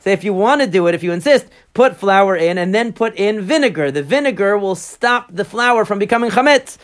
So 0.00 0.10
if 0.10 0.22
you 0.22 0.32
want 0.32 0.60
to 0.60 0.68
do 0.68 0.86
it, 0.86 0.94
if 0.94 1.02
you 1.02 1.10
insist, 1.10 1.46
put 1.74 1.96
flour 1.96 2.36
in 2.36 2.56
and 2.56 2.72
then 2.72 2.92
put 2.92 3.16
in 3.16 3.40
vinegar. 3.40 3.90
The 3.90 4.04
vinegar 4.04 4.56
will 4.56 4.76
stop 4.76 5.26
the 5.34 5.44
flour 5.44 5.84
from 5.84 5.98
becoming 5.98 6.30
chametz. 6.30 6.78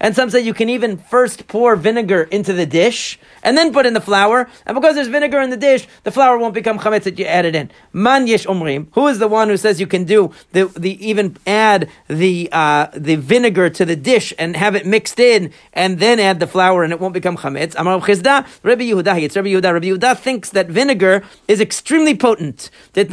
And 0.00 0.16
some 0.16 0.28
say 0.28 0.40
you 0.40 0.52
can 0.52 0.68
even 0.68 0.98
first 0.98 1.48
pour 1.48 1.74
vinegar 1.74 2.24
into 2.24 2.52
the 2.52 2.66
dish 2.66 3.18
and 3.42 3.56
then 3.56 3.72
put 3.72 3.86
in 3.86 3.94
the 3.94 4.02
flour. 4.02 4.50
And 4.66 4.74
because 4.74 4.96
there's 4.96 5.08
vinegar 5.08 5.40
in 5.40 5.48
the 5.48 5.56
dish, 5.56 5.88
the 6.02 6.10
flour 6.10 6.36
won't 6.36 6.52
become 6.52 6.78
chametz 6.78 7.04
that 7.04 7.18
you 7.18 7.24
added 7.24 7.54
in. 7.54 7.70
Man 7.94 8.26
yesh. 8.26 8.44
Who 8.44 9.06
is 9.06 9.18
the 9.18 9.28
one 9.28 9.48
who 9.48 9.56
says 9.56 9.80
you 9.80 9.86
can 9.86 10.04
do 10.04 10.34
the, 10.52 10.66
the 10.66 11.08
even 11.08 11.38
add 11.46 11.88
the 12.08 12.50
uh, 12.52 12.88
the 12.92 13.16
vinegar 13.16 13.70
to 13.78 13.84
the 13.84 13.96
dish 13.96 14.34
and 14.38 14.56
have 14.56 14.74
it 14.74 14.84
mixed 14.84 15.18
in 15.18 15.52
and 15.72 15.98
then 15.98 16.20
add 16.20 16.40
the 16.40 16.46
flour 16.46 16.82
and 16.84 16.92
it 16.92 17.00
won't 17.00 17.14
become 17.14 17.36
chametz? 17.36 17.74
Amar 17.78 18.00
Chisda, 18.00 18.46
Rabbi 18.62 18.82
Yehuda. 18.90 19.22
It's 19.22 19.36
Rabbi 19.36 19.48
Yehuda. 19.48 19.72
Rabbi 19.72 19.86
Yehuda 19.86 20.18
thinks 20.18 20.50
that 20.50 20.68
vinegar 20.68 21.22
is 21.46 21.60
extremely 21.60 22.16
potent. 22.16 22.70
If 22.94 23.10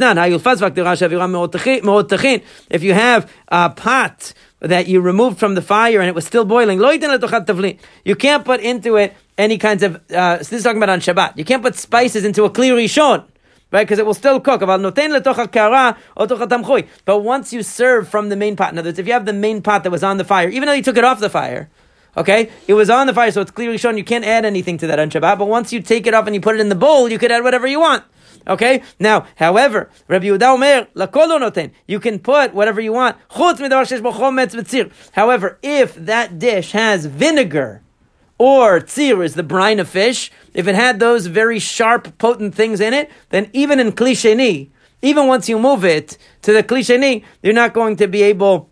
you 2.82 2.94
have 2.94 3.32
a 3.48 3.70
pot 3.70 4.32
that 4.60 4.88
you 4.88 5.00
removed 5.00 5.38
from 5.38 5.54
the 5.54 5.62
fire 5.62 6.00
and 6.00 6.08
it 6.08 6.14
was 6.14 6.26
still 6.26 6.44
boiling, 6.44 6.80
you 6.80 8.16
can't 8.16 8.44
put 8.44 8.60
into 8.60 8.96
it 8.96 9.14
any 9.38 9.58
kinds 9.58 9.82
of, 9.82 10.00
uh, 10.12 10.38
this 10.38 10.52
is 10.52 10.62
talking 10.64 10.78
about 10.78 10.90
on 10.90 11.00
Shabbat, 11.00 11.36
you 11.36 11.44
can't 11.44 11.62
put 11.62 11.76
spices 11.76 12.24
into 12.24 12.44
a 12.44 12.50
kli 12.50 12.70
rishon. 12.70 13.24
Right, 13.72 13.84
because 13.84 13.98
it 13.98 14.06
will 14.06 14.14
still 14.14 14.38
cook. 14.38 14.60
But 14.60 14.80
once 17.22 17.52
you 17.52 17.62
serve 17.62 18.08
from 18.08 18.28
the 18.28 18.36
main 18.36 18.54
pot, 18.56 18.72
in 18.72 18.78
other 18.78 18.88
words, 18.88 18.98
if 18.98 19.06
you 19.06 19.12
have 19.12 19.26
the 19.26 19.32
main 19.32 19.60
pot 19.60 19.82
that 19.82 19.90
was 19.90 20.04
on 20.04 20.18
the 20.18 20.24
fire, 20.24 20.48
even 20.48 20.66
though 20.66 20.72
you 20.72 20.82
took 20.82 20.96
it 20.96 21.04
off 21.04 21.18
the 21.18 21.28
fire, 21.28 21.68
Okay, 22.18 22.50
it 22.66 22.72
was 22.72 22.88
on 22.88 23.06
the 23.06 23.12
fire, 23.12 23.30
so 23.30 23.42
it's 23.42 23.50
clearly 23.50 23.76
shown 23.76 23.98
you 23.98 24.04
can't 24.04 24.24
add 24.24 24.46
anything 24.46 24.78
to 24.78 24.86
that 24.86 24.98
on 24.98 25.10
Shabbat. 25.10 25.38
But 25.38 25.48
once 25.48 25.70
you 25.70 25.82
take 25.82 26.06
it 26.06 26.14
off 26.14 26.26
and 26.26 26.34
you 26.34 26.40
put 26.40 26.54
it 26.54 26.62
in 26.62 26.70
the 26.70 26.74
bowl, 26.74 27.10
you 27.10 27.18
could 27.18 27.30
add 27.30 27.44
whatever 27.44 27.66
you 27.66 27.78
want. 27.78 28.04
Okay? 28.48 28.82
Now, 28.98 29.26
however, 29.36 29.90
Rabbi 30.08 30.26
Yehuda 30.26 30.54
Omer, 30.54 30.86
noten, 30.96 31.72
you 31.86 32.00
can 32.00 32.18
put 32.18 32.54
whatever 32.54 32.80
you 32.80 32.92
want. 32.92 33.16
However, 35.12 35.58
if 35.62 35.94
that 35.94 36.38
dish 36.38 36.72
has 36.72 37.06
vinegar, 37.06 37.82
or 38.38 38.80
tzir 38.80 39.24
is 39.24 39.34
the 39.34 39.42
brine 39.42 39.78
of 39.78 39.88
fish, 39.88 40.30
if 40.54 40.66
it 40.66 40.74
had 40.74 41.00
those 41.00 41.26
very 41.26 41.58
sharp, 41.58 42.18
potent 42.18 42.54
things 42.54 42.80
in 42.80 42.92
it, 42.92 43.10
then 43.30 43.50
even 43.52 43.80
in 43.80 43.92
klisheni, 43.92 44.68
even 45.02 45.26
once 45.26 45.48
you 45.48 45.58
move 45.58 45.84
it 45.84 46.18
to 46.42 46.52
the 46.52 46.62
klisheni, 46.62 47.24
you're 47.42 47.52
not 47.52 47.72
going 47.72 47.96
to 47.96 48.06
be 48.06 48.22
able 48.22 48.70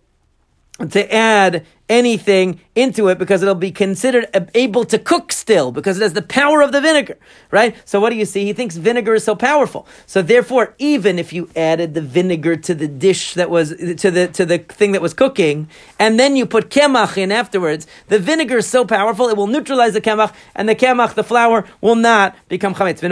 to 0.90 1.14
add 1.14 1.66
anything 1.88 2.60
into 2.74 3.08
it 3.08 3.18
because 3.18 3.42
it'll 3.42 3.54
be 3.54 3.70
considered 3.70 4.26
able 4.54 4.84
to 4.84 4.98
cook 4.98 5.30
still 5.32 5.70
because 5.70 5.98
it 5.98 6.02
has 6.02 6.12
the 6.14 6.22
power 6.22 6.62
of 6.62 6.72
the 6.72 6.80
vinegar, 6.80 7.16
right? 7.50 7.76
So 7.84 8.00
what 8.00 8.10
do 8.10 8.16
you 8.16 8.24
see? 8.24 8.44
He 8.44 8.52
thinks 8.52 8.76
vinegar 8.76 9.14
is 9.14 9.24
so 9.24 9.34
powerful. 9.34 9.86
So 10.06 10.22
therefore, 10.22 10.74
even 10.78 11.18
if 11.18 11.32
you 11.32 11.50
added 11.54 11.94
the 11.94 12.00
vinegar 12.00 12.56
to 12.56 12.74
the 12.74 12.88
dish 12.88 13.34
that 13.34 13.50
was 13.50 13.70
to 13.70 14.10
the 14.10 14.28
to 14.28 14.46
the 14.46 14.58
thing 14.58 14.92
that 14.92 15.02
was 15.02 15.14
cooking, 15.14 15.68
and 15.98 16.18
then 16.18 16.36
you 16.36 16.46
put 16.46 16.70
kemach 16.70 17.16
in 17.18 17.30
afterwards, 17.30 17.86
the 18.08 18.18
vinegar 18.18 18.58
is 18.58 18.66
so 18.66 18.84
powerful 18.84 19.28
it 19.28 19.36
will 19.36 19.46
neutralize 19.46 19.92
the 19.92 20.00
kemach, 20.00 20.32
and 20.54 20.68
the 20.68 20.74
kemach, 20.74 21.14
the 21.14 21.24
flour, 21.24 21.64
will 21.80 21.96
not 21.96 22.34
become 22.48 22.74
chametz. 22.74 23.02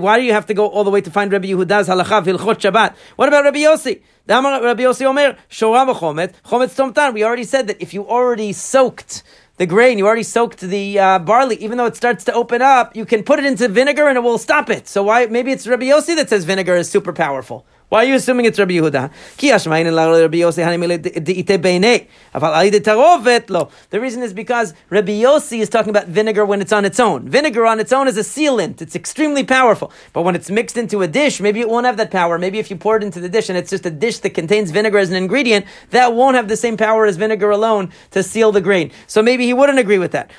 Why 0.00 0.18
do 0.18 0.24
you 0.24 0.32
have 0.32 0.46
to 0.46 0.54
go 0.54 0.66
all 0.66 0.84
the 0.84 0.90
way 0.90 1.00
to 1.00 1.10
find 1.10 1.30
Rabbi 1.32 1.48
Yehuda's 1.48 1.88
halacha 1.88 2.24
v'ilchot 2.24 2.56
Shabbat? 2.56 2.94
What 3.16 3.28
about 3.28 3.44
Rabbi 3.44 3.58
Yossi? 3.58 4.02
Rabbi 4.26 4.82
Yossi 4.82 5.04
Omer, 5.04 5.36
Shorah 5.50 5.94
chomet, 5.94 6.32
chometz 6.46 6.74
tomtan. 6.74 7.12
We 7.12 7.24
already 7.24 7.44
said 7.44 7.66
that 7.66 7.76
if 7.84 7.92
you 7.92 8.08
already 8.08 8.50
soaked 8.54 9.22
the 9.58 9.66
grain, 9.66 9.98
you 9.98 10.06
already 10.06 10.22
soaked 10.22 10.60
the 10.60 10.98
uh, 10.98 11.18
barley, 11.18 11.56
even 11.56 11.76
though 11.76 11.84
it 11.84 11.94
starts 11.94 12.24
to 12.24 12.32
open 12.32 12.62
up, 12.62 12.96
you 12.96 13.04
can 13.04 13.22
put 13.22 13.38
it 13.38 13.44
into 13.44 13.68
vinegar 13.68 14.08
and 14.08 14.16
it 14.16 14.22
will 14.22 14.38
stop 14.38 14.70
it. 14.70 14.88
So 14.88 15.02
why? 15.02 15.26
Maybe 15.26 15.52
it's 15.52 15.66
Rabbi 15.66 15.84
Yossi 15.84 16.16
that 16.16 16.30
says 16.30 16.46
vinegar 16.46 16.76
is 16.76 16.90
super 16.90 17.12
powerful. 17.12 17.66
Why 17.94 18.02
are 18.02 18.08
you 18.08 18.16
assuming 18.16 18.46
it's 18.46 18.58
Rabbi 18.58 18.72
Yehuda? 18.72 19.12
The 23.90 24.00
reason 24.00 24.22
is 24.24 24.32
because 24.32 24.74
Rabbi 24.90 25.12
Yossi 25.12 25.60
is 25.60 25.68
talking 25.68 25.90
about 25.90 26.08
vinegar 26.08 26.44
when 26.44 26.60
it's 26.60 26.72
on 26.72 26.84
its 26.84 26.98
own. 26.98 27.28
Vinegar 27.28 27.64
on 27.64 27.78
its 27.78 27.92
own 27.92 28.08
is 28.08 28.16
a 28.16 28.22
sealant. 28.22 28.82
It's 28.82 28.96
extremely 28.96 29.44
powerful. 29.44 29.92
But 30.12 30.22
when 30.22 30.34
it's 30.34 30.50
mixed 30.50 30.76
into 30.76 31.02
a 31.02 31.06
dish, 31.06 31.40
maybe 31.40 31.60
it 31.60 31.68
won't 31.68 31.86
have 31.86 31.96
that 31.98 32.10
power. 32.10 32.36
Maybe 32.36 32.58
if 32.58 32.68
you 32.68 32.74
pour 32.74 32.96
it 32.96 33.04
into 33.04 33.20
the 33.20 33.28
dish 33.28 33.48
and 33.48 33.56
it's 33.56 33.70
just 33.70 33.86
a 33.86 33.92
dish 33.92 34.18
that 34.18 34.30
contains 34.30 34.72
vinegar 34.72 34.98
as 34.98 35.10
an 35.10 35.16
ingredient, 35.16 35.64
that 35.90 36.14
won't 36.14 36.34
have 36.34 36.48
the 36.48 36.56
same 36.56 36.76
power 36.76 37.06
as 37.06 37.16
vinegar 37.16 37.50
alone 37.50 37.92
to 38.10 38.24
seal 38.24 38.50
the 38.50 38.60
grain. 38.60 38.90
So 39.06 39.22
maybe 39.22 39.46
he 39.46 39.54
wouldn't 39.54 39.78
agree 39.78 39.98
with 39.98 40.10
that. 40.10 40.32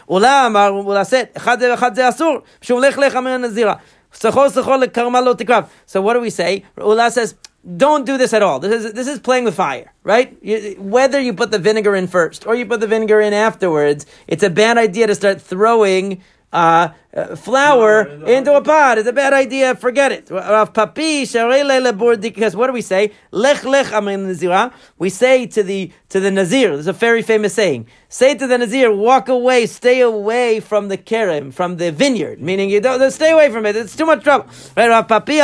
So 4.18 6.02
what 6.02 6.14
do 6.14 6.22
we 6.22 6.30
say? 6.30 6.66
Ula 6.78 7.12
says, 7.12 7.36
don't 7.78 8.06
do 8.06 8.18
this 8.18 8.34
at 8.34 8.44
all. 8.44 8.60
This 8.60 8.86
is 8.86 8.94
this 8.94 9.08
is 9.08 9.20
playing 9.20 9.44
with 9.44 9.56
fire, 9.56 9.92
right? 10.04 10.38
You, 10.42 10.76
whether 10.78 11.20
you 11.20 11.34
put 11.34 11.52
the 11.52 11.60
vinegar 11.60 11.96
in 11.96 12.08
first 12.08 12.46
or 12.46 12.56
you 12.56 12.66
put 12.66 12.80
the 12.80 12.88
vinegar 12.88 13.20
in 13.20 13.34
afterwards, 13.34 14.06
it's 14.28 14.44
a 14.44 14.50
bad 14.50 14.78
idea 14.78 15.08
to 15.08 15.16
start 15.16 15.42
throwing 15.42 16.22
uh, 16.56 16.94
uh, 17.14 17.36
flour 17.36 18.08
into 18.26 18.54
a 18.54 18.62
pot. 18.62 18.98
It's 18.98 19.08
a 19.08 19.14
bad 19.14 19.34
idea. 19.34 19.76
Forget 19.76 20.12
it. 20.12 20.28
Because 20.28 22.56
what 22.56 22.68
do 22.68 22.74
we 22.74 22.82
say? 22.82 23.12
Lech 23.32 23.64
lech 23.64 23.88
nazira. 23.88 24.74
We 24.98 25.10
say 25.10 25.46
to 25.48 25.64
the 25.64 25.92
to 26.10 26.20
the 26.20 26.32
nazir. 26.32 26.72
There's 26.72 26.88
a 26.88 26.94
very 26.94 27.22
famous 27.22 27.54
saying. 27.54 27.88
Say 28.10 28.36
to 28.36 28.48
the 28.48 28.58
nazir, 28.58 28.94
walk 28.94 29.28
away, 29.28 29.66
stay 29.66 30.02
away 30.02 30.62
from 30.62 30.88
the 30.88 30.98
kerem, 30.98 31.54
from 31.54 31.78
the 31.78 31.92
vineyard. 31.92 32.42
Meaning 32.42 32.70
you 32.70 32.80
don't 32.80 33.12
stay 33.12 33.32
away 33.32 33.50
from 33.50 33.66
it. 33.66 33.76
It's 33.76 33.96
too 33.96 34.06
much 34.06 34.24
trouble. 34.24 34.48
Right? 34.78 34.90
Rav 34.90 35.08
Papi 35.08 35.36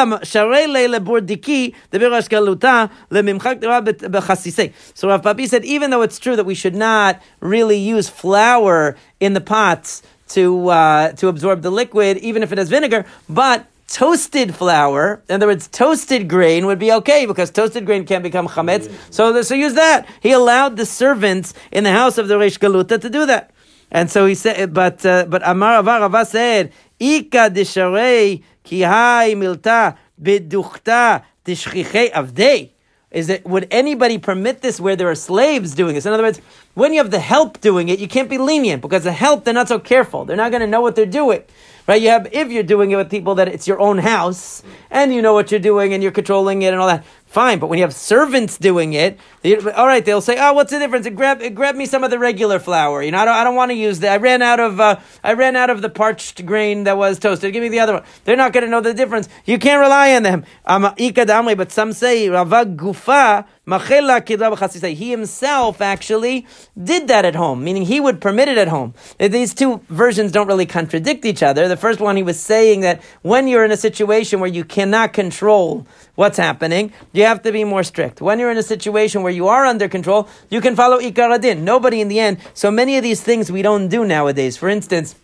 the 1.90 2.00
birashkaluta 2.00 2.92
lemimchak. 3.10 4.74
So 4.94 5.10
Rav 5.10 5.22
Papi 5.22 5.48
said, 5.48 5.66
even 5.66 5.90
though 5.90 6.02
it's 6.02 6.20
true 6.20 6.36
that 6.36 6.46
we 6.46 6.56
should 6.56 6.76
not 6.76 7.22
really 7.42 7.78
use 7.78 8.10
flour 8.10 8.96
in 9.20 9.34
the 9.34 9.42
pots 9.42 10.02
to 10.34 10.70
uh, 10.70 11.12
to 11.14 11.28
absorb 11.28 11.62
the 11.62 11.72
liquid, 11.72 12.18
even 12.18 12.44
if 12.44 12.52
it 12.52 12.58
has 12.58 12.70
vinegar. 12.70 13.06
But 13.30 13.68
toasted 13.88 14.56
flour, 14.56 15.22
in 15.28 15.36
other 15.36 15.48
words, 15.48 15.68
toasted 15.68 16.30
grain 16.30 16.66
would 16.66 16.80
be 16.80 16.92
okay 16.94 17.26
because 17.26 17.52
toasted 17.52 17.86
grain 17.86 18.06
can 18.06 18.22
become 18.22 18.48
chametz. 18.48 18.92
So, 19.14 19.42
so 19.42 19.54
use 19.54 19.74
that. 19.74 20.08
He 20.22 20.32
allowed 20.32 20.78
the 20.78 20.86
servants 20.86 21.54
in 21.72 21.84
the 21.84 21.92
house 21.92 22.18
of 22.18 22.28
the 22.28 22.36
Reish 22.36 22.58
Galuta 22.58 23.00
to 23.00 23.10
do 23.10 23.26
that. 23.26 23.52
And 23.92 24.10
so 24.10 24.26
he 24.26 24.36
said, 24.36 24.74
but 24.74 25.06
uh, 25.06 25.26
but 25.28 25.42
Amar 25.46 25.80
Avar 25.80 26.00
Rava 26.00 26.26
said, 26.26 26.72
Ika 27.00 27.50
disharei 27.52 28.44
ki 28.64 28.82
hai 28.82 29.34
milta 29.36 29.98
biduchta 30.22 31.24
tishchichei 31.44 32.12
avdei 32.12 32.71
is 33.12 33.28
that 33.28 33.46
would 33.46 33.68
anybody 33.72 34.18
permit 34.18 34.62
this 34.62 34.80
where 34.80 34.96
there 34.96 35.10
are 35.10 35.16
slaves 35.16 35.76
doing 35.76 35.96
this? 35.96 36.06
In 36.06 36.14
other 36.14 36.24
words, 36.24 36.40
when 36.74 36.94
you 36.94 37.00
have 37.00 37.12
the 37.12 37.20
help 37.20 37.60
doing 37.60 37.90
it, 37.90 38.00
you 38.00 38.08
can't 38.08 38.30
be 38.30 38.38
lenient 38.38 38.82
because 38.82 39.04
the 39.04 39.12
help 39.12 39.44
they're 39.44 39.54
not 39.54 39.68
so 39.68 39.80
careful. 39.80 40.24
They're 40.24 40.38
not 40.38 40.52
going 40.52 40.62
to 40.62 40.68
know 40.68 40.82
what 40.82 40.96
they're 40.96 41.06
doing. 41.06 41.44
Right? 41.88 42.02
You 42.02 42.10
have 42.10 42.28
if 42.32 42.52
you're 42.52 42.64
doing 42.64 42.92
it 42.92 42.96
with 42.96 43.10
people 43.10 43.36
that 43.36 43.50
it's 43.50 43.68
your 43.68 43.82
own 43.82 43.98
house 43.98 44.64
and 44.90 45.14
you 45.14 45.22
know 45.22 45.34
what 45.34 45.52
you're 45.52 45.60
doing 45.60 45.94
and 45.94 46.02
you're 46.02 46.12
controlling 46.12 46.62
it 46.62 46.72
and 46.72 46.82
all 46.82 46.88
that. 46.88 47.04
Fine, 47.32 47.60
but 47.60 47.68
when 47.68 47.80
you 47.80 47.84
have 47.86 47.96
servants 47.96 48.58
doing 48.58 48.92
it, 48.92 49.18
they, 49.42 49.56
all 49.56 49.88
right, 49.88 50.04
they'll 50.04 50.20
say, 50.20 50.36
"Oh, 50.38 50.52
what's 50.52 50.70
the 50.70 50.80
difference? 50.80 51.08
Grab, 51.08 51.56
grab 51.56 51.78
me 51.78 51.86
some 51.86 52.04
of 52.04 52.12
the 52.12 52.20
regular 52.20 52.60
flour. 52.60 53.02
You 53.02 53.12
know, 53.12 53.20
I 53.20 53.24
don't, 53.24 53.34
I 53.34 53.46
don't 53.46 53.56
want 53.56 53.72
to 53.72 53.76
use 53.76 54.02
that. 54.02 54.12
I 54.12 54.18
ran 54.18 54.42
out 54.42 54.60
of, 54.60 54.82
uh, 54.82 55.00
I 55.24 55.32
ran 55.32 55.56
out 55.56 55.70
of 55.70 55.82
the 55.82 55.88
parched 55.88 56.46
grain 56.46 56.84
that 56.84 56.98
was 56.98 57.20
toasted. 57.20 57.54
Give 57.54 57.64
me 57.64 57.70
the 57.70 57.80
other 57.80 57.94
one. 57.94 58.04
They're 58.26 58.36
not 58.36 58.52
going 58.52 58.66
to 58.66 58.70
know 58.70 58.82
the 58.82 58.94
difference. 58.94 59.30
You 59.46 59.60
can't 59.60 59.80
rely 59.80 60.14
on 60.14 60.24
them. 60.24 60.44
Ikadami 60.68 61.56
but 61.56 61.72
some 61.72 61.94
say 61.94 62.28
Rava 62.28 62.66
Gufa 62.66 63.46
he 63.68 65.12
himself 65.12 65.82
actually 65.82 66.48
did 66.84 67.08
that 67.08 67.26
at 67.26 67.36
home, 67.36 67.64
meaning 67.64 67.84
he 67.84 68.00
would 68.00 68.20
permit 68.20 68.48
it 68.48 68.58
at 68.58 68.68
home. 68.68 68.96
These 69.20 69.54
two 69.54 69.82
versions 69.88 70.32
don't 70.32 70.48
really 70.48 70.66
contradict 70.66 71.26
each 71.26 71.44
other. 71.44 71.68
The 71.68 71.78
first 71.78 72.00
one, 72.00 72.16
he 72.16 72.24
was 72.24 72.40
saying 72.40 72.82
that 72.82 73.04
when 73.22 73.48
you're 73.48 73.64
in 73.64 73.72
a 73.72 73.78
situation 73.78 74.40
where 74.40 74.50
you 74.50 74.64
cannot 74.64 75.14
control 75.14 75.86
what's 76.16 76.38
happening, 76.38 76.92
you 77.14 77.24
have 77.26 77.44
to 77.44 77.52
be 77.52 77.64
more 77.64 77.84
strict. 77.84 78.20
When 78.20 78.40
you're 78.40 78.52
in 78.52 78.58
a 78.58 78.64
situation 78.64 79.22
where 79.22 79.32
you 79.32 79.48
are 79.48 79.66
under 79.66 79.88
control, 79.88 80.28
you 80.50 80.60
can 80.60 80.76
follow 80.76 81.00
Ikaradin. 81.00 81.60
Nobody 81.60 82.02
in 82.02 82.08
the 82.08 82.20
end. 82.20 82.40
So 82.56 82.72
many 82.72 82.98
of 82.98 83.04
these 83.04 83.22
things 83.22 83.52
we 83.52 83.62
don't 83.62 83.90
do 83.90 84.04
nowadays. 84.04 84.58
For 84.58 84.70
instance, 84.70 85.16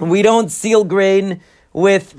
we 0.00 0.22
don't 0.22 0.50
seal 0.50 0.84
grain 0.84 1.40
with 1.74 2.14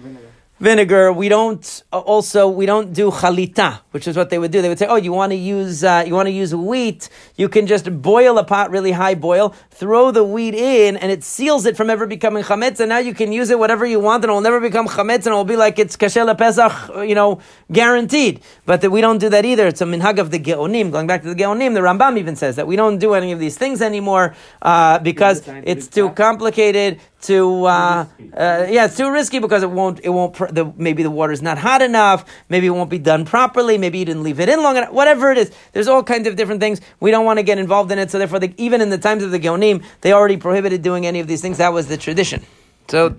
vinegar. 0.62 1.12
We 1.12 1.28
don't 1.28 1.84
uh, 1.92 2.00
also 2.00 2.48
we 2.48 2.66
don't 2.66 2.94
do 2.94 3.10
chalita, 3.10 3.80
which 3.92 4.08
is 4.08 4.16
what 4.16 4.30
they 4.30 4.38
would 4.38 4.52
do. 4.52 4.62
They 4.62 4.70
would 4.70 4.80
say, 4.80 4.86
"Oh, 4.88 4.96
you 4.96 5.12
want 5.12 5.32
to 5.32 5.36
use 5.36 5.84
uh, 5.84 6.04
you 6.06 6.14
want 6.14 6.28
to 6.28 6.32
use 6.32 6.56
wheat? 6.56 7.10
You 7.36 7.50
can 7.50 7.68
just 7.68 8.02
boil 8.02 8.38
a 8.38 8.44
pot 8.44 8.70
really 8.70 8.92
high 8.92 9.16
boil, 9.16 9.56
throw 9.72 10.12
the 10.12 10.24
wheat 10.24 10.54
in, 10.54 10.96
and 10.98 11.12
it 11.12 11.24
seals 11.24 11.66
it 11.66 11.76
from 11.76 11.90
ever 11.90 12.06
becoming 12.06 12.44
chametz. 12.44 12.80
And 12.80 12.90
now 12.90 13.00
you 13.00 13.14
can 13.14 13.32
use 13.32 13.50
it 13.50 13.60
whatever 13.60 13.86
you 13.86 14.00
want, 14.00 14.24
and 14.24 14.30
it 14.30 14.34
will 14.34 14.42
never 14.42 14.60
become 14.60 14.88
chametz, 14.88 15.26
and 15.26 15.34
it 15.34 15.40
will 15.40 15.44
be 15.44 15.58
like 15.58 15.80
it's 15.80 15.98
kasher 15.98 16.38
pesach, 16.38 17.08
you 17.08 17.16
know, 17.16 17.42
guaranteed. 17.72 18.42
But 18.66 18.82
that 18.82 18.92
we 18.92 19.02
don't 19.02 19.18
do 19.18 19.30
that 19.30 19.44
either. 19.44 19.68
It's 19.68 19.82
a 19.82 19.86
minhag 19.86 20.20
of 20.20 20.30
the 20.30 20.40
geonim. 20.40 20.92
Going 20.92 21.08
back 21.08 21.24
to 21.24 21.34
the 21.34 21.44
geonim, 21.44 21.74
the 21.74 21.82
Rambam 21.82 22.18
even 22.20 22.36
says 22.36 22.56
that 22.58 22.68
we 22.68 22.76
don't 22.76 23.00
do 23.00 23.16
any 23.16 23.32
of 23.32 23.40
these 23.40 23.58
things 23.58 23.82
anymore 23.82 24.36
uh, 24.62 25.00
because 25.00 25.48
it's 25.48 25.88
too 25.88 26.12
complicated 26.12 27.00
to 27.24 27.66
uh, 27.66 28.06
uh, 28.36 28.68
yeah, 28.70 28.86
it's 28.86 28.98
too 28.98 29.12
risky 29.12 29.40
because 29.40 29.64
it 29.64 29.70
won't 29.70 30.00
it 30.04 30.10
won't 30.10 30.34
the, 30.54 30.72
maybe 30.76 31.04
the 31.04 31.12
water 31.12 31.32
is 31.34 31.42
not 31.42 31.58
hot 31.58 31.82
enough, 31.82 32.26
maybe 32.50 32.68
it 32.68 32.72
won't 32.72 32.90
be 32.90 33.00
done 33.00 33.26
properly, 33.26 33.78
maybe 33.78 34.00
you 34.00 34.06
didn't 34.06 34.24
leave 34.24 34.40
it 34.40 34.50
in 34.50 34.62
long 34.62 34.78
enough, 34.78 34.92
whatever 34.92 35.32
it 35.32 35.38
is. 35.38 35.52
There's 35.74 35.88
all 35.88 36.04
kinds 36.04 36.28
of 36.28 36.36
different 36.36 36.62
things. 36.62 36.82
We 37.00 37.12
don't 37.12 37.26
want 37.26 37.40
to 37.40 37.44
get 37.44 37.58
involved 37.58 37.92
in 37.92 38.00
it, 38.00 38.12
so 38.12 38.18
therefore, 38.20 38.40
the, 38.40 38.54
even 38.58 38.82
in 38.82 38.90
the 38.90 38.98
times 38.98 39.24
of 39.24 39.32
the 39.32 39.40
Geonim, 39.40 39.84
they 40.02 40.14
already 40.14 40.38
prohibited 40.38 40.82
doing 40.82 41.06
any 41.06 41.20
of 41.20 41.28
these 41.28 41.42
things. 41.42 41.58
That 41.58 41.74
was 41.74 41.88
the 41.88 41.98
tradition. 41.98 42.44
So 42.88 43.10